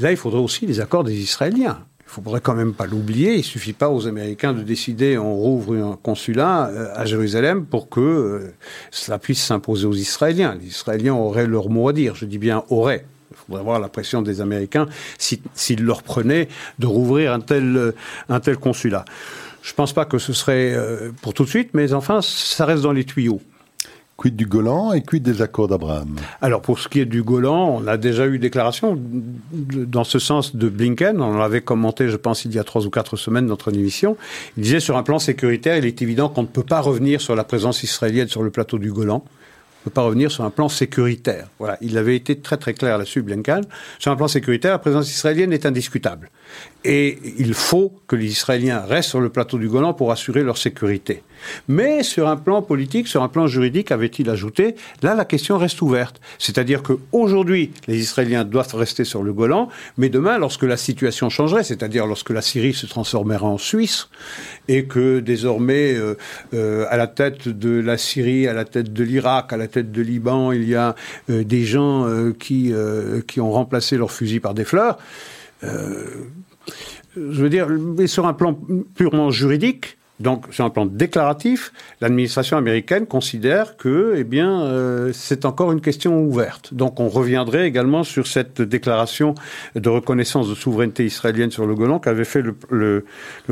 Là, 0.00 0.10
il 0.12 0.16
faudrait 0.16 0.40
aussi 0.40 0.66
les 0.66 0.80
accords 0.80 1.04
des 1.04 1.16
Israéliens. 1.16 1.78
Il 2.00 2.08
ne 2.08 2.24
faudrait 2.24 2.40
quand 2.40 2.54
même 2.54 2.72
pas 2.72 2.86
l'oublier. 2.86 3.34
Il 3.34 3.38
ne 3.38 3.42
suffit 3.42 3.72
pas 3.72 3.90
aux 3.90 4.06
Américains 4.06 4.52
de 4.52 4.62
décider 4.62 5.18
on 5.18 5.34
rouvre 5.34 5.76
un 5.76 5.98
consulat 6.02 6.68
euh, 6.68 6.88
à 6.94 7.04
Jérusalem 7.04 7.66
pour 7.66 7.88
que 7.88 8.00
euh, 8.00 8.54
cela 8.90 9.18
puisse 9.18 9.42
s'imposer 9.42 9.86
aux 9.86 9.94
Israéliens. 9.94 10.56
Les 10.60 10.68
Israéliens 10.68 11.14
auraient 11.14 11.46
leur 11.46 11.68
mot 11.68 11.88
à 11.88 11.92
dire. 11.92 12.14
Je 12.14 12.24
dis 12.24 12.38
bien 12.38 12.64
auraient. 12.70 13.04
Il 13.30 13.36
faudrait 13.36 13.62
voir 13.62 13.80
la 13.80 13.88
pression 13.88 14.22
des 14.22 14.40
Américains 14.40 14.86
s'ils 15.18 15.84
leur 15.84 16.02
prenaient 16.02 16.48
de 16.78 16.86
rouvrir 16.86 17.32
un 17.32 17.40
tel, 17.40 17.76
euh, 17.76 17.92
un 18.28 18.40
tel 18.40 18.56
consulat. 18.56 19.04
Je 19.62 19.72
ne 19.72 19.76
pense 19.76 19.92
pas 19.92 20.04
que 20.04 20.18
ce 20.18 20.32
serait 20.32 20.76
pour 21.20 21.34
tout 21.34 21.44
de 21.44 21.48
suite, 21.48 21.70
mais 21.74 21.92
enfin, 21.92 22.20
ça 22.22 22.64
reste 22.64 22.82
dans 22.82 22.92
les 22.92 23.04
tuyaux. 23.04 23.40
Quid 24.18 24.34
du 24.34 24.46
Golan 24.46 24.92
et 24.94 25.02
quid 25.02 25.22
des 25.22 25.42
accords 25.42 25.68
d'Abraham? 25.68 26.16
Alors 26.40 26.60
pour 26.60 26.80
ce 26.80 26.88
qui 26.88 26.98
est 26.98 27.06
du 27.06 27.22
Golan, 27.22 27.78
on 27.80 27.86
a 27.86 27.96
déjà 27.96 28.26
eu 28.26 28.40
déclaration 28.40 28.98
dans 29.52 30.02
ce 30.02 30.18
sens 30.18 30.56
de 30.56 30.68
Blinken. 30.68 31.20
On 31.20 31.38
l'avait 31.38 31.60
commenté, 31.60 32.08
je 32.08 32.16
pense, 32.16 32.44
il 32.44 32.52
y 32.52 32.58
a 32.58 32.64
trois 32.64 32.84
ou 32.84 32.90
quatre 32.90 33.16
semaines 33.16 33.44
dans 33.44 33.50
notre 33.50 33.72
émission. 33.72 34.16
Il 34.56 34.64
disait 34.64 34.80
sur 34.80 34.96
un 34.96 35.04
plan 35.04 35.20
sécuritaire, 35.20 35.76
il 35.76 35.86
est 35.86 36.02
évident 36.02 36.28
qu'on 36.28 36.42
ne 36.42 36.48
peut 36.48 36.64
pas 36.64 36.80
revenir 36.80 37.20
sur 37.20 37.36
la 37.36 37.44
présence 37.44 37.84
israélienne 37.84 38.26
sur 38.26 38.42
le 38.42 38.50
plateau 38.50 38.78
du 38.78 38.90
Golan 38.90 39.22
ne 39.80 39.84
peut 39.84 39.90
pas 39.90 40.02
revenir 40.02 40.30
sur 40.30 40.44
un 40.44 40.50
plan 40.50 40.68
sécuritaire. 40.68 41.48
Voilà, 41.58 41.78
il 41.80 41.96
avait 41.98 42.16
été 42.16 42.38
très 42.38 42.56
très 42.56 42.74
clair 42.74 42.98
là-dessus, 42.98 43.22
Blinken. 43.22 43.64
Sur 43.98 44.12
un 44.12 44.16
plan 44.16 44.28
sécuritaire, 44.28 44.72
la 44.72 44.78
présence 44.78 45.10
israélienne 45.10 45.52
est 45.52 45.66
indiscutable. 45.66 46.30
Et 46.90 47.18
il 47.38 47.52
faut 47.52 47.92
que 48.06 48.16
les 48.16 48.24
Israéliens 48.24 48.80
restent 48.80 49.10
sur 49.10 49.20
le 49.20 49.28
plateau 49.28 49.58
du 49.58 49.68
Golan 49.68 49.92
pour 49.92 50.10
assurer 50.10 50.42
leur 50.42 50.56
sécurité. 50.56 51.22
Mais 51.68 52.02
sur 52.02 52.26
un 52.28 52.36
plan 52.38 52.62
politique, 52.62 53.08
sur 53.08 53.22
un 53.22 53.28
plan 53.28 53.46
juridique, 53.46 53.92
avait-il 53.92 54.30
ajouté, 54.30 54.74
là 55.02 55.14
la 55.14 55.26
question 55.26 55.58
reste 55.58 55.82
ouverte. 55.82 56.18
C'est-à-dire 56.38 56.82
qu'aujourd'hui, 56.82 57.72
les 57.88 57.98
Israéliens 57.98 58.44
doivent 58.44 58.74
rester 58.74 59.04
sur 59.04 59.22
le 59.22 59.34
Golan, 59.34 59.68
mais 59.98 60.08
demain, 60.08 60.38
lorsque 60.38 60.62
la 60.62 60.78
situation 60.78 61.28
changerait, 61.28 61.62
c'est-à-dire 61.62 62.06
lorsque 62.06 62.30
la 62.30 62.40
Syrie 62.40 62.72
se 62.72 62.86
transformerait 62.86 63.44
en 63.44 63.58
Suisse, 63.58 64.08
et 64.66 64.86
que 64.86 65.20
désormais, 65.20 65.92
euh, 65.94 66.14
euh, 66.54 66.86
à 66.88 66.96
la 66.96 67.06
tête 67.06 67.48
de 67.48 67.80
la 67.80 67.98
Syrie, 67.98 68.48
à 68.48 68.54
la 68.54 68.64
tête 68.64 68.94
de 68.94 69.04
l'Irak, 69.04 69.52
à 69.52 69.58
la 69.58 69.68
tête 69.68 69.92
de 69.92 70.00
Liban, 70.00 70.52
il 70.52 70.66
y 70.66 70.74
a 70.74 70.94
euh, 71.28 71.44
des 71.44 71.64
gens 71.64 72.06
qui, 72.38 72.72
qui 73.26 73.40
ont 73.42 73.52
remplacé 73.52 73.98
leurs 73.98 74.10
fusils 74.10 74.40
par 74.40 74.54
des 74.54 74.64
fleurs, 74.64 74.96
je 77.30 77.42
veux 77.42 77.50
dire, 77.50 77.68
sur 78.06 78.26
un 78.26 78.32
plan 78.32 78.58
purement 78.94 79.30
juridique, 79.30 79.98
donc 80.20 80.46
sur 80.50 80.64
un 80.64 80.70
plan 80.70 80.84
déclaratif, 80.84 81.72
l'administration 82.00 82.56
américaine 82.56 83.06
considère 83.06 83.76
que, 83.76 84.14
eh 84.16 84.24
bien, 84.24 84.62
euh, 84.62 85.12
c'est 85.12 85.44
encore 85.44 85.70
une 85.70 85.80
question 85.80 86.20
ouverte. 86.20 86.74
Donc 86.74 86.98
on 86.98 87.08
reviendrait 87.08 87.68
également 87.68 88.02
sur 88.02 88.26
cette 88.26 88.60
déclaration 88.60 89.36
de 89.76 89.88
reconnaissance 89.88 90.48
de 90.48 90.56
souveraineté 90.56 91.04
israélienne 91.04 91.52
sur 91.52 91.66
le 91.66 91.74
Golan 91.76 92.00
qu'avait 92.00 92.24
fait 92.24 92.42
le, 92.42 92.56
le, 92.70 93.04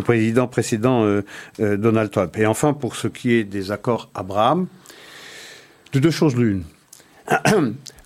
président 0.03 0.49
précédent 0.49 1.05
euh, 1.05 1.23
euh, 1.61 1.77
Donald 1.77 2.11
Trump. 2.11 2.37
Et 2.37 2.47
enfin, 2.47 2.73
pour 2.73 2.97
ce 2.97 3.07
qui 3.07 3.35
est 3.35 3.45
des 3.45 3.71
accords 3.71 4.11
Abraham, 4.15 4.67
de 5.93 6.01
deux 6.01 6.11
choses 6.11 6.35
l'une. 6.35 6.65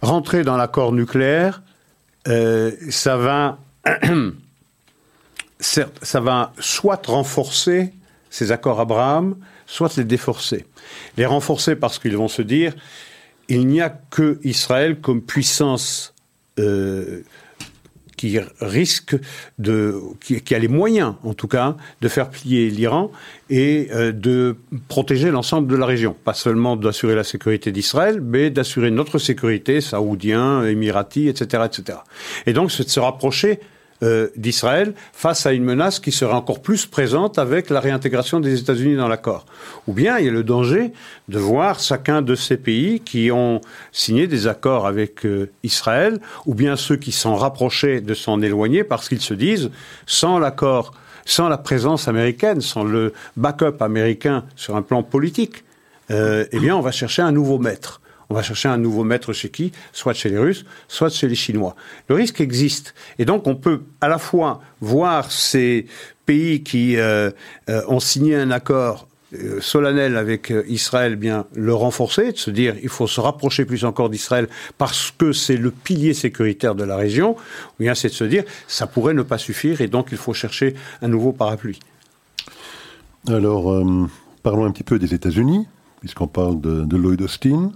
Rentrer 0.03 0.45
dans 0.45 0.57
l'accord 0.57 0.93
nucléaire, 0.93 1.63
ça 2.25 3.17
va 3.17 3.59
ça 5.61 6.21
va 6.21 6.53
soit 6.59 7.07
renforcer 7.07 7.93
ces 8.31 8.53
accords 8.53 8.81
Abraham, 8.81 9.37
soit 9.67 9.97
les 9.97 10.05
déforcer. 10.05 10.67
Les 11.17 11.27
renforcer 11.27 11.77
parce 11.77 11.99
qu'ils 11.99 12.17
vont 12.17 12.29
se 12.29 12.43
dire 12.43 12.75
il 13.49 13.67
n'y 13.67 13.81
a 13.81 13.91
que 13.91 14.39
Israël 14.45 15.01
comme 15.01 15.21
puissance 15.21 16.15
euh, 16.59 17.23
qui 18.17 18.39
risque 18.61 19.17
de, 19.59 19.99
qui, 20.21 20.55
a 20.55 20.59
les 20.59 20.69
moyens, 20.69 21.15
en 21.25 21.33
tout 21.33 21.49
cas, 21.49 21.77
de 22.03 22.09
faire 22.09 22.29
plier 22.29 22.69
l'Iran 22.69 23.11
et 23.49 23.89
euh, 23.93 24.13
de 24.13 24.57
protéger 24.89 25.31
l'ensemble 25.31 25.69
de 25.69 25.77
la 25.77 25.87
région. 25.87 26.15
Pas 26.23 26.35
seulement 26.35 26.77
d'assurer 26.77 27.15
la 27.15 27.25
sécurité 27.25 27.73
d'Israël, 27.73 28.21
mais 28.21 28.51
d'assurer 28.51 28.91
notre 28.91 29.19
sécurité, 29.19 29.81
saoudien, 29.81 30.65
émirati, 30.65 31.29
etc., 31.29 31.65
etc. 31.65 31.99
Et 32.45 32.53
donc, 32.53 32.71
c'est 32.71 32.85
de 32.85 32.91
se 32.91 33.01
rapprocher 33.01 33.59
euh, 34.03 34.29
d'Israël 34.37 34.95
face 35.13 35.45
à 35.45 35.53
une 35.53 35.65
menace 35.65 36.01
qui 36.01 36.13
serait 36.13 36.35
encore 36.35 36.63
plus 36.63 36.87
présente 36.87 37.39
avec 37.39 37.69
la 37.71 37.81
réintégration 37.81 38.41
des 38.41 38.59
États-Unis 38.59 38.97
dans 38.97 39.09
l'accord. 39.09 39.45
Ou 39.87 39.93
bien 39.93 40.19
il 40.19 40.25
y 40.25 40.29
a 40.29 40.33
le 40.33 40.43
danger 40.43 40.93
de 41.29 41.39
voir 41.39 41.81
chacun 41.81 42.23
de 42.23 42.35
ces 42.35 42.57
pays 42.57 43.01
qui 43.01 43.31
ont 43.31 43.61
signé 43.93 44.27
des 44.27 44.47
accords 44.47 44.87
avec 44.87 45.27
euh, 45.27 45.51
Israël, 45.63 46.19
ou 46.47 46.55
bien 46.55 46.77
ceux 46.77 46.97
qui 46.97 47.13
s'en 47.13 47.35
rapprochaient 47.35 48.01
de 48.01 48.15
s'en 48.15 48.41
éloigner 48.41 48.85
parce 48.85 49.09
qu'ils 49.09 49.21
se 49.21 49.35
disent, 49.35 49.71
sans 50.07 50.39
l'accord, 50.39 50.93
sans 51.25 51.49
la 51.49 51.59
présence 51.59 52.09
américaine, 52.09 52.61
sans 52.61 52.85
le 52.85 53.13
backup 53.37 53.81
américain 53.81 54.45
sur 54.57 54.77
un 54.77 54.83
plan 54.83 55.03
politique, 55.03 55.65
euh, 56.11 56.47
eh 56.53 56.59
bien 56.59 56.77
on 56.77 56.81
va 56.81 56.91
chercher 56.91 57.23
un 57.23 57.33
nouveau 57.33 57.59
maître. 57.59 58.00
On 58.31 58.35
va 58.35 58.43
chercher 58.43 58.69
un 58.69 58.79
nouveau 58.79 59.03
maître 59.03 59.33
chez 59.33 59.49
qui? 59.49 59.73
Soit 59.93 60.15
chez 60.15 60.29
les 60.29 60.39
Russes, 60.39 60.65
soit 60.87 61.09
chez 61.09 61.27
les 61.27 61.35
Chinois. 61.35 61.75
Le 62.09 62.15
risque 62.15 62.41
existe. 62.41 62.95
Et 63.19 63.25
donc 63.25 63.49
on 63.49 63.57
peut 63.57 63.83
à 64.01 64.09
la 64.09 64.19
fois 64.19 64.63
voir 64.81 65.33
ces 65.33 65.87
pays 66.27 66.63
qui 66.63 66.97
euh, 66.97 67.33
euh, 67.69 67.83
ont 67.89 67.99
signé 67.99 68.37
un 68.37 68.53
accord 68.53 69.09
euh, 69.35 69.61
solennel 69.61 70.17
avec 70.17 70.53
Israël, 70.69 71.17
bien 71.17 71.47
le 71.55 71.75
renforcer, 71.75 72.31
de 72.31 72.39
se 72.39 72.53
dire 72.53 72.77
il 72.81 72.89
faut 72.89 73.09
se 73.09 73.21
rapprocher 73.21 73.65
plus 73.65 73.85
encore 73.85 74.09
d'Israël 74.09 74.49
parce 74.79 75.11
que 75.11 75.33
c'est 75.33 75.57
le 75.57 75.73
pilier 75.73 76.15
sécuritaire 76.15 76.77
de 76.77 76.85
la 76.85 76.97
région, 76.97 77.33
ou 77.33 77.83
bien 77.83 77.97
c'est 77.97 78.11
de 78.11 78.15
se 78.15 78.25
dire 78.25 78.45
ça 78.69 78.87
pourrait 78.87 79.15
ne 79.15 79.23
pas 79.23 79.39
suffire 79.39 79.81
et 79.81 79.89
donc 79.89 80.09
il 80.13 80.19
faut 80.19 80.35
chercher 80.35 80.75
un 81.03 81.09
nouveau 81.09 81.33
parapluie. 81.33 81.81
Alors, 83.27 83.85
parlons 84.43 84.65
un 84.65 84.71
petit 84.71 84.85
peu 84.85 84.99
des 84.99 85.13
États-Unis, 85.15 85.67
puisqu'on 85.99 86.29
parle 86.29 86.61
de, 86.61 86.85
de 86.85 86.97
Lloyd 86.97 87.21
Austin. 87.21 87.73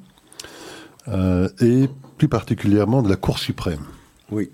Euh, 1.09 1.48
et 1.61 1.88
plus 2.18 2.28
particulièrement 2.28 3.02
de 3.02 3.09
la 3.09 3.16
Cour 3.16 3.38
suprême. 3.38 3.84
Oui. 4.30 4.50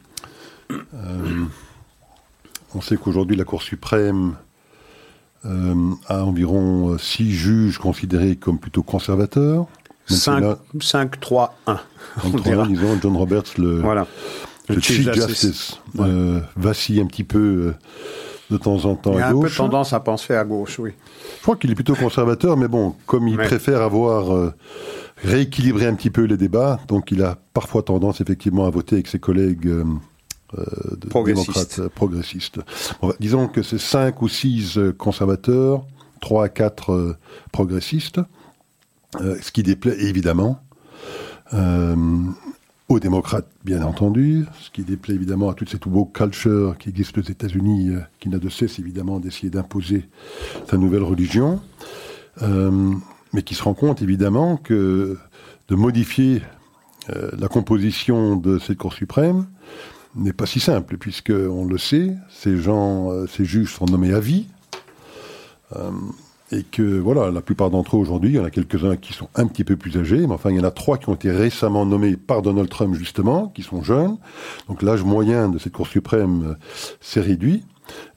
Euh, 0.70 1.44
on 2.74 2.80
sait 2.80 2.96
qu'aujourd'hui, 2.96 3.36
la 3.36 3.44
Cour 3.44 3.62
suprême 3.62 4.34
euh, 5.44 5.74
a 6.06 6.24
environ 6.24 6.98
six 6.98 7.32
juges 7.32 7.78
considérés 7.78 8.36
comme 8.36 8.58
plutôt 8.58 8.82
conservateurs. 8.82 9.66
5, 10.06 10.56
5, 10.80 11.20
3, 11.20 11.56
1. 11.68 11.78
disons, 12.66 12.98
John 13.00 13.16
Roberts, 13.16 13.44
le, 13.58 13.80
voilà. 13.80 14.08
le, 14.68 14.80
Chief 14.80 15.12
Justice, 15.12 15.78
vacille 16.56 17.00
un 17.00 17.06
petit 17.06 17.22
peu 17.22 17.74
de 18.50 18.56
temps 18.56 18.86
en 18.86 18.96
temps 18.96 19.12
il 19.14 19.20
a 19.20 19.28
un 19.28 19.40
peu 19.40 19.48
tendance 19.48 19.92
à 19.92 20.00
penser 20.00 20.34
à 20.34 20.42
gauche, 20.42 20.80
oui. 20.80 20.94
Je 21.36 21.42
crois 21.42 21.54
qu'il 21.54 21.70
est 21.70 21.76
plutôt 21.76 21.94
conservateur, 21.94 22.56
mais 22.56 22.66
bon, 22.66 22.96
comme 23.06 23.28
il 23.28 23.36
préfère 23.36 23.82
avoir 23.82 24.52
rééquilibrer 25.24 25.86
un 25.86 25.94
petit 25.94 26.10
peu 26.10 26.24
les 26.24 26.36
débats. 26.36 26.80
Donc 26.88 27.10
il 27.10 27.22
a 27.22 27.38
parfois 27.54 27.82
tendance 27.82 28.20
effectivement 28.20 28.66
à 28.66 28.70
voter 28.70 28.96
avec 28.96 29.08
ses 29.08 29.18
collègues 29.18 29.66
euh, 29.66 29.84
euh 30.58 30.96
démocrates 31.24 31.78
euh, 31.78 31.88
progressistes. 31.88 32.60
Bah, 33.02 33.14
disons 33.20 33.48
que 33.48 33.62
c'est 33.62 33.78
cinq 33.78 34.22
ou 34.22 34.28
six 34.28 34.78
euh, 34.78 34.92
conservateurs, 34.92 35.84
trois 36.20 36.44
à 36.44 36.48
quatre 36.48 37.16
progressistes, 37.52 38.20
ce 39.18 39.50
qui 39.50 39.62
déplaît 39.62 39.98
évidemment 40.04 40.60
aux 42.88 43.00
démocrates, 43.00 43.48
bien 43.64 43.82
entendu, 43.82 44.44
ce 44.60 44.70
qui 44.70 44.82
déplaît 44.82 45.14
évidemment 45.14 45.48
à 45.48 45.54
toute 45.54 45.68
cette 45.70 45.86
woke 45.86 46.12
culture 46.12 46.76
qui 46.78 46.90
existe 46.90 47.16
aux 47.18 47.22
États-Unis, 47.22 47.92
qui 48.20 48.28
n'a 48.28 48.38
de 48.38 48.48
cesse 48.48 48.78
évidemment 48.78 49.18
d'essayer 49.18 49.48
d'imposer 49.50 50.08
sa 50.68 50.76
nouvelle 50.76 51.02
religion 51.02 51.60
mais 53.32 53.42
qui 53.42 53.54
se 53.54 53.62
rend 53.62 53.74
compte 53.74 54.02
évidemment 54.02 54.56
que 54.56 55.18
de 55.68 55.74
modifier 55.74 56.42
euh, 57.10 57.30
la 57.38 57.48
composition 57.48 58.36
de 58.36 58.58
cette 58.58 58.78
Cour 58.78 58.92
suprême 58.92 59.46
n'est 60.14 60.32
pas 60.32 60.46
si 60.46 60.60
simple, 60.60 60.96
puisque 60.98 61.30
on 61.30 61.64
le 61.64 61.78
sait, 61.78 62.14
ces 62.28 62.56
gens, 62.56 63.10
euh, 63.10 63.26
ces 63.26 63.44
juges 63.44 63.72
sont 63.72 63.86
nommés 63.86 64.12
à 64.12 64.20
vie, 64.20 64.46
euh, 65.76 65.90
et 66.52 66.64
que 66.64 66.98
voilà, 66.98 67.30
la 67.30 67.40
plupart 67.40 67.70
d'entre 67.70 67.96
eux 67.96 68.00
aujourd'hui, 68.00 68.30
il 68.30 68.36
y 68.36 68.40
en 68.40 68.44
a 68.44 68.50
quelques-uns 68.50 68.96
qui 68.96 69.12
sont 69.12 69.28
un 69.36 69.46
petit 69.46 69.62
peu 69.62 69.76
plus 69.76 69.96
âgés, 69.96 70.26
mais 70.26 70.32
enfin 70.32 70.50
il 70.50 70.56
y 70.56 70.60
en 70.60 70.64
a 70.64 70.72
trois 70.72 70.98
qui 70.98 71.08
ont 71.08 71.14
été 71.14 71.30
récemment 71.30 71.86
nommés 71.86 72.16
par 72.16 72.42
Donald 72.42 72.68
Trump 72.68 72.94
justement, 72.96 73.46
qui 73.48 73.62
sont 73.62 73.84
jeunes, 73.84 74.18
donc 74.68 74.82
l'âge 74.82 75.04
moyen 75.04 75.48
de 75.48 75.58
cette 75.58 75.72
Cour 75.72 75.86
suprême 75.86 76.56
s'est 77.00 77.20
réduit. 77.20 77.64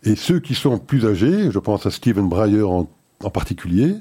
Et 0.04 0.16
ceux 0.16 0.40
qui 0.40 0.56
sont 0.56 0.80
plus 0.80 1.06
âgés, 1.06 1.52
je 1.52 1.60
pense 1.60 1.86
à 1.86 1.92
Stephen 1.92 2.28
Breyer 2.28 2.64
en 2.64 2.90
en 3.24 3.30
particulier, 3.30 3.96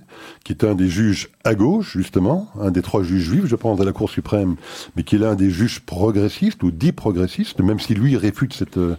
qui 0.45 0.53
est 0.53 0.65
un 0.65 0.75
des 0.75 0.89
juges 0.89 1.31
à 1.45 1.55
gauche, 1.55 1.93
justement, 1.97 2.49
un 2.61 2.71
des 2.71 2.83
trois 2.83 3.03
juges 3.03 3.23
juifs, 3.23 3.47
je 3.47 3.57
pense, 3.57 3.79
de 3.79 3.85
la 3.85 3.93
Cour 3.93 4.11
suprême, 4.11 4.57
mais 4.97 5.03
qui 5.03 5.17
est 5.17 5.19
l'un 5.19 5.35
des 5.35 5.51
juges 5.51 5.81
progressistes, 5.81 6.63
ou 6.63 6.71
dits 6.71 6.93
progressistes, 6.93 7.61
même 7.61 7.81
si 7.81 7.95
lui 7.95 8.17
réfute 8.17 8.63
euh, 8.77 8.97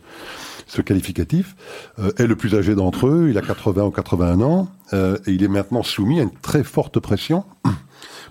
ce 0.68 0.82
qualificatif, 0.82 1.56
euh, 2.00 2.12
est 2.18 2.28
le 2.28 2.36
plus 2.36 2.56
âgé 2.56 2.76
d'entre 2.76 3.08
eux, 3.08 3.28
il 3.30 3.38
a 3.38 3.42
80 3.42 3.86
ou 3.86 3.92
81 3.92 4.42
ans, 4.42 4.70
euh, 4.94 5.18
et 5.26 5.32
il 5.32 5.44
est 5.44 5.48
maintenant 5.48 5.84
soumis 5.84 6.20
à 6.20 6.24
une 6.24 6.32
très 6.32 6.64
forte 6.64 7.00
pression 7.00 7.44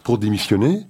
pour 0.03 0.18
démissionner, 0.18 0.86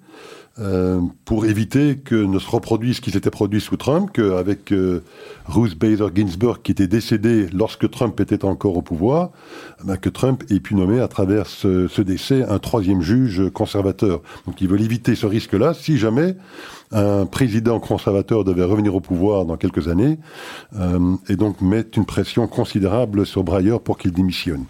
euh, 0.59 1.01
pour 1.25 1.47
éviter 1.47 1.97
que 1.97 2.15
ne 2.15 2.39
se 2.39 2.51
reproduise 2.51 2.97
ce 2.97 3.01
qui 3.01 3.11
s'était 3.11 3.31
produit 3.31 3.61
sous 3.61 3.79
Trump, 3.79 4.11
qu'avec 4.13 4.71
euh, 4.73 5.03
Ruth 5.47 5.79
Bader 5.79 6.09
Ginsburg 6.15 6.61
qui 6.63 6.73
était 6.73 6.87
décédée 6.87 7.47
lorsque 7.55 7.91
Trump 7.91 8.21
était 8.21 8.45
encore 8.45 8.77
au 8.77 8.83
pouvoir, 8.83 9.31
eh 9.81 9.87
ben, 9.87 9.97
que 9.97 10.11
Trump 10.11 10.45
ait 10.51 10.61
pu 10.61 10.75
nommer 10.75 11.01
à 11.01 11.09
travers 11.09 11.47
ce, 11.47 12.03
décès 12.03 12.43
un 12.43 12.59
troisième 12.59 13.01
juge 13.01 13.51
conservateur. 13.55 14.21
Donc 14.47 14.61
ils 14.61 14.69
veulent 14.69 14.83
éviter 14.83 15.15
ce 15.15 15.25
risque-là 15.25 15.73
si 15.73 15.97
jamais 15.97 16.37
un 16.91 17.25
président 17.25 17.81
conservateur 17.81 18.45
devait 18.45 18.65
revenir 18.65 18.95
au 18.95 19.01
pouvoir 19.01 19.47
dans 19.47 19.57
quelques 19.57 19.89
années, 19.89 20.19
euh, 20.79 21.17
et 21.31 21.37
donc 21.37 21.63
mettre 21.63 21.97
une 21.97 22.05
pression 22.05 22.47
considérable 22.47 23.25
sur 23.25 23.43
Breyer 23.43 23.79
pour 23.83 23.97
qu'il 23.97 24.13
démissionne. 24.13 24.67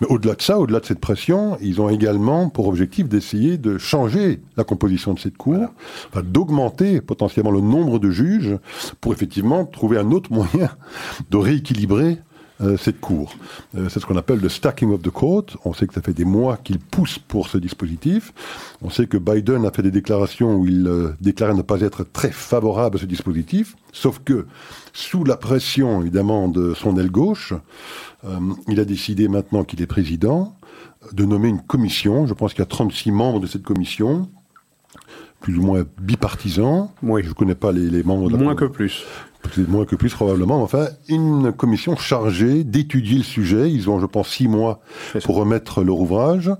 Mais 0.00 0.06
au-delà 0.08 0.34
de 0.34 0.42
ça, 0.42 0.58
au-delà 0.58 0.80
de 0.80 0.86
cette 0.86 1.00
pression, 1.00 1.56
ils 1.60 1.80
ont 1.80 1.88
également 1.88 2.48
pour 2.48 2.68
objectif 2.68 3.08
d'essayer 3.08 3.58
de 3.58 3.78
changer 3.78 4.40
la 4.56 4.64
composition 4.64 5.14
de 5.14 5.18
cette 5.18 5.36
cour, 5.36 5.68
enfin, 6.10 6.22
d'augmenter 6.24 7.00
potentiellement 7.00 7.50
le 7.50 7.60
nombre 7.60 7.98
de 7.98 8.10
juges 8.10 8.56
pour 9.00 9.12
effectivement 9.12 9.64
trouver 9.64 9.98
un 9.98 10.10
autre 10.10 10.32
moyen 10.32 10.70
de 11.30 11.36
rééquilibrer 11.36 12.18
euh, 12.60 12.76
cette 12.76 13.00
cour. 13.00 13.36
Euh, 13.76 13.88
c'est 13.88 14.00
ce 14.00 14.06
qu'on 14.06 14.16
appelle 14.16 14.40
le 14.40 14.48
stacking 14.48 14.92
of 14.92 15.00
the 15.00 15.10
court. 15.10 15.44
On 15.64 15.72
sait 15.72 15.86
que 15.86 15.94
ça 15.94 16.02
fait 16.02 16.12
des 16.12 16.24
mois 16.24 16.56
qu'il 16.56 16.80
pousse 16.80 17.16
pour 17.16 17.48
ce 17.48 17.56
dispositif. 17.56 18.32
On 18.82 18.90
sait 18.90 19.06
que 19.06 19.16
Biden 19.16 19.64
a 19.64 19.70
fait 19.70 19.82
des 19.82 19.92
déclarations 19.92 20.56
où 20.56 20.66
il 20.66 20.88
euh, 20.88 21.10
déclarait 21.20 21.54
ne 21.54 21.62
pas 21.62 21.80
être 21.82 22.02
très 22.02 22.32
favorable 22.32 22.96
à 22.96 23.00
ce 23.00 23.06
dispositif, 23.06 23.76
sauf 23.92 24.18
que 24.24 24.46
sous 24.92 25.22
la 25.22 25.36
pression 25.36 26.00
évidemment 26.00 26.48
de 26.48 26.74
son 26.74 26.98
aile 26.98 27.12
gauche, 27.12 27.54
il 28.68 28.80
a 28.80 28.84
décidé 28.84 29.28
maintenant 29.28 29.64
qu'il 29.64 29.80
est 29.80 29.86
président 29.86 30.54
de 31.12 31.24
nommer 31.24 31.48
une 31.48 31.60
commission. 31.60 32.26
Je 32.26 32.34
pense 32.34 32.52
qu'il 32.52 32.60
y 32.60 32.62
a 32.62 32.66
36 32.66 33.12
membres 33.12 33.40
de 33.40 33.46
cette 33.46 33.62
commission 33.62 34.28
plus 35.40 35.56
ou 35.56 35.62
moins 35.62 35.84
bipartisans. 36.00 36.88
Oui. 37.02 37.22
Je 37.22 37.28
ne 37.28 37.34
connais 37.34 37.54
pas 37.54 37.70
les, 37.70 37.88
les 37.88 38.02
membres. 38.02 38.28
De 38.28 38.36
la 38.36 38.42
moins 38.42 38.56
que 38.56 38.64
plus 38.64 39.04
peut-être 39.42 39.68
moins 39.68 39.84
que 39.84 39.96
plus 39.96 40.12
probablement, 40.12 40.62
enfin, 40.62 40.88
une 41.08 41.52
commission 41.52 41.96
chargée 41.96 42.64
d'étudier 42.64 43.18
le 43.18 43.24
sujet. 43.24 43.70
Ils 43.70 43.88
ont, 43.90 44.00
je 44.00 44.06
pense, 44.06 44.28
six 44.28 44.48
mois 44.48 44.80
pour 45.24 45.36
remettre 45.36 45.82
leur 45.82 45.98
ouvrage. 45.98 46.50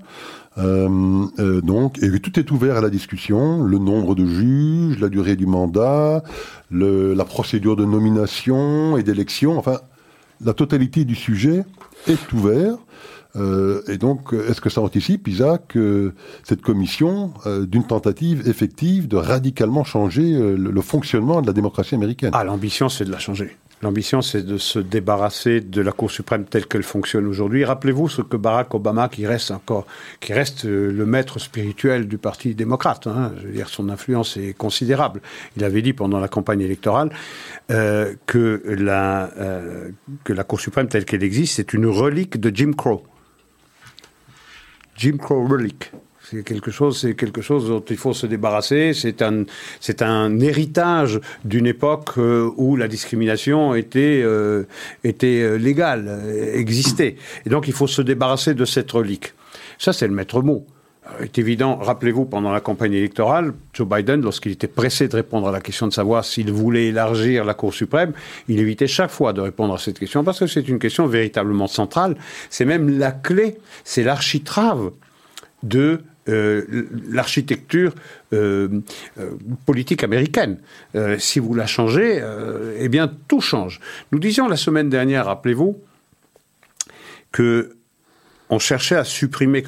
Euh, 0.57 1.25
euh, 1.39 1.61
donc, 1.61 2.01
et 2.01 2.19
tout 2.19 2.39
est 2.39 2.51
ouvert 2.51 2.77
à 2.77 2.81
la 2.81 2.89
discussion. 2.89 3.63
Le 3.63 3.77
nombre 3.77 4.15
de 4.15 4.25
juges, 4.25 4.99
la 4.99 5.09
durée 5.09 5.35
du 5.35 5.45
mandat, 5.45 6.23
le, 6.69 7.13
la 7.13 7.25
procédure 7.25 7.75
de 7.75 7.85
nomination 7.85 8.97
et 8.97 9.03
d'élection. 9.03 9.57
Enfin, 9.57 9.79
la 10.43 10.53
totalité 10.53 11.05
du 11.05 11.15
sujet 11.15 11.63
est 12.07 12.31
ouvert. 12.33 12.77
Euh, 13.35 13.83
et 13.87 13.97
donc, 13.97 14.33
est-ce 14.33 14.59
que 14.59 14.69
ça 14.69 14.81
anticipe, 14.81 15.27
Isaac, 15.27 15.77
cette 16.43 16.61
commission 16.61 17.33
euh, 17.45 17.65
d'une 17.65 17.85
tentative 17.85 18.47
effective 18.47 19.07
de 19.07 19.17
radicalement 19.17 19.83
changer 19.83 20.33
euh, 20.33 20.55
le, 20.55 20.81
fonctionnement 20.81 21.41
de 21.41 21.47
la 21.47 21.53
démocratie 21.53 21.95
américaine? 21.95 22.31
Ah, 22.33 22.43
l'ambition, 22.43 22.89
c'est 22.89 23.05
de 23.05 23.11
la 23.11 23.19
changer. 23.19 23.55
L'ambition, 23.81 24.21
c'est 24.21 24.45
de 24.45 24.57
se 24.57 24.77
débarrasser 24.79 25.61
de 25.61 25.81
la 25.81 25.93
Cour 25.93 26.11
suprême 26.11 26.43
telle 26.45 26.65
qu'elle 26.65 26.83
fonctionne 26.83 27.25
aujourd'hui. 27.27 27.63
Rappelez-vous 27.63 28.09
ce 28.09 28.21
que 28.21 28.35
Barack 28.35 28.73
Obama, 28.73 29.07
qui 29.07 29.25
reste 29.25 29.51
encore, 29.51 29.87
qui 30.19 30.33
reste 30.33 30.65
le 30.65 31.05
maître 31.05 31.39
spirituel 31.39 32.07
du 32.07 32.17
Parti 32.17 32.55
démocrate, 32.55 33.07
hein, 33.07 33.31
je 33.37 33.47
veux 33.47 33.53
dire, 33.53 33.69
son 33.69 33.87
influence 33.89 34.35
est 34.35 34.53
considérable. 34.53 35.21
Il 35.55 35.63
avait 35.63 35.81
dit 35.81 35.93
pendant 35.93 36.19
la 36.19 36.27
campagne 36.27 36.61
électorale 36.61 37.09
que 37.67 38.61
la 38.65 39.31
que 40.23 40.33
la 40.33 40.43
Cour 40.43 40.59
suprême 40.59 40.87
telle 40.87 41.05
qu'elle 41.05 41.23
existe, 41.23 41.55
c'est 41.55 41.73
une 41.73 41.85
relique 41.85 42.39
de 42.39 42.53
Jim 42.53 42.73
Crow. 42.75 43.03
Jim 44.97 45.17
Crow 45.17 45.47
relic. 45.47 45.91
C'est 46.29 46.43
quelque 46.43 46.69
chose, 46.69 46.99
c'est 46.99 47.15
quelque 47.15 47.41
chose 47.41 47.69
dont 47.69 47.83
il 47.89 47.97
faut 47.97 48.13
se 48.13 48.27
débarrasser. 48.27 48.93
C'est 48.93 49.23
un, 49.23 49.45
c'est 49.79 50.03
un 50.03 50.39
héritage 50.39 51.19
d'une 51.43 51.65
époque 51.65 52.19
euh, 52.19 52.51
où 52.55 52.75
la 52.75 52.87
discrimination 52.87 53.73
était, 53.73 54.21
euh, 54.23 54.65
était 55.03 55.41
euh, 55.41 55.55
légale, 55.55 56.21
existait. 56.53 57.15
Et 57.47 57.49
donc 57.49 57.67
il 57.67 57.73
faut 57.73 57.87
se 57.87 58.03
débarrasser 58.03 58.53
de 58.53 58.65
cette 58.65 58.91
relique. 58.91 59.33
Ça, 59.79 59.91
c'est 59.91 60.07
le 60.07 60.13
maître 60.13 60.43
mot. 60.43 60.67
évident, 61.35 61.77
rappelez-vous, 61.77 62.25
pendant 62.25 62.51
la 62.51 62.59
campagne 62.59 62.93
électorale, 62.93 63.53
Joe 63.73 63.87
Biden, 63.87 64.21
lorsqu'il 64.21 64.51
était 64.51 64.67
pressé 64.67 65.07
de 65.07 65.15
répondre 65.15 65.47
à 65.47 65.51
la 65.51 65.61
question 65.61 65.87
de 65.87 65.93
savoir 65.93 66.25
s'il 66.25 66.51
voulait 66.51 66.87
élargir 66.87 67.43
la 67.43 67.55
Cour 67.55 67.73
suprême, 67.73 68.13
il 68.47 68.59
évitait 68.59 68.87
chaque 68.87 69.09
fois 69.09 69.33
de 69.33 69.41
répondre 69.41 69.73
à 69.73 69.79
cette 69.79 69.97
question 69.97 70.23
parce 70.23 70.37
que 70.37 70.45
c'est 70.45 70.67
une 70.67 70.77
question 70.77 71.07
véritablement 71.07 71.67
centrale. 71.67 72.17
C'est 72.51 72.65
même 72.65 72.99
la 72.99 73.11
clé, 73.11 73.57
c'est 73.83 74.03
l'architrave 74.03 74.91
de 75.63 76.01
l'architecture 77.11 77.93
euh, 78.33 78.81
politique 79.65 80.03
américaine. 80.03 80.57
si 81.17 81.39
vous 81.39 81.53
la 81.53 81.65
changez, 81.65 82.21
eh 82.77 82.89
bien 82.89 83.11
tout 83.27 83.41
change. 83.41 83.79
Nous 84.11 84.19
disions 84.19 84.47
la 84.47 84.57
semaine 84.57 84.89
dernière, 84.89 85.25
rappelez-vous, 85.25 85.79
que 87.31 87.75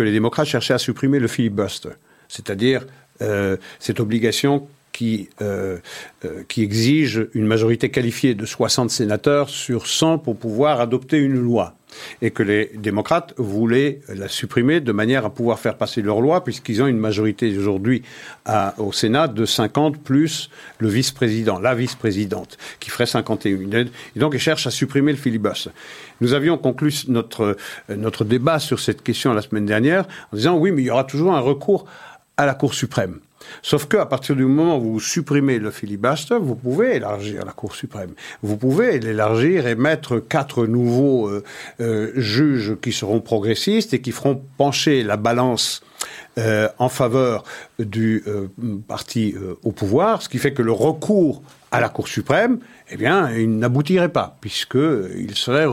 les 0.04 0.12
démocrates 0.12 0.48
cherchaient 0.48 0.74
à 0.74 0.80
supprimer 0.80 1.20
le 1.20 1.28
filibuster, 1.28 1.92
c'est-à-dire 2.28 2.86
euh, 3.22 3.58
cette 3.80 4.00
obligation 4.00 4.68
qui, 4.92 5.30
euh, 5.42 5.78
euh, 6.26 6.44
qui 6.48 6.64
exige 6.64 7.28
une 7.34 7.46
majorité 7.46 7.90
qualifiée 7.92 8.36
de 8.36 8.46
60 8.46 8.90
sénateurs 8.90 9.50
sur 9.50 9.88
100 9.88 10.18
pour 10.18 10.38
pouvoir 10.38 10.82
adopter 10.82 11.18
une 11.18 11.40
loi. 11.40 11.76
Et 12.22 12.32
que 12.32 12.44
les 12.44 12.72
démocrates 12.76 13.34
voulaient 13.38 14.00
la 14.10 14.28
supprimer 14.28 14.80
de 14.80 14.92
manière 14.92 15.26
à 15.26 15.30
pouvoir 15.30 15.60
faire 15.60 15.78
passer 15.78 16.02
leur 16.02 16.22
loi, 16.22 16.44
puisqu'ils 16.44 16.82
ont 16.82 16.88
une 16.88 16.98
majorité 16.98 17.58
aujourd'hui 17.58 18.04
au 18.78 18.92
Sénat 18.92 19.28
de 19.28 19.46
50 19.46 19.98
plus 19.98 20.50
le 20.80 20.88
vice-président, 20.88 21.60
la 21.60 21.76
vice-présidente, 21.76 22.58
qui 22.80 22.90
ferait 22.90 23.06
51. 23.06 23.86
Et 24.16 24.20
donc 24.20 24.34
ils 24.34 24.40
cherchent 24.40 24.68
à 24.68 24.72
supprimer 24.72 25.12
le 25.12 25.18
filibuster. 25.18 25.72
Nous 26.22 26.34
avions 26.34 26.58
conclu 26.58 26.94
notre, 27.08 27.58
notre 27.90 28.26
débat 28.26 28.60
sur 28.60 28.80
cette 28.80 29.02
question 29.02 29.34
la 29.34 29.42
semaine 29.42 29.66
dernière 29.66 30.06
en 30.32 30.38
disant 30.38 30.58
oui, 30.58 30.72
mais 30.72 30.82
il 30.82 30.86
y 30.86 30.92
aura 30.92 31.04
toujours 31.04 31.34
un 31.34 31.40
recours 31.40 31.86
à 32.38 32.46
la 32.46 32.54
Cour 32.54 32.74
suprême. 32.74 33.20
Sauf 33.62 33.88
qu'à 33.88 34.06
partir 34.06 34.36
du 34.36 34.46
moment 34.46 34.78
où 34.78 34.94
vous 34.94 35.00
supprimez 35.00 35.60
le 35.60 35.72
filibuster, 35.72 36.38
vous 36.40 36.56
pouvez 36.56 36.96
élargir 36.96 37.46
la 37.46 37.52
Cour 37.52 37.76
suprême. 37.76 38.12
Vous 38.42 38.58
pouvez 38.58 39.00
l'élargir 39.00 39.68
et 39.68 39.76
mettre 39.76 40.20
quatre 40.20 40.66
nouveaux 40.66 41.28
euh, 41.28 41.44
euh, 41.80 42.12
juges 42.16 42.78
qui 42.82 42.92
seront 42.92 43.22
progressistes 43.22 43.94
et 43.94 44.02
qui 44.02 44.12
feront 44.12 44.42
pencher 44.58 45.04
la 45.04 45.18
balance 45.18 45.82
euh, 46.38 46.70
en 46.78 46.90
faveur 46.90 47.44
du 47.80 48.24
parti 48.88 49.36
au 49.64 49.72
pouvoir, 49.72 50.22
ce 50.22 50.30
qui 50.30 50.38
fait 50.38 50.54
que 50.54 50.62
le 50.62 50.72
recours 50.72 51.42
à 51.72 51.80
la 51.80 51.90
Cour 51.90 52.08
suprême, 52.08 52.60
eh 52.90 52.98
bien, 52.98 53.32
il 53.32 53.58
n'aboutirait 53.58 54.10
pas, 54.12 54.38
puisqu'il 54.42 55.36
serait, 55.36 55.66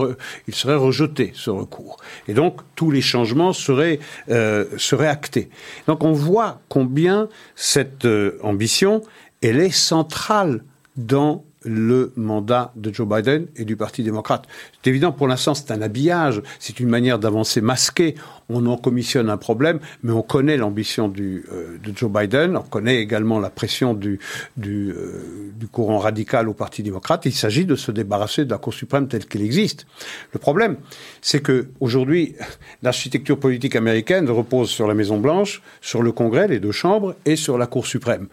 serait 0.53 0.76
rejeté, 0.76 1.33
ce 1.35 1.51
recours. 1.51 1.99
Et 2.29 2.35
donc, 2.35 2.61
tous 2.76 2.93
les 2.93 3.01
changements 3.01 3.53
seraient, 3.53 3.99
euh, 4.31 4.64
seraient 4.79 5.09
actés. 5.09 5.51
Donc, 5.89 6.05
on 6.05 6.12
voit 6.12 6.61
combien 6.68 7.29
cette 7.57 8.05
euh, 8.05 8.39
ambition, 8.43 9.03
elle 9.43 9.59
est 9.61 9.74
centrale 9.74 10.62
dans 10.97 11.45
le 11.69 12.12
mandat 12.16 12.73
de 12.77 12.93
Joe 12.93 13.07
Biden 13.07 13.47
et 13.57 13.64
du 13.64 13.77
Parti 13.77 14.03
démocrate. 14.03 14.47
C'est 14.83 14.91
évident, 14.91 15.12
pour 15.12 15.29
l'instant, 15.29 15.55
c'est 15.55 15.71
un 15.71 15.83
habillage, 15.83 16.43
c'est 16.59 16.81
une 16.81 16.89
manière 16.89 17.19
d'avancer 17.19 17.61
masquée. 17.61 18.14
On 18.49 18.64
en 18.66 18.79
commissionne 18.79 19.29
un 19.29 19.37
problème, 19.37 19.79
mais 20.03 20.12
on 20.12 20.23
connaît 20.23 20.57
l'ambition 20.57 21.12
euh, 21.19 21.79
de 21.83 21.93
Joe 21.95 22.11
Biden, 22.11 22.57
on 22.57 22.62
connaît 22.62 22.97
également 22.97 23.39
la 23.39 23.51
pression 23.51 23.93
du, 23.93 24.19
du, 24.57 24.91
euh, 24.91 25.53
du 25.55 25.69
courant 25.69 25.99
radical 25.99 26.49
au 26.49 26.55
Parti 26.55 26.83
démocrate. 26.83 27.27
Il 27.27 27.35
s'agit 27.35 27.66
de 27.66 27.77
se 27.77 27.93
débarrasser 27.93 28.47
de 28.47 28.51
la 28.51 28.59
Cour 28.59 28.73
suprême 28.73 29.07
telle 29.07 29.27
qu'elle 29.27 29.43
existe. 29.43 29.87
Le 30.33 30.39
problème, 30.39 30.77
c'est 31.21 31.43
que 31.43 31.69
aujourd'hui, 31.81 32.37
l'architecture 32.83 33.39
politique 33.39 33.77
américaine 33.77 34.31
repose 34.31 34.71
sur 34.71 34.89
la 34.89 34.95
Maison 34.95 35.19
Blanche, 35.19 35.62
sur 35.83 36.03
le 36.03 36.12
Congrès, 36.12 36.49
les 36.49 36.61
deux 36.61 36.73
chambres, 36.73 37.14
et 37.27 37.37
sur 37.37 37.59
la 37.59 37.66
Cour 37.66 37.87
suprême. 37.87 38.29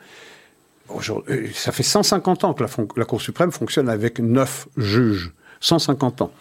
Ça 1.54 1.72
fait 1.72 1.84
150 1.84 2.44
ans 2.44 2.54
que 2.54 2.64
la, 2.98 3.06
Cour 3.06 3.22
suprême 3.22 3.52
fonctionne 3.52 3.90
avec 3.90 4.20
9 4.20 4.68
juges. 4.78 5.32
150 5.62 6.22
ans. 6.22 6.32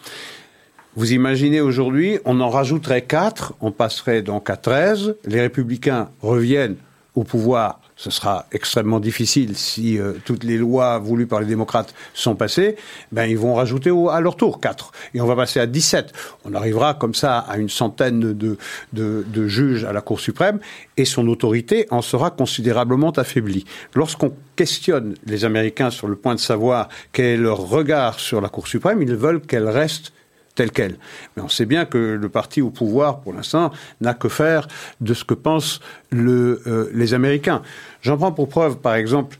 Vous 0.95 1.11
imaginez 1.13 1.61
aujourd'hui, 1.61 2.19
on 2.25 2.39
en 2.39 2.49
rajouterait 2.49 3.01
4, 3.01 3.55
on 3.59 3.71
passerait 3.71 4.21
donc 4.21 4.49
à 4.49 4.55
13, 4.55 5.15
les 5.25 5.41
républicains 5.41 6.09
reviennent 6.21 6.77
au 7.15 7.23
pouvoir 7.23 7.81
ce 7.95 8.09
sera 8.09 8.45
extrêmement 8.51 8.99
difficile 8.99 9.55
si 9.55 9.97
euh, 9.97 10.13
toutes 10.25 10.43
les 10.43 10.57
lois 10.57 10.99
voulues 10.99 11.27
par 11.27 11.39
les 11.39 11.45
démocrates 11.45 11.93
sont 12.13 12.35
passées, 12.35 12.75
ben 13.11 13.25
ils 13.25 13.37
vont 13.37 13.55
rajouter 13.55 13.91
à 14.11 14.19
leur 14.19 14.35
tour 14.35 14.59
4. 14.59 14.91
Et 15.13 15.21
on 15.21 15.25
va 15.25 15.35
passer 15.35 15.59
à 15.59 15.65
17. 15.65 16.11
On 16.43 16.53
arrivera 16.53 16.93
comme 16.93 17.15
ça 17.15 17.39
à 17.39 17.57
une 17.57 17.69
centaine 17.69 18.19
de, 18.33 19.47
juges 19.47 19.85
à 19.85 19.93
la 19.93 20.01
Cour 20.01 20.19
suprême 20.19 20.59
et 20.97 21.05
son 21.05 21.27
autorité 21.27 21.87
en 21.89 22.01
sera 22.01 22.31
considérablement 22.31 23.11
affaiblie. 23.11 23.65
Lorsqu'on 23.93 24.35
questionne 24.55 25.15
les 25.25 25.45
Américains 25.45 25.89
sur 25.89 26.07
le 26.07 26.15
point 26.15 26.35
de 26.35 26.39
savoir 26.39 26.89
quel 27.11 27.25
est 27.25 27.37
leur 27.37 27.59
regard 27.59 28.19
sur 28.19 28.41
la 28.41 28.49
Cour 28.49 28.67
suprême, 28.67 29.01
ils 29.01 29.15
veulent 29.15 29.41
qu'elle 29.41 29.69
reste 29.69 30.11
telle 30.55 30.71
qu'elle. 30.71 30.97
Mais 31.35 31.43
on 31.43 31.49
sait 31.49 31.65
bien 31.65 31.85
que 31.85 31.97
le 31.97 32.29
parti 32.29 32.61
au 32.61 32.69
pouvoir, 32.69 33.19
pour 33.19 33.33
l'instant, 33.33 33.71
n'a 34.01 34.13
que 34.13 34.29
faire 34.29 34.67
de 35.01 35.13
ce 35.13 35.23
que 35.23 35.33
pensent 35.33 35.81
euh, 36.13 36.89
les 36.93 37.13
Américains. 37.13 37.61
J'en 38.01 38.17
prends 38.17 38.31
pour 38.31 38.49
preuve, 38.49 38.77
par 38.77 38.95
exemple, 38.95 39.37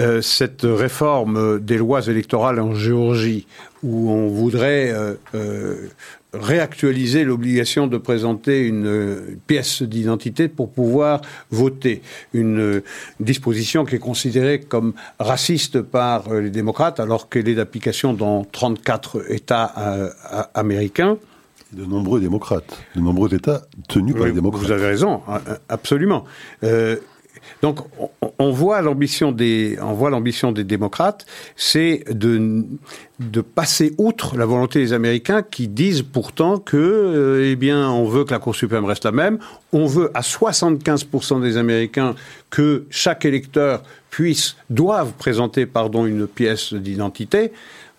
euh, 0.00 0.20
cette 0.20 0.62
réforme 0.62 1.60
des 1.60 1.78
lois 1.78 2.06
électorales 2.06 2.60
en 2.60 2.74
Géorgie, 2.74 3.46
où 3.82 4.10
on 4.10 4.28
voudrait 4.28 4.92
euh, 5.34 5.88
réactualiser 6.34 7.24
l'obligation 7.24 7.86
de 7.86 7.98
présenter 7.98 8.66
une 8.66 9.38
pièce 9.46 9.82
d'identité 9.82 10.48
pour 10.48 10.70
pouvoir 10.70 11.20
voter. 11.50 12.02
Une 12.32 12.82
disposition 13.20 13.84
qui 13.84 13.96
est 13.96 14.00
considérée 14.00 14.60
comme 14.60 14.94
raciste 15.18 15.80
par 15.80 16.32
les 16.32 16.50
démocrates, 16.50 17.00
alors 17.00 17.28
qu'elle 17.28 17.48
est 17.48 17.54
d'application 17.54 18.14
dans 18.14 18.44
34 18.44 19.30
États 19.32 19.72
euh, 19.78 20.10
américains. 20.54 21.18
De 21.72 21.84
nombreux 21.84 22.20
démocrates, 22.20 22.78
de 22.94 23.00
nombreux 23.00 23.34
États 23.34 23.62
tenus 23.88 24.14
par 24.14 24.26
les 24.26 24.32
démocrates. 24.32 24.62
Vous 24.62 24.72
avez 24.72 24.86
raison, 24.86 25.22
hein, 25.28 25.40
absolument. 25.68 26.24
Euh, 26.62 26.96
donc, 27.64 27.78
on, 28.38 28.50
voit 28.50 28.82
l'ambition 28.82 29.32
des, 29.32 29.78
démocrates, 30.64 31.24
c'est 31.56 32.04
de, 32.10 32.62
de 33.20 33.40
passer 33.40 33.94
outre 33.96 34.36
la 34.36 34.44
volonté 34.44 34.80
des 34.80 34.92
Américains 34.92 35.40
qui 35.40 35.66
disent 35.66 36.02
pourtant 36.02 36.58
que, 36.58 36.76
euh, 36.76 37.50
eh 37.50 37.56
bien, 37.56 37.88
on 37.88 38.04
veut 38.04 38.24
que 38.24 38.32
la 38.32 38.38
Cour 38.38 38.54
suprême 38.54 38.84
reste 38.84 39.06
la 39.06 39.12
même. 39.12 39.38
On 39.72 39.86
veut 39.86 40.10
à 40.12 40.20
75% 40.20 41.40
des 41.40 41.56
Américains 41.56 42.14
que 42.50 42.84
chaque 42.90 43.24
électeur 43.24 43.82
puisse, 44.10 44.56
doive 44.68 45.12
présenter, 45.12 45.64
pardon, 45.64 46.04
une 46.04 46.26
pièce 46.26 46.74
d'identité. 46.74 47.50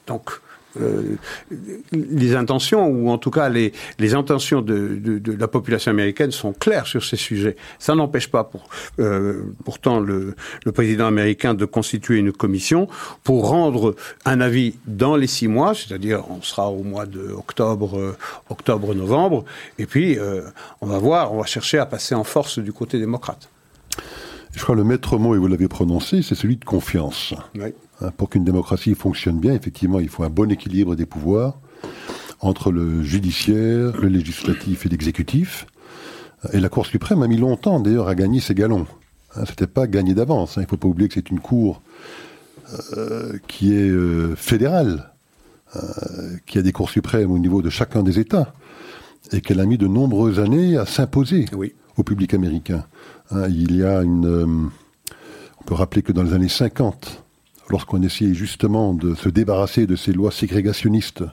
Donc, 0.05 0.29
euh, 0.81 1.17
les 1.91 2.35
intentions, 2.35 2.87
ou 2.87 3.09
en 3.09 3.17
tout 3.17 3.31
cas 3.31 3.49
les, 3.49 3.73
les 3.99 4.13
intentions 4.13 4.61
de, 4.61 4.95
de, 4.95 5.19
de, 5.19 5.31
la 5.33 5.47
population 5.47 5.91
américaine 5.91 6.31
sont 6.31 6.53
claires 6.53 6.87
sur 6.87 7.03
ces 7.03 7.15
sujets. 7.15 7.55
Ça 7.79 7.95
n'empêche 7.95 8.27
pas 8.29 8.43
pour, 8.43 8.67
euh, 8.99 9.43
pourtant 9.63 9.99
le, 9.99 10.35
le, 10.65 10.71
président 10.71 11.07
américain 11.07 11.53
de 11.53 11.65
constituer 11.65 12.17
une 12.17 12.31
commission 12.31 12.87
pour 13.23 13.49
rendre 13.49 13.95
un 14.25 14.41
avis 14.41 14.75
dans 14.85 15.15
les 15.15 15.27
six 15.27 15.47
mois, 15.47 15.73
c'est-à-dire 15.73 16.23
on 16.29 16.41
sera 16.41 16.69
au 16.69 16.83
mois 16.83 17.05
de 17.05 17.31
octobre, 17.31 17.97
euh, 17.97 18.17
octobre-novembre, 18.49 19.45
et 19.79 19.85
puis 19.85 20.17
on 20.81 20.87
va 20.87 20.97
voir, 20.97 21.33
on 21.33 21.39
va 21.39 21.45
chercher 21.45 21.77
à 21.77 21.85
passer 21.85 22.15
en 22.15 22.23
force 22.23 22.59
du 22.59 22.73
côté 22.73 22.99
démocrate. 22.99 23.49
Je 24.55 24.63
crois 24.63 24.75
que 24.75 24.79
le 24.79 24.85
maître 24.85 25.17
mot, 25.17 25.35
et 25.35 25.37
vous 25.37 25.47
l'avez 25.47 25.67
prononcé, 25.67 26.21
c'est 26.21 26.35
celui 26.35 26.55
de 26.55 26.65
confiance. 26.65 27.33
Oui. 27.55 27.73
Hein, 28.01 28.11
pour 28.17 28.29
qu'une 28.29 28.43
démocratie 28.43 28.95
fonctionne 28.95 29.39
bien, 29.39 29.53
effectivement, 29.53 29.99
il 29.99 30.09
faut 30.09 30.23
un 30.23 30.29
bon 30.29 30.51
équilibre 30.51 30.95
des 30.95 31.05
pouvoirs 31.05 31.59
entre 32.41 32.71
le 32.71 33.01
judiciaire, 33.03 33.97
le 33.97 34.07
législatif 34.07 34.85
et 34.85 34.89
l'exécutif. 34.89 35.67
Et 36.53 36.59
la 36.59 36.69
Cour 36.69 36.85
suprême 36.85 37.23
a 37.23 37.27
mis 37.27 37.37
longtemps, 37.37 37.79
d'ailleurs, 37.79 38.07
à 38.07 38.15
gagner 38.15 38.39
ses 38.39 38.53
galons. 38.53 38.85
Hein, 39.35 39.43
C'était 39.47 39.67
pas 39.67 39.87
gagné 39.87 40.13
d'avance. 40.13 40.57
Hein. 40.57 40.61
Il 40.61 40.65
ne 40.65 40.69
faut 40.69 40.77
pas 40.77 40.87
oublier 40.87 41.07
que 41.07 41.15
c'est 41.15 41.29
une 41.29 41.39
Cour 41.39 41.81
euh, 42.93 43.37
qui 43.47 43.73
est 43.73 43.89
euh, 43.89 44.35
fédérale, 44.35 45.11
euh, 45.75 45.79
qui 46.45 46.57
a 46.57 46.61
des 46.61 46.71
cours 46.71 46.89
suprêmes 46.89 47.31
au 47.31 47.39
niveau 47.39 47.61
de 47.61 47.69
chacun 47.69 48.03
des 48.03 48.19
États, 48.19 48.53
et 49.31 49.41
qu'elle 49.41 49.59
a 49.59 49.65
mis 49.65 49.77
de 49.77 49.87
nombreuses 49.87 50.39
années 50.39 50.77
à 50.77 50.85
s'imposer 50.85 51.45
oui. 51.53 51.73
au 51.97 52.03
public 52.03 52.33
américain. 52.33 52.85
Hein, 53.31 53.47
il 53.49 53.75
y 53.75 53.83
a 53.83 54.01
une... 54.01 54.25
Euh, 54.25 54.45
on 54.45 55.63
peut 55.65 55.73
rappeler 55.73 56.03
que 56.03 56.11
dans 56.11 56.23
les 56.23 56.33
années 56.33 56.49
50, 56.49 57.24
lorsqu'on 57.69 58.01
essayait 58.01 58.33
justement 58.33 58.93
de 58.93 59.15
se 59.15 59.29
débarrasser 59.29 59.87
de 59.87 59.95
ces 59.95 60.11
lois 60.11 60.31
ségrégationnistes 60.31 61.23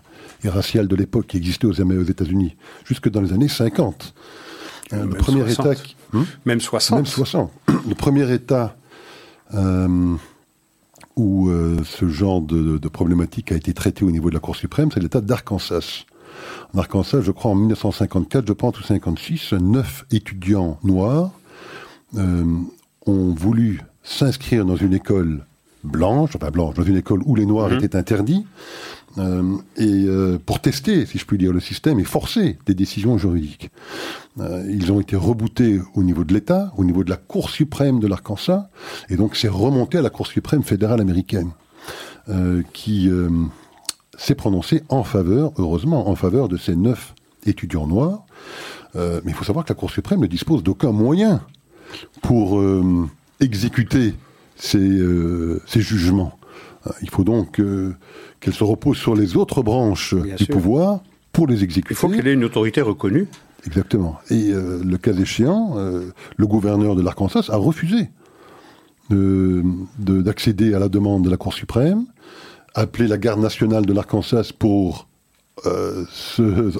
et 0.44 0.48
raciales 0.48 0.88
de 0.88 0.96
l'époque 0.96 1.26
qui 1.26 1.36
existaient 1.36 1.66
aux, 1.66 1.80
aux 1.80 2.04
États-Unis, 2.04 2.56
jusque 2.84 3.08
dans 3.10 3.20
les 3.20 3.32
années 3.32 3.48
50. 3.48 4.14
Euh, 4.92 5.06
le 5.06 5.14
premier 5.14 5.42
60. 5.42 5.66
État, 5.66 5.74
qui, 5.74 5.96
même 6.44 6.60
60, 6.60 6.96
même 6.96 7.06
60. 7.06 7.50
Le 7.88 7.94
premier 7.94 8.30
État 8.32 8.76
euh, 9.54 10.14
où 11.16 11.48
euh, 11.48 11.78
ce 11.84 12.08
genre 12.08 12.40
de, 12.40 12.78
de, 12.78 12.88
problématique 12.88 13.52
a 13.52 13.56
été 13.56 13.72
traité 13.74 14.04
au 14.04 14.10
niveau 14.10 14.28
de 14.28 14.34
la 14.34 14.40
Cour 14.40 14.56
suprême, 14.56 14.90
c'est 14.92 15.00
l'État 15.00 15.20
d'Arkansas. 15.20 16.04
En 16.74 16.78
Arkansas, 16.78 17.20
je 17.20 17.30
crois 17.30 17.50
en 17.50 17.54
1954, 17.54 18.46
je 18.46 18.52
pense, 18.52 18.78
ou 18.78 18.82
56, 18.82 19.54
neuf 19.54 20.04
étudiants 20.10 20.78
noirs 20.82 21.30
ont 22.14 23.34
voulu 23.34 23.80
s'inscrire 24.02 24.66
dans 24.66 24.76
une 24.76 24.92
école 24.92 25.46
blanche, 25.84 26.36
enfin 26.36 26.50
blanche, 26.50 26.74
dans 26.74 26.82
une 26.82 26.96
école 26.96 27.22
où 27.24 27.34
les 27.34 27.46
noirs 27.46 27.70
mhm. 27.70 27.78
étaient 27.78 27.96
interdits, 27.96 28.44
euh, 29.18 29.58
et 29.76 30.04
euh, 30.06 30.38
pour 30.44 30.60
tester, 30.60 31.04
si 31.06 31.18
je 31.18 31.26
puis 31.26 31.36
dire, 31.36 31.52
le 31.52 31.60
système 31.60 32.00
et 32.00 32.04
forcer 32.04 32.58
des 32.66 32.74
décisions 32.74 33.18
juridiques. 33.18 33.70
Euh, 34.40 34.66
ils 34.70 34.90
ont 34.90 35.00
été 35.00 35.16
rebootés 35.16 35.80
au 35.94 36.02
niveau 36.02 36.24
de 36.24 36.32
l'État, 36.32 36.72
au 36.76 36.84
niveau 36.84 37.04
de 37.04 37.10
la 37.10 37.16
Cour 37.16 37.50
suprême 37.50 38.00
de 38.00 38.06
l'Arkansas, 38.06 38.70
et 39.10 39.16
donc 39.16 39.36
c'est 39.36 39.48
remonté 39.48 39.98
à 39.98 40.02
la 40.02 40.10
Cour 40.10 40.26
suprême 40.26 40.62
fédérale 40.62 41.00
américaine, 41.00 41.50
qui 42.72 43.10
s'est 44.16 44.36
prononcée 44.36 44.84
en 44.88 45.02
faveur, 45.02 45.52
heureusement, 45.58 46.08
en 46.08 46.14
faveur 46.14 46.48
de 46.48 46.56
ces 46.56 46.76
neuf 46.76 47.14
étudiants 47.46 47.88
noirs. 47.88 48.24
mais 48.94 49.20
il 49.26 49.34
faut 49.34 49.44
savoir 49.44 49.64
que 49.64 49.72
la 49.72 49.74
Cour 49.74 49.90
suprême 49.90 50.20
ne 50.20 50.28
dispose 50.28 50.62
d'aucun 50.62 50.92
moyen 50.92 51.40
pour 52.22 52.62
exécuter 53.40 54.14
ces, 54.62 55.00
ces 55.66 55.80
jugements. 55.80 56.38
Il 57.02 57.10
faut 57.10 57.24
donc 57.24 57.60
qu'elle 58.40 58.54
se 58.54 58.64
repose 58.64 58.96
sur 58.96 59.14
les 59.14 59.36
autres 59.36 59.62
branches 59.62 60.14
du 60.14 60.46
pouvoir 60.46 61.00
pour 61.32 61.46
les 61.46 61.64
exécuter. 61.64 61.94
Il 61.94 61.96
faut 61.96 62.08
qu'elle 62.08 62.28
ait 62.28 62.34
une 62.34 62.44
autorité 62.44 62.80
reconnue. 62.80 63.26
Exactement. 63.66 64.18
Et 64.30 64.50
euh, 64.50 64.82
le 64.84 64.98
cas 64.98 65.12
échéant, 65.12 65.74
euh, 65.76 66.10
le 66.36 66.46
gouverneur 66.46 66.96
de 66.96 67.02
l'Arkansas 67.02 67.48
a 67.48 67.56
refusé 67.56 68.10
d'accéder 69.10 70.72
à 70.72 70.78
la 70.78 70.88
demande 70.88 71.22
de 71.22 71.28
la 71.28 71.36
Cour 71.36 71.52
suprême, 71.52 72.06
appelé 72.74 73.06
la 73.06 73.18
garde 73.18 73.40
nationale 73.40 73.84
de 73.84 73.92
l'Arkansas 73.92 74.52
pour 74.58 75.06
euh, 75.66 76.04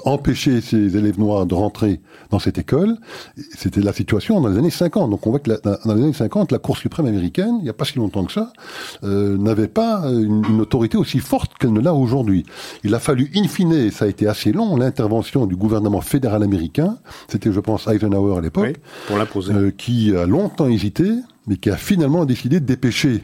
empêcher 0.05 0.61
ces 0.61 0.97
élèves 0.97 1.19
noirs 1.19 1.45
de 1.45 1.53
rentrer 1.53 2.01
dans 2.31 2.39
cette 2.39 2.57
école. 2.57 2.97
C'était 3.55 3.81
la 3.81 3.93
situation 3.93 4.41
dans 4.41 4.49
les 4.49 4.57
années 4.57 4.69
50. 4.69 5.09
Donc 5.09 5.25
on 5.25 5.29
voit 5.29 5.39
que 5.39 5.51
dans 5.63 5.95
les 5.95 6.03
années 6.03 6.13
50, 6.13 6.51
la 6.51 6.59
Cour 6.59 6.77
suprême 6.77 7.05
américaine, 7.05 7.55
il 7.59 7.63
n'y 7.63 7.69
a 7.69 7.73
pas 7.73 7.85
si 7.85 7.97
longtemps 7.97 8.25
que 8.25 8.31
ça, 8.31 8.51
euh, 9.03 9.37
n'avait 9.37 9.67
pas 9.67 10.03
une, 10.05 10.61
autorité 10.61 10.97
aussi 10.97 11.19
forte 11.19 11.57
qu'elle 11.57 11.73
ne 11.73 11.79
l'a 11.79 11.93
aujourd'hui. 11.93 12.45
Il 12.83 12.93
a 12.95 12.99
fallu, 12.99 13.29
in 13.35 13.47
fine, 13.47 13.91
ça 13.91 14.05
a 14.05 14.07
été 14.07 14.27
assez 14.27 14.51
long, 14.51 14.75
l'intervention 14.75 15.45
du 15.45 15.55
gouvernement 15.55 16.01
fédéral 16.01 16.43
américain, 16.43 16.97
c'était 17.27 17.51
je 17.51 17.59
pense 17.59 17.87
Eisenhower 17.87 18.37
à 18.37 18.41
l'époque, 18.41 18.75
euh, 19.11 19.71
qui 19.77 20.15
a 20.15 20.25
longtemps 20.25 20.67
hésité, 20.67 21.09
mais 21.47 21.57
qui 21.57 21.69
a 21.69 21.77
finalement 21.77 22.25
décidé 22.25 22.59
de 22.59 22.65
dépêcher 22.65 23.23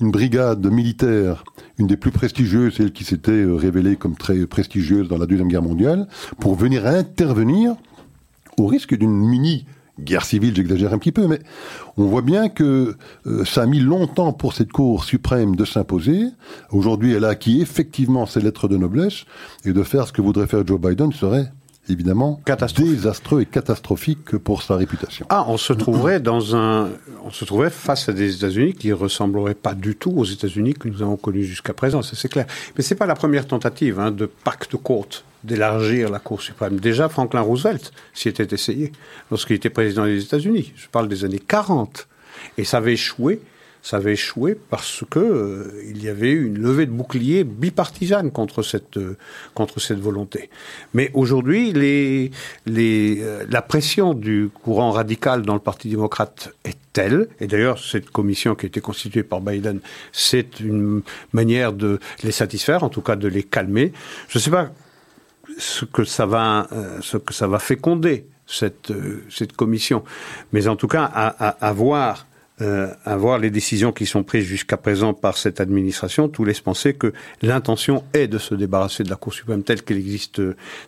une 0.00 0.10
brigade 0.10 0.66
militaire, 0.66 1.44
une 1.78 1.86
des 1.86 1.96
plus 1.96 2.10
prestigieuses, 2.10 2.74
celle 2.76 2.92
qui 2.92 3.04
s'était 3.04 3.32
euh, 3.32 3.54
révélée 3.54 3.96
comme 3.96 4.16
très 4.16 4.46
prestigieuse 4.46 5.08
dans 5.08 5.18
la 5.18 5.26
Deuxième 5.26 5.48
Guerre 5.48 5.62
mondiale, 5.62 6.06
pour 6.38 6.54
venir 6.54 6.86
intervenir 6.86 7.76
au 8.58 8.66
risque 8.66 8.96
d'une 8.96 9.16
mini 9.16 9.66
guerre 9.98 10.24
civile, 10.24 10.54
j'exagère 10.54 10.92
un 10.92 10.98
petit 10.98 11.12
peu, 11.12 11.26
mais 11.26 11.40
on 11.96 12.04
voit 12.04 12.22
bien 12.22 12.48
que 12.48 12.96
euh, 13.26 13.44
ça 13.44 13.62
a 13.62 13.66
mis 13.66 13.80
longtemps 13.80 14.32
pour 14.32 14.52
cette 14.52 14.70
Cour 14.70 15.04
suprême 15.04 15.56
de 15.56 15.64
s'imposer. 15.64 16.26
Aujourd'hui, 16.70 17.12
elle 17.12 17.24
a 17.24 17.28
acquis 17.28 17.62
effectivement 17.62 18.26
ses 18.26 18.40
lettres 18.40 18.68
de 18.68 18.76
noblesse, 18.76 19.24
et 19.64 19.72
de 19.72 19.82
faire 19.82 20.06
ce 20.06 20.12
que 20.12 20.20
voudrait 20.20 20.46
faire 20.46 20.66
Joe 20.66 20.80
Biden 20.80 21.12
serait 21.12 21.50
évidemment 21.88 22.40
désastreux 22.76 23.42
et 23.42 23.46
catastrophique 23.46 24.36
pour 24.38 24.62
sa 24.62 24.76
réputation. 24.76 25.26
Ah, 25.28 25.44
on 25.48 25.56
se 25.56 25.72
trouverait 25.72 26.20
dans 26.20 26.56
un, 26.56 26.90
on 27.24 27.30
se 27.30 27.44
trouverait 27.44 27.70
face 27.70 28.08
à 28.08 28.12
des 28.12 28.36
États-Unis 28.36 28.74
qui 28.74 28.92
ressembleraient 28.92 29.54
pas 29.54 29.74
du 29.74 29.96
tout 29.96 30.12
aux 30.16 30.24
États-Unis 30.24 30.74
que 30.74 30.88
nous 30.88 31.02
avons 31.02 31.16
connus 31.16 31.44
jusqu'à 31.44 31.72
présent, 31.72 32.02
ça 32.02 32.16
c'est 32.16 32.28
clair. 32.28 32.46
Mais 32.76 32.82
c'est 32.82 32.94
pas 32.94 33.06
la 33.06 33.14
première 33.14 33.46
tentative 33.46 34.00
hein, 34.00 34.10
de 34.10 34.26
pacte 34.26 34.76
courte 34.76 35.24
d'élargir 35.44 36.10
la 36.10 36.18
Cour 36.18 36.42
suprême. 36.42 36.80
Déjà, 36.80 37.08
Franklin 37.08 37.40
Roosevelt 37.40 37.92
s'y 38.12 38.28
était 38.28 38.52
essayé 38.52 38.92
lorsqu'il 39.30 39.56
était 39.56 39.70
président 39.70 40.04
des 40.04 40.22
États-Unis. 40.22 40.72
Je 40.74 40.88
parle 40.88 41.08
des 41.08 41.24
années 41.24 41.38
40. 41.38 42.08
Et 42.58 42.64
ça 42.64 42.78
avait 42.78 42.94
échoué 42.94 43.40
ça 43.86 43.98
avait 43.98 44.14
échoué 44.14 44.58
parce 44.68 45.04
que 45.08 45.20
euh, 45.20 45.80
il 45.88 46.02
y 46.02 46.08
avait 46.08 46.32
une 46.32 46.58
levée 46.58 46.86
de 46.86 46.90
bouclier 46.90 47.44
bipartisane 47.44 48.32
contre 48.32 48.64
cette 48.64 48.96
euh, 48.96 49.16
contre 49.54 49.78
cette 49.78 50.00
volonté. 50.00 50.50
Mais 50.92 51.12
aujourd'hui, 51.14 51.72
euh, 52.66 53.44
la 53.48 53.62
pression 53.62 54.12
du 54.12 54.50
courant 54.52 54.90
radical 54.90 55.42
dans 55.42 55.54
le 55.54 55.60
Parti 55.60 55.88
démocrate 55.88 56.52
est 56.64 56.76
telle, 56.92 57.28
et 57.38 57.46
d'ailleurs 57.46 57.78
cette 57.78 58.10
commission 58.10 58.56
qui 58.56 58.66
a 58.66 58.68
été 58.68 58.80
constituée 58.80 59.22
par 59.22 59.40
Biden, 59.40 59.78
c'est 60.10 60.58
une 60.58 61.02
manière 61.32 61.72
de 61.72 62.00
les 62.24 62.32
satisfaire, 62.32 62.82
en 62.82 62.88
tout 62.88 63.02
cas 63.02 63.14
de 63.14 63.28
les 63.28 63.44
calmer. 63.44 63.92
Je 64.28 64.38
ne 64.38 64.42
sais 64.42 64.50
pas 64.50 64.72
ce 65.58 65.84
que 65.84 66.02
ça 66.02 66.26
va 66.26 66.66
ce 67.02 67.18
que 67.18 67.32
ça 67.32 67.46
va 67.46 67.60
féconder 67.60 68.26
cette 68.48 68.92
cette 69.30 69.52
commission, 69.52 70.02
mais 70.52 70.66
en 70.66 70.74
tout 70.74 70.88
cas 70.88 71.04
à, 71.04 71.28
à, 71.50 71.68
à 71.68 71.72
voir 71.72 72.26
euh, 72.62 72.92
à 73.04 73.16
voir 73.16 73.38
les 73.38 73.50
décisions 73.50 73.92
qui 73.92 74.06
sont 74.06 74.22
prises 74.22 74.44
jusqu'à 74.44 74.76
présent 74.76 75.12
par 75.12 75.36
cette 75.36 75.60
administration, 75.60 76.28
tout 76.28 76.44
laisse 76.44 76.60
penser 76.60 76.94
que 76.94 77.12
l'intention 77.42 78.02
est 78.14 78.28
de 78.28 78.38
se 78.38 78.54
débarrasser 78.54 79.04
de 79.04 79.10
la 79.10 79.16
Cour 79.16 79.34
suprême 79.34 79.62
telle 79.62 79.82
qu'elle 79.82 79.98
existe, 79.98 80.40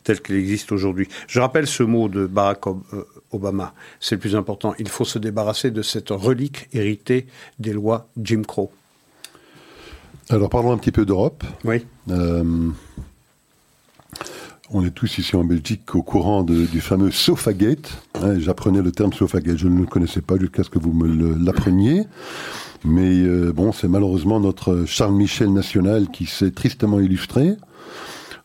telle 0.02 0.20
qu'elle 0.20 0.36
existe 0.36 0.72
aujourd'hui. 0.72 1.08
Je 1.26 1.40
rappelle 1.40 1.66
ce 1.66 1.82
mot 1.82 2.08
de 2.08 2.26
Barack 2.26 2.66
euh, 2.68 3.04
Obama, 3.32 3.74
c'est 4.00 4.14
le 4.14 4.20
plus 4.20 4.34
important. 4.34 4.74
Il 4.78 4.88
faut 4.88 5.04
se 5.04 5.18
débarrasser 5.18 5.70
de 5.70 5.82
cette 5.82 6.10
relique 6.10 6.68
héritée 6.72 7.26
des 7.58 7.72
lois 7.72 8.08
Jim 8.16 8.42
Crow. 8.46 8.72
Alors 10.30 10.48
parlons 10.48 10.72
un 10.72 10.78
petit 10.78 10.92
peu 10.92 11.04
d'Europe. 11.04 11.44
Oui. 11.64 11.84
Euh, 12.10 12.70
on 14.70 14.84
est 14.84 14.90
tous 14.90 15.18
ici 15.18 15.34
en 15.36 15.44
Belgique 15.44 15.94
au 15.94 16.02
courant 16.02 16.42
du 16.42 16.80
fameux 16.80 17.10
Sofagate. 17.10 18.02
Hein, 18.14 18.38
j'apprenais 18.38 18.82
le 18.82 18.92
terme 18.92 19.12
Sofagate, 19.12 19.56
je 19.56 19.68
ne 19.68 19.80
le 19.80 19.86
connaissais 19.86 20.20
pas 20.20 20.36
jusqu'à 20.38 20.62
ce 20.62 20.70
que 20.70 20.78
vous 20.78 20.92
me 20.92 21.36
l'appreniez. 21.44 22.04
Mais 22.84 23.22
euh, 23.22 23.52
bon, 23.52 23.72
c'est 23.72 23.88
malheureusement 23.88 24.40
notre 24.40 24.84
Charles 24.86 25.14
Michel 25.14 25.52
national 25.52 26.08
qui 26.10 26.26
s'est 26.26 26.50
tristement 26.50 27.00
illustré 27.00 27.56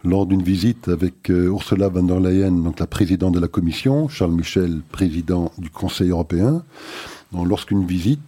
lors 0.03 0.25
d'une 0.25 0.41
visite 0.41 0.87
avec 0.87 1.29
euh, 1.29 1.47
Ursula 1.47 1.87
von 1.87 2.03
der 2.03 2.19
Leyen, 2.19 2.51
donc 2.51 2.79
la 2.79 2.87
présidente 2.87 3.33
de 3.33 3.39
la 3.39 3.47
Commission, 3.47 4.07
Charles 4.09 4.33
Michel, 4.33 4.81
président 4.91 5.51
du 5.57 5.69
Conseil 5.69 6.09
européen, 6.09 6.63
lorsqu'une 7.33 7.85
visite 7.85 8.21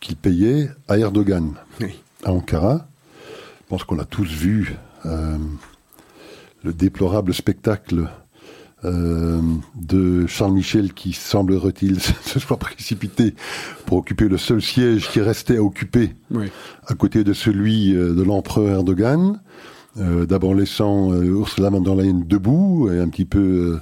qu'il 0.00 0.16
payait 0.16 0.70
à 0.88 0.98
Erdogan, 0.98 1.54
à 2.24 2.32
Ankara. 2.32 2.86
Je 3.60 3.66
pense 3.68 3.84
qu'on 3.84 3.98
a 3.98 4.04
tous 4.04 4.28
vu 4.28 4.76
euh, 5.04 5.36
le 6.64 6.72
déplorable 6.72 7.34
spectacle 7.34 8.08
euh, 8.84 9.40
de 9.74 10.28
Charles 10.28 10.52
Michel 10.52 10.92
qui 10.92 11.12
semblerait-il 11.12 12.00
se 12.00 12.38
soit 12.38 12.58
précipité 12.58 13.34
pour 13.86 13.98
occuper 13.98 14.28
le 14.28 14.38
seul 14.38 14.62
siège 14.62 15.08
qui 15.10 15.20
restait 15.20 15.56
à 15.56 15.62
occuper 15.62 16.14
à 16.86 16.94
côté 16.94 17.24
de 17.24 17.32
celui 17.32 17.92
euh, 17.92 18.14
de 18.14 18.22
l'empereur 18.22 18.68
Erdogan, 18.68 19.40
euh, 19.96 20.26
d'abord 20.26 20.54
laissant 20.54 21.12
Ursula 21.12 21.70
von 21.70 21.80
der 21.80 21.96
Leyen 21.96 22.22
debout 22.24 22.88
et 22.92 23.00
un 23.00 23.08
petit 23.08 23.24
peu 23.24 23.80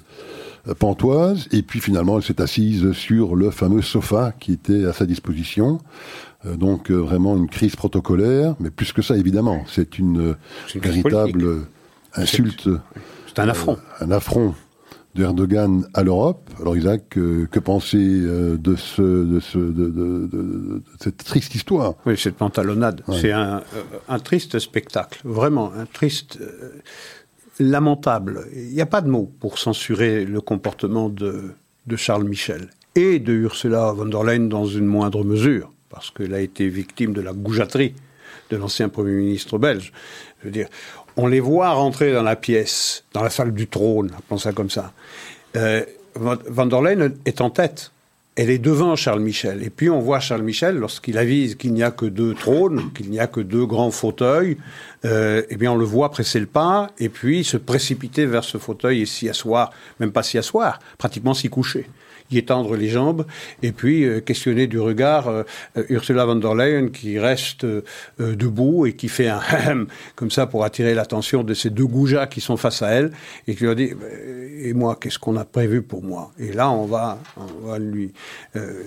pantoise, 0.78 1.46
et 1.52 1.62
puis 1.62 1.80
finalement 1.80 2.16
elle 2.16 2.24
s'est 2.24 2.40
assise 2.40 2.92
sur 2.92 3.36
le 3.36 3.50
fameux 3.50 3.82
sofa 3.82 4.32
qui 4.40 4.52
était 4.52 4.86
à 4.86 4.94
sa 4.94 5.04
disposition. 5.04 5.78
donc 6.56 6.90
vraiment 6.90 7.36
une 7.36 7.48
crise 7.48 7.76
protocolaire, 7.76 8.56
mais 8.60 8.70
plus 8.70 8.92
que 8.92 9.02
ça 9.02 9.16
évidemment, 9.16 9.62
c'est 9.68 9.98
une, 9.98 10.36
véritable 10.74 11.66
insulte. 12.16 12.68
C'est 13.26 13.38
un 13.38 13.48
affront. 13.48 13.78
Euh, 14.00 14.04
un 14.04 14.10
affront 14.10 14.54
d'Erdogan 15.14 15.86
à 15.94 16.02
l'Europe. 16.02 16.50
Alors 16.60 16.76
Isaac, 16.76 17.16
euh, 17.16 17.46
que 17.50 17.58
penser 17.58 17.96
euh, 17.98 18.56
de, 18.58 18.76
ce, 18.76 19.02
de, 19.02 19.40
ce, 19.40 19.58
de, 19.58 20.82
cette 21.00 21.18
triste 21.18 21.54
histoire? 21.54 21.94
Oui, 22.04 22.18
cette 22.18 22.36
pantalonnade. 22.36 23.02
C'est 23.20 23.32
un, 23.32 23.62
un, 24.08 24.18
triste 24.18 24.58
spectacle, 24.58 25.20
vraiment, 25.24 25.72
un 25.72 25.86
triste, 25.86 26.38
lamentable. 27.58 28.46
Il 28.54 28.74
n'y 28.74 28.82
a 28.82 28.86
pas 28.86 29.00
de 29.00 29.08
mots 29.08 29.30
pour 29.40 29.58
censurer 29.58 30.24
le 30.24 30.40
comportement 30.40 31.08
de, 31.08 31.54
de 31.86 31.96
Charles 31.96 32.24
Michel 32.24 32.68
et 32.94 33.18
de 33.18 33.32
Ursula 33.32 33.92
von 33.92 34.06
der 34.06 34.24
Leyen 34.24 34.48
dans 34.48 34.66
une 34.66 34.86
moindre 34.86 35.24
mesure, 35.24 35.72
parce 35.88 36.10
qu'elle 36.10 36.34
a 36.34 36.40
été 36.40 36.68
victime 36.68 37.12
de 37.12 37.20
la 37.20 37.32
goujaterie 37.32 37.94
de 38.50 38.56
l'ancien 38.56 38.88
Premier 38.88 39.12
ministre 39.12 39.58
belge. 39.58 39.92
Je 40.40 40.46
veux 40.46 40.50
dire, 40.50 40.68
on 41.16 41.26
les 41.26 41.40
voit 41.40 41.70
rentrer 41.70 42.12
dans 42.12 42.22
la 42.22 42.36
pièce, 42.36 43.04
dans 43.12 43.22
la 43.22 43.30
salle 43.30 43.52
du 43.52 43.66
trône, 43.66 44.12
appelons 44.16 44.38
ça 44.38 44.52
comme 44.52 44.70
ça. 44.70 44.92
Euh, 45.56 45.84
Van 46.14 46.66
der 46.66 46.80
Leyen 46.80 47.12
est 47.24 47.40
en 47.40 47.50
tête. 47.50 47.92
Elle 48.36 48.50
est 48.50 48.58
devant 48.58 48.96
Charles 48.96 49.20
Michel. 49.20 49.62
Et 49.62 49.70
puis 49.70 49.88
on 49.88 50.00
voit 50.00 50.20
Charles 50.20 50.42
Michel, 50.42 50.76
lorsqu'il 50.76 51.16
avise 51.16 51.54
qu'il 51.54 51.72
n'y 51.72 51.82
a 51.82 51.90
que 51.90 52.04
deux 52.04 52.34
trônes, 52.34 52.92
qu'il 52.92 53.10
n'y 53.10 53.18
a 53.18 53.26
que 53.26 53.40
deux 53.40 53.64
grands 53.64 53.90
fauteuils, 53.90 54.58
euh, 55.06 55.42
eh 55.48 55.56
bien 55.56 55.72
on 55.72 55.76
le 55.76 55.86
voit 55.86 56.10
presser 56.10 56.38
le 56.38 56.46
pas 56.46 56.90
et 56.98 57.08
puis 57.08 57.44
se 57.44 57.56
précipiter 57.56 58.26
vers 58.26 58.44
ce 58.44 58.58
fauteuil 58.58 59.02
et 59.02 59.06
s'y 59.06 59.28
asseoir, 59.30 59.72
même 60.00 60.12
pas 60.12 60.22
s'y 60.22 60.36
asseoir, 60.36 60.80
pratiquement 60.98 61.32
s'y 61.32 61.48
coucher. 61.48 61.86
Y 62.30 62.38
étendre 62.38 62.76
les 62.76 62.88
jambes, 62.88 63.26
et 63.62 63.72
puis 63.72 64.04
euh, 64.04 64.20
questionner 64.20 64.66
du 64.66 64.80
regard 64.80 65.28
euh, 65.28 65.44
Ursula 65.88 66.24
von 66.24 66.36
der 66.36 66.54
Leyen 66.54 66.88
qui 66.88 67.18
reste 67.18 67.66
debout 68.18 68.86
et 68.86 68.94
qui 68.94 69.08
fait 69.08 69.28
un 69.28 69.40
comme 70.16 70.30
ça 70.30 70.46
pour 70.46 70.64
attirer 70.64 70.94
l'attention 70.94 71.42
de 71.42 71.54
ces 71.54 71.70
deux 71.70 71.86
goujats 71.86 72.26
qui 72.26 72.40
sont 72.40 72.56
face 72.56 72.82
à 72.82 72.88
elle, 72.90 73.12
et 73.46 73.54
qui 73.54 73.64
leur 73.64 73.74
dit 73.74 73.90
Et 74.62 74.72
moi, 74.72 74.96
qu'est-ce 75.00 75.18
qu'on 75.18 75.36
a 75.36 75.44
prévu 75.44 75.82
pour 75.82 76.02
moi? 76.02 76.32
Et 76.38 76.52
là, 76.52 76.70
on 76.70 76.86
va, 76.86 77.18
on 77.36 77.68
va 77.68 77.78
lui 77.78 78.12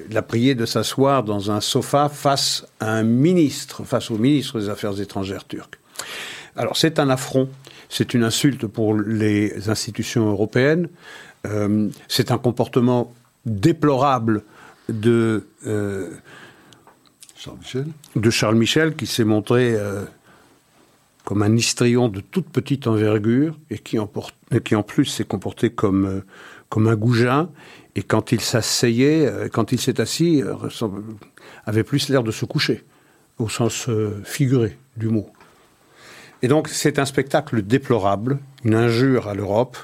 la 0.10 0.22
prier 0.22 0.56
de 0.56 0.66
s'asseoir 0.66 1.24
dans 1.24 1.52
un 1.52 1.62
sofa 1.62 2.10
face 2.10 2.66
à 2.80 2.92
un 2.92 3.04
ministre, 3.04 3.84
face 3.84 4.12
au 4.12 4.18
ministre 4.18 4.60
des 4.60 4.70
Affaires 4.70 5.00
étrangères 5.00 5.46
turc. 5.46 5.80
Alors 6.56 6.78
c'est 6.78 7.00
un 7.00 7.10
affront, 7.10 7.50
c'est 7.90 8.14
une 8.14 8.24
insulte 8.24 8.68
pour 8.68 8.94
les 8.96 9.70
institutions 9.70 10.30
européennes, 10.30 10.90
euh, 11.48 11.90
c'est 12.08 12.32
un 12.32 12.38
comportement 12.38 13.14
déplorable 13.50 14.43
de, 14.88 15.47
euh, 15.68 16.12
Charles 17.36 17.58
Michel. 17.60 17.88
de 18.16 18.30
Charles 18.30 18.56
Michel 18.56 18.95
qui 18.95 19.08
s'est 19.08 19.24
montré 19.24 19.74
euh, 19.76 20.06
comme 21.26 21.41
un 21.41 21.56
histrion 21.56 22.10
de 22.10 22.22
toute 22.22 22.50
petite 22.50 22.88
envergure 22.88 23.58
et 23.70 23.78
qui 23.78 24.00
en, 24.00 24.12
qui 24.64 24.76
en 24.76 24.84
plus 24.84 25.06
s'est 25.06 25.26
comporté 25.26 25.70
comme, 25.70 26.24
comme 26.70 26.88
un 26.88 26.95
goujat 26.95 27.50
et 27.95 28.04
quand 28.04 28.32
il 28.32 28.41
s'asseyait, 28.41 29.50
quand 29.52 29.72
il 29.72 29.80
s'est 29.80 30.00
assis, 30.00 30.41
avait 31.66 31.84
plus 31.84 32.10
l'air 32.10 32.24
de 32.24 32.32
se 32.32 32.45
coucher 32.45 32.86
au 33.38 33.50
sens 33.50 33.89
figuré 34.24 34.78
du 34.95 35.08
mot. 35.08 35.30
Et 36.41 36.47
donc 36.47 36.68
c'est 36.70 37.00
un 37.00 37.06
spectacle 37.06 37.62
déplorable, 37.62 38.39
une 38.64 38.76
injure 38.76 39.28
à 39.28 39.34
l'Europe, 39.34 39.78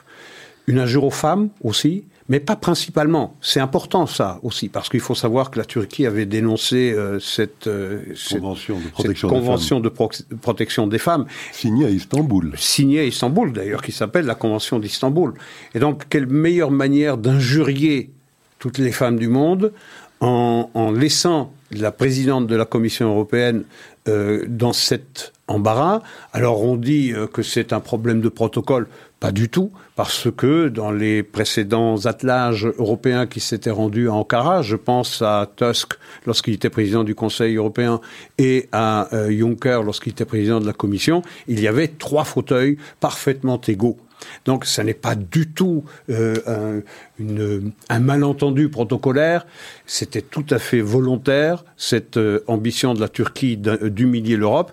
une 0.68 0.80
injure 0.80 1.04
aux 1.04 1.12
femmes 1.12 1.50
aussi, 1.62 2.06
mais 2.28 2.40
pas 2.40 2.56
principalement. 2.56 3.36
C'est 3.42 3.60
important 3.60 4.08
ça 4.08 4.40
aussi, 4.42 4.70
parce 4.70 4.90
qu'il 4.90 5.00
faut 5.00 5.16
savoir 5.16 5.52
que 5.52 5.60
la 5.60 5.66
Turquie 5.66 6.06
avait 6.06 6.26
dénoncé 6.26 6.92
euh, 6.92 7.20
cette, 7.20 7.68
euh, 7.68 8.02
convention, 8.32 8.80
de 8.80 8.90
protection, 8.90 9.30
convention 9.30 9.80
de 9.80 9.90
protection 9.90 10.88
des 10.88 10.98
femmes. 10.98 11.26
Signée 11.52 11.86
à 11.86 11.90
Istanbul. 11.90 12.54
Signée 12.58 13.00
à 13.02 13.06
Istanbul 13.06 13.54
d'ailleurs, 13.54 13.82
qui 13.82 13.92
s'appelle 13.92 14.26
la 14.26 14.36
Convention 14.36 14.80
d'Istanbul. 14.80 15.34
Et 15.76 15.80
donc 15.80 16.06
quelle 16.10 16.26
meilleure 16.26 16.72
manière 16.72 17.18
d'injurier 17.18 18.12
toutes 18.58 18.80
les 18.80 18.92
femmes 18.92 19.20
du 19.20 19.28
monde 19.28 19.72
en, 20.20 20.72
en 20.74 20.92
laissant 20.92 21.54
la 21.72 21.92
présidente 21.92 22.48
de 22.48 22.56
la 22.56 22.66
Commission 22.66 23.10
européenne 23.10 23.66
euh, 24.08 24.46
dans 24.48 24.74
cet 24.74 25.32
embarras? 25.48 26.02
Alors 26.34 26.64
on 26.64 26.76
dit 26.76 27.14
que 27.34 27.44
c'est 27.44 27.72
un 27.72 27.82
problème 27.82 28.22
de 28.22 28.30
protocole, 28.30 28.88
pas 29.20 29.32
du 29.32 29.50
tout, 29.50 29.72
parce 29.96 30.28
que 30.30 30.68
dans 30.68 30.92
les 30.92 31.24
précédents 31.24 32.06
attelages 32.06 32.68
européens 32.78 33.28
qui 33.28 33.40
s'étaient 33.40 33.72
rendus 33.72 34.10
à 34.10 34.14
Ankara, 34.14 34.62
je 34.62 34.76
pense 34.76 35.22
à 35.22 35.50
Tusk 35.56 35.94
lorsqu'il 36.26 36.54
était 36.54 36.70
président 36.70 37.04
du 37.04 37.16
Conseil 37.16 37.56
européen 37.56 38.02
et 38.38 38.68
à 38.72 39.14
euh, 39.14 39.32
Juncker 39.32 39.82
lorsqu'il 39.84 40.12
était 40.12 40.26
président 40.26 40.60
de 40.60 40.66
la 40.66 40.74
Commission, 40.74 41.22
il 41.48 41.60
y 41.62 41.68
avait 41.68 41.88
trois 41.88 42.26
fauteuils 42.26 42.78
parfaitement 43.00 43.60
égaux. 43.68 43.98
Donc, 44.46 44.66
ce 44.66 44.82
n'est 44.82 44.94
pas 44.94 45.16
du 45.16 45.48
tout 45.52 45.84
euh, 46.10 46.82
un, 47.20 48.00
malentendu 48.00 48.70
protocolaire. 48.70 49.46
C'était 49.86 50.22
tout 50.22 50.46
à 50.50 50.60
fait 50.60 50.82
volontaire 50.82 51.64
cette 51.78 52.18
euh, 52.18 52.44
ambition 52.48 52.94
de 52.94 53.02
la 53.02 53.10
Turquie 53.10 53.58
d'humilier 53.58 54.38
l'Europe. 54.38 54.72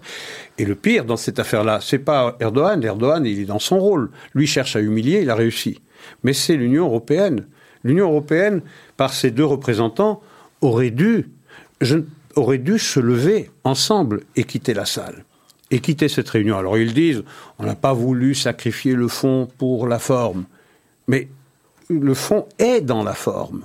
Et 0.58 0.64
le 0.64 0.74
pire 0.74 1.04
dans 1.04 1.16
cette 1.16 1.38
affaire-là, 1.38 1.80
c'est 1.80 1.98
pas 1.98 2.36
Erdogan. 2.40 2.82
Erdogan, 2.82 3.24
il 3.24 3.40
est 3.40 3.44
dans 3.44 3.58
son 3.58 3.78
rôle. 3.78 4.10
Lui 4.34 4.46
cherche 4.46 4.76
à 4.76 4.80
humilier, 4.80 5.20
il 5.22 5.30
a 5.30 5.34
réussi. 5.34 5.80
Mais 6.24 6.32
c'est 6.32 6.56
l'Union 6.56 6.84
européenne. 6.84 7.46
L'Union 7.84 8.08
européenne, 8.08 8.62
par 8.96 9.12
ses 9.12 9.30
deux 9.30 9.44
représentants, 9.44 10.22
aurait 10.60 10.90
dû, 10.90 11.30
aurait 12.36 12.58
dû 12.58 12.78
se 12.78 13.00
lever 13.00 13.50
ensemble 13.64 14.22
et 14.36 14.44
quitter 14.44 14.74
la 14.74 14.84
salle 14.84 15.24
et 15.72 15.80
quitter 15.80 16.08
cette 16.08 16.28
réunion. 16.28 16.56
Alors 16.56 16.78
ils 16.78 16.94
disent, 16.94 17.24
on 17.58 17.64
n'a 17.64 17.74
pas 17.74 17.94
voulu 17.94 18.34
sacrifier 18.34 18.94
le 18.94 19.08
fond 19.08 19.48
pour 19.58 19.88
la 19.88 19.98
forme. 19.98 20.44
Mais 21.08 21.28
le 21.88 22.14
fond 22.14 22.46
est 22.58 22.82
dans 22.82 23.02
la 23.02 23.14
forme. 23.14 23.64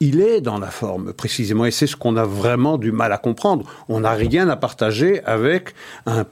Il 0.00 0.20
est 0.20 0.40
dans 0.40 0.58
la 0.58 0.68
forme, 0.68 1.12
précisément, 1.12 1.64
et 1.64 1.72
c'est 1.72 1.88
ce 1.88 1.96
qu'on 1.96 2.16
a 2.16 2.24
vraiment 2.24 2.78
du 2.78 2.92
mal 2.92 3.12
à 3.12 3.18
comprendre. 3.18 3.68
On 3.88 4.00
n'a 4.00 4.12
rien 4.12 4.48
à 4.48 4.54
partager 4.54 5.24
avec 5.24 5.74
un, 6.06 6.24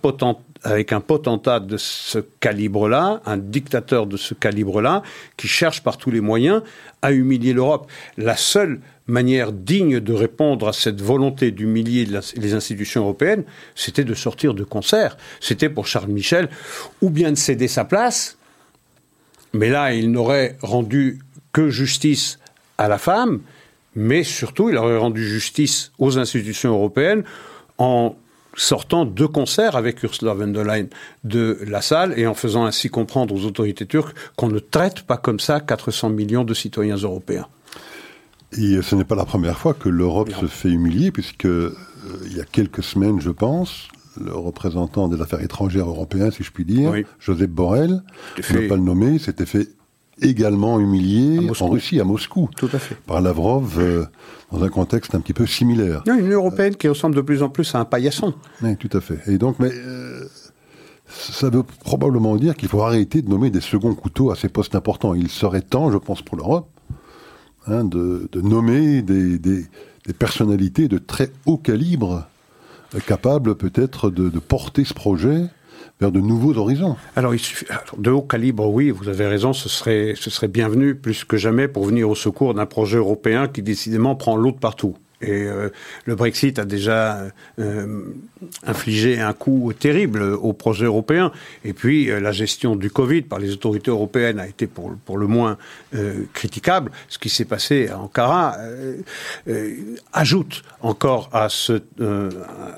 avec 0.62 0.92
un 0.92 1.00
potentat 1.00 1.58
de 1.58 1.76
ce 1.76 2.20
calibre-là, 2.20 3.22
un 3.26 3.36
dictateur 3.36 4.06
de 4.06 4.16
ce 4.16 4.34
calibre-là, 4.34 5.02
qui 5.36 5.48
cherche 5.48 5.82
par 5.82 5.96
tous 5.96 6.12
les 6.12 6.20
moyens 6.20 6.62
à 7.02 7.10
humilier 7.10 7.52
l'Europe. 7.52 7.90
La 8.16 8.36
seule 8.36 8.78
manière 9.06 9.52
digne 9.52 10.00
de 10.00 10.12
répondre 10.12 10.68
à 10.68 10.72
cette 10.72 11.00
volonté 11.00 11.50
d'humilier 11.50 12.06
les 12.36 12.54
institutions 12.54 13.02
européennes, 13.02 13.44
c'était 13.74 14.04
de 14.04 14.14
sortir 14.14 14.54
de 14.54 14.64
concert. 14.64 15.16
C'était 15.40 15.68
pour 15.68 15.86
Charles 15.86 16.10
Michel 16.10 16.48
ou 17.02 17.10
bien 17.10 17.30
de 17.30 17.36
céder 17.36 17.68
sa 17.68 17.84
place, 17.84 18.36
mais 19.52 19.70
là, 19.70 19.94
il 19.94 20.10
n'aurait 20.10 20.56
rendu 20.60 21.20
que 21.52 21.70
justice 21.70 22.38
à 22.78 22.88
la 22.88 22.98
femme, 22.98 23.40
mais 23.94 24.22
surtout, 24.22 24.68
il 24.68 24.76
aurait 24.76 24.98
rendu 24.98 25.26
justice 25.26 25.92
aux 25.98 26.18
institutions 26.18 26.72
européennes 26.72 27.24
en 27.78 28.16
sortant 28.56 29.04
de 29.04 29.26
concert 29.26 29.76
avec 29.76 30.02
Ursula 30.02 30.34
von 30.34 30.48
der 30.48 30.64
Leyen 30.64 30.88
de 31.24 31.58
la 31.66 31.82
salle 31.82 32.18
et 32.18 32.26
en 32.26 32.34
faisant 32.34 32.64
ainsi 32.64 32.88
comprendre 32.88 33.34
aux 33.34 33.44
autorités 33.44 33.86
turques 33.86 34.16
qu'on 34.36 34.48
ne 34.48 34.58
traite 34.58 35.02
pas 35.02 35.18
comme 35.18 35.40
ça 35.40 35.60
400 35.60 36.10
millions 36.10 36.44
de 36.44 36.54
citoyens 36.54 36.96
européens. 36.96 37.46
Et 38.52 38.80
ce 38.82 38.94
n'est 38.94 39.04
pas 39.04 39.16
la 39.16 39.24
première 39.24 39.58
fois 39.58 39.74
que 39.74 39.88
l'Europe 39.88 40.30
se 40.32 40.46
fait 40.46 40.70
humilier, 40.70 41.10
puisque 41.10 41.46
euh, 41.46 41.74
il 42.26 42.36
y 42.36 42.40
a 42.40 42.44
quelques 42.44 42.82
semaines, 42.82 43.20
je 43.20 43.30
pense, 43.30 43.88
le 44.22 44.32
représentant 44.32 45.08
des 45.08 45.20
affaires 45.20 45.42
étrangères 45.42 45.88
européen, 45.88 46.30
si 46.30 46.42
je 46.42 46.50
puis 46.50 46.64
dire, 46.64 46.92
Joseph 47.18 47.50
Borrell, 47.50 48.02
ne 48.38 48.68
pas 48.68 48.76
le 48.76 48.82
nommer, 48.82 49.18
s'était 49.18 49.46
fait 49.46 49.68
également 50.22 50.80
humilié 50.80 51.50
en 51.60 51.68
Russie, 51.68 52.00
à 52.00 52.04
Moscou, 52.04 52.48
Tout 52.56 52.70
à 52.72 52.78
fait. 52.78 52.94
par 53.06 53.20
Lavrov, 53.20 53.78
euh, 53.78 54.06
dans 54.50 54.64
un 54.64 54.68
contexte 54.68 55.14
un 55.14 55.20
petit 55.20 55.34
peu 55.34 55.46
similaire. 55.46 56.02
une 56.06 56.20
Union 56.20 56.38
européenne 56.38 56.74
qui 56.74 56.88
ressemble 56.88 57.14
de 57.14 57.20
plus 57.20 57.42
en 57.42 57.50
plus 57.50 57.74
à 57.74 57.80
un 57.80 57.84
paillasson. 57.84 58.32
Oui, 58.62 58.76
tout 58.76 58.88
à 58.96 59.00
fait. 59.02 59.18
Et 59.26 59.36
donc, 59.36 59.58
mais 59.58 59.70
euh, 59.72 60.24
ça 61.06 61.50
veut 61.50 61.62
probablement 61.62 62.36
dire 62.36 62.56
qu'il 62.56 62.68
faut 62.68 62.82
arrêter 62.82 63.20
de 63.20 63.28
nommer 63.28 63.50
des 63.50 63.60
seconds 63.60 63.94
couteaux 63.94 64.30
à 64.30 64.36
ces 64.36 64.48
postes 64.48 64.74
importants. 64.74 65.14
Il 65.14 65.28
serait 65.28 65.60
temps, 65.60 65.90
je 65.90 65.98
pense, 65.98 66.22
pour 66.22 66.38
l'Europe, 66.38 66.68
Hein, 67.68 67.84
de, 67.84 68.28
nommer 68.40 69.02
des, 69.02 69.66
personnalités 70.18 70.86
de 70.86 70.98
très 70.98 71.30
haut 71.46 71.56
calibre 71.56 72.28
euh, 72.94 73.00
capables 73.00 73.56
peut-être 73.56 74.08
de, 74.08 74.38
porter 74.38 74.84
ce 74.84 74.94
projet 74.94 75.46
vers 76.00 76.12
de 76.12 76.20
nouveaux 76.20 76.56
horizons. 76.58 76.96
Alors, 77.16 77.32
de 77.98 78.10
haut 78.10 78.22
calibre, 78.22 78.68
oui, 78.68 78.90
vous 78.90 79.08
avez 79.08 79.26
raison, 79.26 79.52
ce 79.52 79.68
serait, 79.68 80.14
ce 80.14 80.30
serait 80.30 80.46
bienvenu 80.46 80.94
plus 80.94 81.24
que 81.24 81.36
jamais 81.36 81.66
pour 81.66 81.84
venir 81.84 82.08
au 82.08 82.14
secours 82.14 82.54
d'un 82.54 82.66
projet 82.66 82.98
européen 82.98 83.48
qui 83.48 83.62
décidément 83.62 84.14
prend 84.14 84.36
l'autre 84.36 84.60
partout. 84.60 84.96
Et 85.22 85.30
euh, 85.30 85.70
le 86.04 86.14
Brexit 86.14 86.58
a 86.58 86.66
déjà 86.66 87.26
euh, 87.58 88.04
infligé 88.66 89.18
un 89.18 89.32
coup 89.32 89.72
terrible 89.78 90.22
au 90.22 90.52
projet 90.52 90.84
européen. 90.84 91.32
Et 91.64 91.72
puis 91.72 92.10
euh, 92.10 92.20
la 92.20 92.32
gestion 92.32 92.76
du 92.76 92.90
Covid 92.90 93.22
par 93.22 93.38
les 93.38 93.52
autorités 93.52 93.90
européennes 93.90 94.38
a 94.38 94.46
été 94.46 94.66
pour, 94.66 95.16
le 95.16 95.26
moins 95.26 95.56
critiquable. 96.34 96.90
Ce 97.08 97.18
qui 97.18 97.30
s'est 97.30 97.44
passé 97.46 97.88
à 97.88 97.98
Ankara 97.98 98.56
ajoute 100.12 100.62
encore 100.82 101.30
à, 101.32 101.48
ce, 101.48 101.80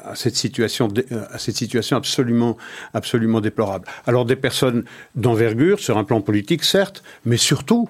à, 0.05 0.15
cette 0.15 0.37
situation, 0.37 0.89
à 1.31 1.39
cette 1.39 1.57
situation 1.57 1.97
absolument, 1.97 2.57
absolument 2.95 3.41
déplorable. 3.41 3.87
Alors 4.07 4.25
des 4.25 4.37
personnes 4.37 4.85
d'envergure 5.17 5.81
sur 5.81 5.99
un 5.99 6.05
plan 6.05 6.21
politique, 6.21 6.65
certes, 6.65 7.03
mais 7.25 7.37
surtout 7.37 7.89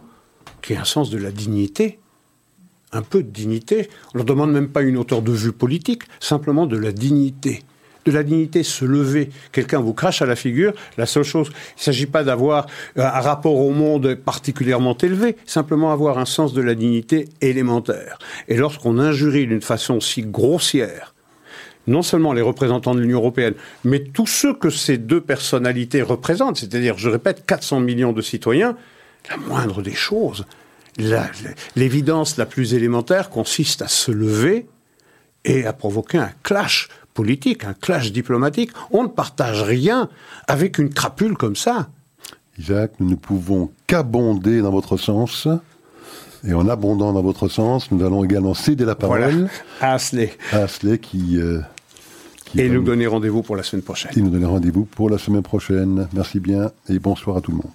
qui 0.63 0.75
a 0.75 0.81
un 0.81 0.85
sens 0.85 1.11
de 1.11 1.19
la 1.19 1.31
dignité 1.31 1.99
un 2.93 3.03
peu 3.03 3.22
de 3.22 3.30
dignité. 3.30 3.89
On 4.09 4.18
ne 4.18 4.18
leur 4.18 4.24
demande 4.24 4.53
même 4.53 4.68
pas 4.68 4.82
une 4.82 4.97
hauteur 4.97 5.22
de 5.22 5.32
vue 5.32 5.53
politique, 5.53 6.03
simplement 6.20 6.66
de 6.66 6.76
la 6.76 6.93
dignité. 6.93 7.62
De 8.05 8.12
la 8.12 8.22
dignité, 8.22 8.62
se 8.62 8.84
lever. 8.84 9.28
Quelqu'un 9.53 9.80
vous 9.80 9.93
crache 9.93 10.22
à 10.22 10.26
la 10.26 10.36
figure. 10.36 10.72
La 10.97 11.05
seule 11.05 11.24
chose, 11.24 11.49
il 11.51 11.80
ne 11.80 11.82
s'agit 11.82 12.07
pas 12.07 12.24
d'avoir 12.24 12.66
un 12.97 13.09
rapport 13.09 13.57
au 13.57 13.70
monde 13.70 14.14
particulièrement 14.14 14.97
élevé, 14.97 15.36
simplement 15.45 15.93
avoir 15.93 16.18
un 16.18 16.24
sens 16.24 16.55
de 16.55 16.62
la 16.62 16.74
dignité 16.74 17.28
élémentaire. 17.43 18.18
Et 18.49 18.57
lorsqu'on 18.57 18.99
injurie 18.99 19.47
d'une 19.47 19.61
façon 19.61 20.01
si 20.01 20.22
grossière, 20.22 21.14
non 21.86 22.03
seulement 22.03 22.32
les 22.32 22.43
représentants 22.43 22.95
de 22.95 23.01
l'Union 23.01 23.18
européenne, 23.18 23.55
mais 23.84 24.01
tous 24.01 24.26
ceux 24.26 24.55
que 24.55 24.70
ces 24.70 24.99
deux 24.99 25.20
personnalités 25.20 26.03
représentent, 26.03 26.59
c'est-à-dire, 26.59 26.97
je 26.99 27.09
répète, 27.09 27.45
400 27.47 27.80
millions 27.80 28.12
de 28.12 28.22
citoyens, 28.22 28.76
la 29.28 29.36
moindre 29.36 29.82
des 29.82 29.95
choses, 29.95 30.47
l'évidence 31.77 32.37
la, 32.37 32.47
plus 32.47 32.75
élémentaire 32.75 33.31
consiste 33.31 33.83
à 33.83 33.89
se 33.89 34.11
lever 34.11 34.67
et 35.45 35.67
à 35.67 35.73
provoquer 35.73 36.19
un 36.19 36.31
clash 36.43 36.89
politique, 37.15 37.65
un 37.65 37.75
clash 37.75 38.13
diplomatique. 38.13 38.71
On 38.91 39.05
ne 39.05 39.09
partage 39.09 39.63
rien 39.63 40.09
avec 40.47 40.79
une 40.79 40.91
crapule 40.91 41.37
comme 41.37 41.57
ça. 41.57 41.89
Isaac, 42.59 42.93
nous 42.99 43.11
ne 43.11 43.15
pouvons 43.15 43.71
qu'abonder 43.87 44.61
dans 44.61 44.71
votre 44.71 44.97
sens 44.97 45.47
Et 46.45 46.53
en 46.53 46.69
abondant 46.69 47.13
dans 47.13 47.23
votre 47.23 47.49
sens, 47.49 47.91
nous 47.91 48.05
allons 48.05 48.25
également 48.25 48.55
céder 48.55 48.85
la 48.85 48.95
parole 48.95 49.49
à 49.81 49.95
Asley. 49.95 50.37
À 50.53 50.67
qui, 50.97 51.39
euh, 51.39 51.61
qui 52.45 52.61
et 52.61 52.69
nous 52.69 52.83
donner 52.83 53.07
rendez-vous 53.07 53.43
pour 53.43 53.57
la 53.57 53.63
semaine 53.63 53.83
prochaine. 53.83 54.13
Qui 54.13 54.23
nous 54.23 54.31
donner 54.31 54.47
rendez-vous 54.47 54.85
pour 54.85 55.11
la 55.11 55.19
semaine 55.19 55.43
prochaine. 55.43 56.09
Merci 56.13 56.41
bien 56.41 56.71
et 56.89 56.99
bonsoir 56.99 57.37
à 57.37 57.41
tout 57.41 57.51
le 57.53 57.59
monde. 57.59 57.73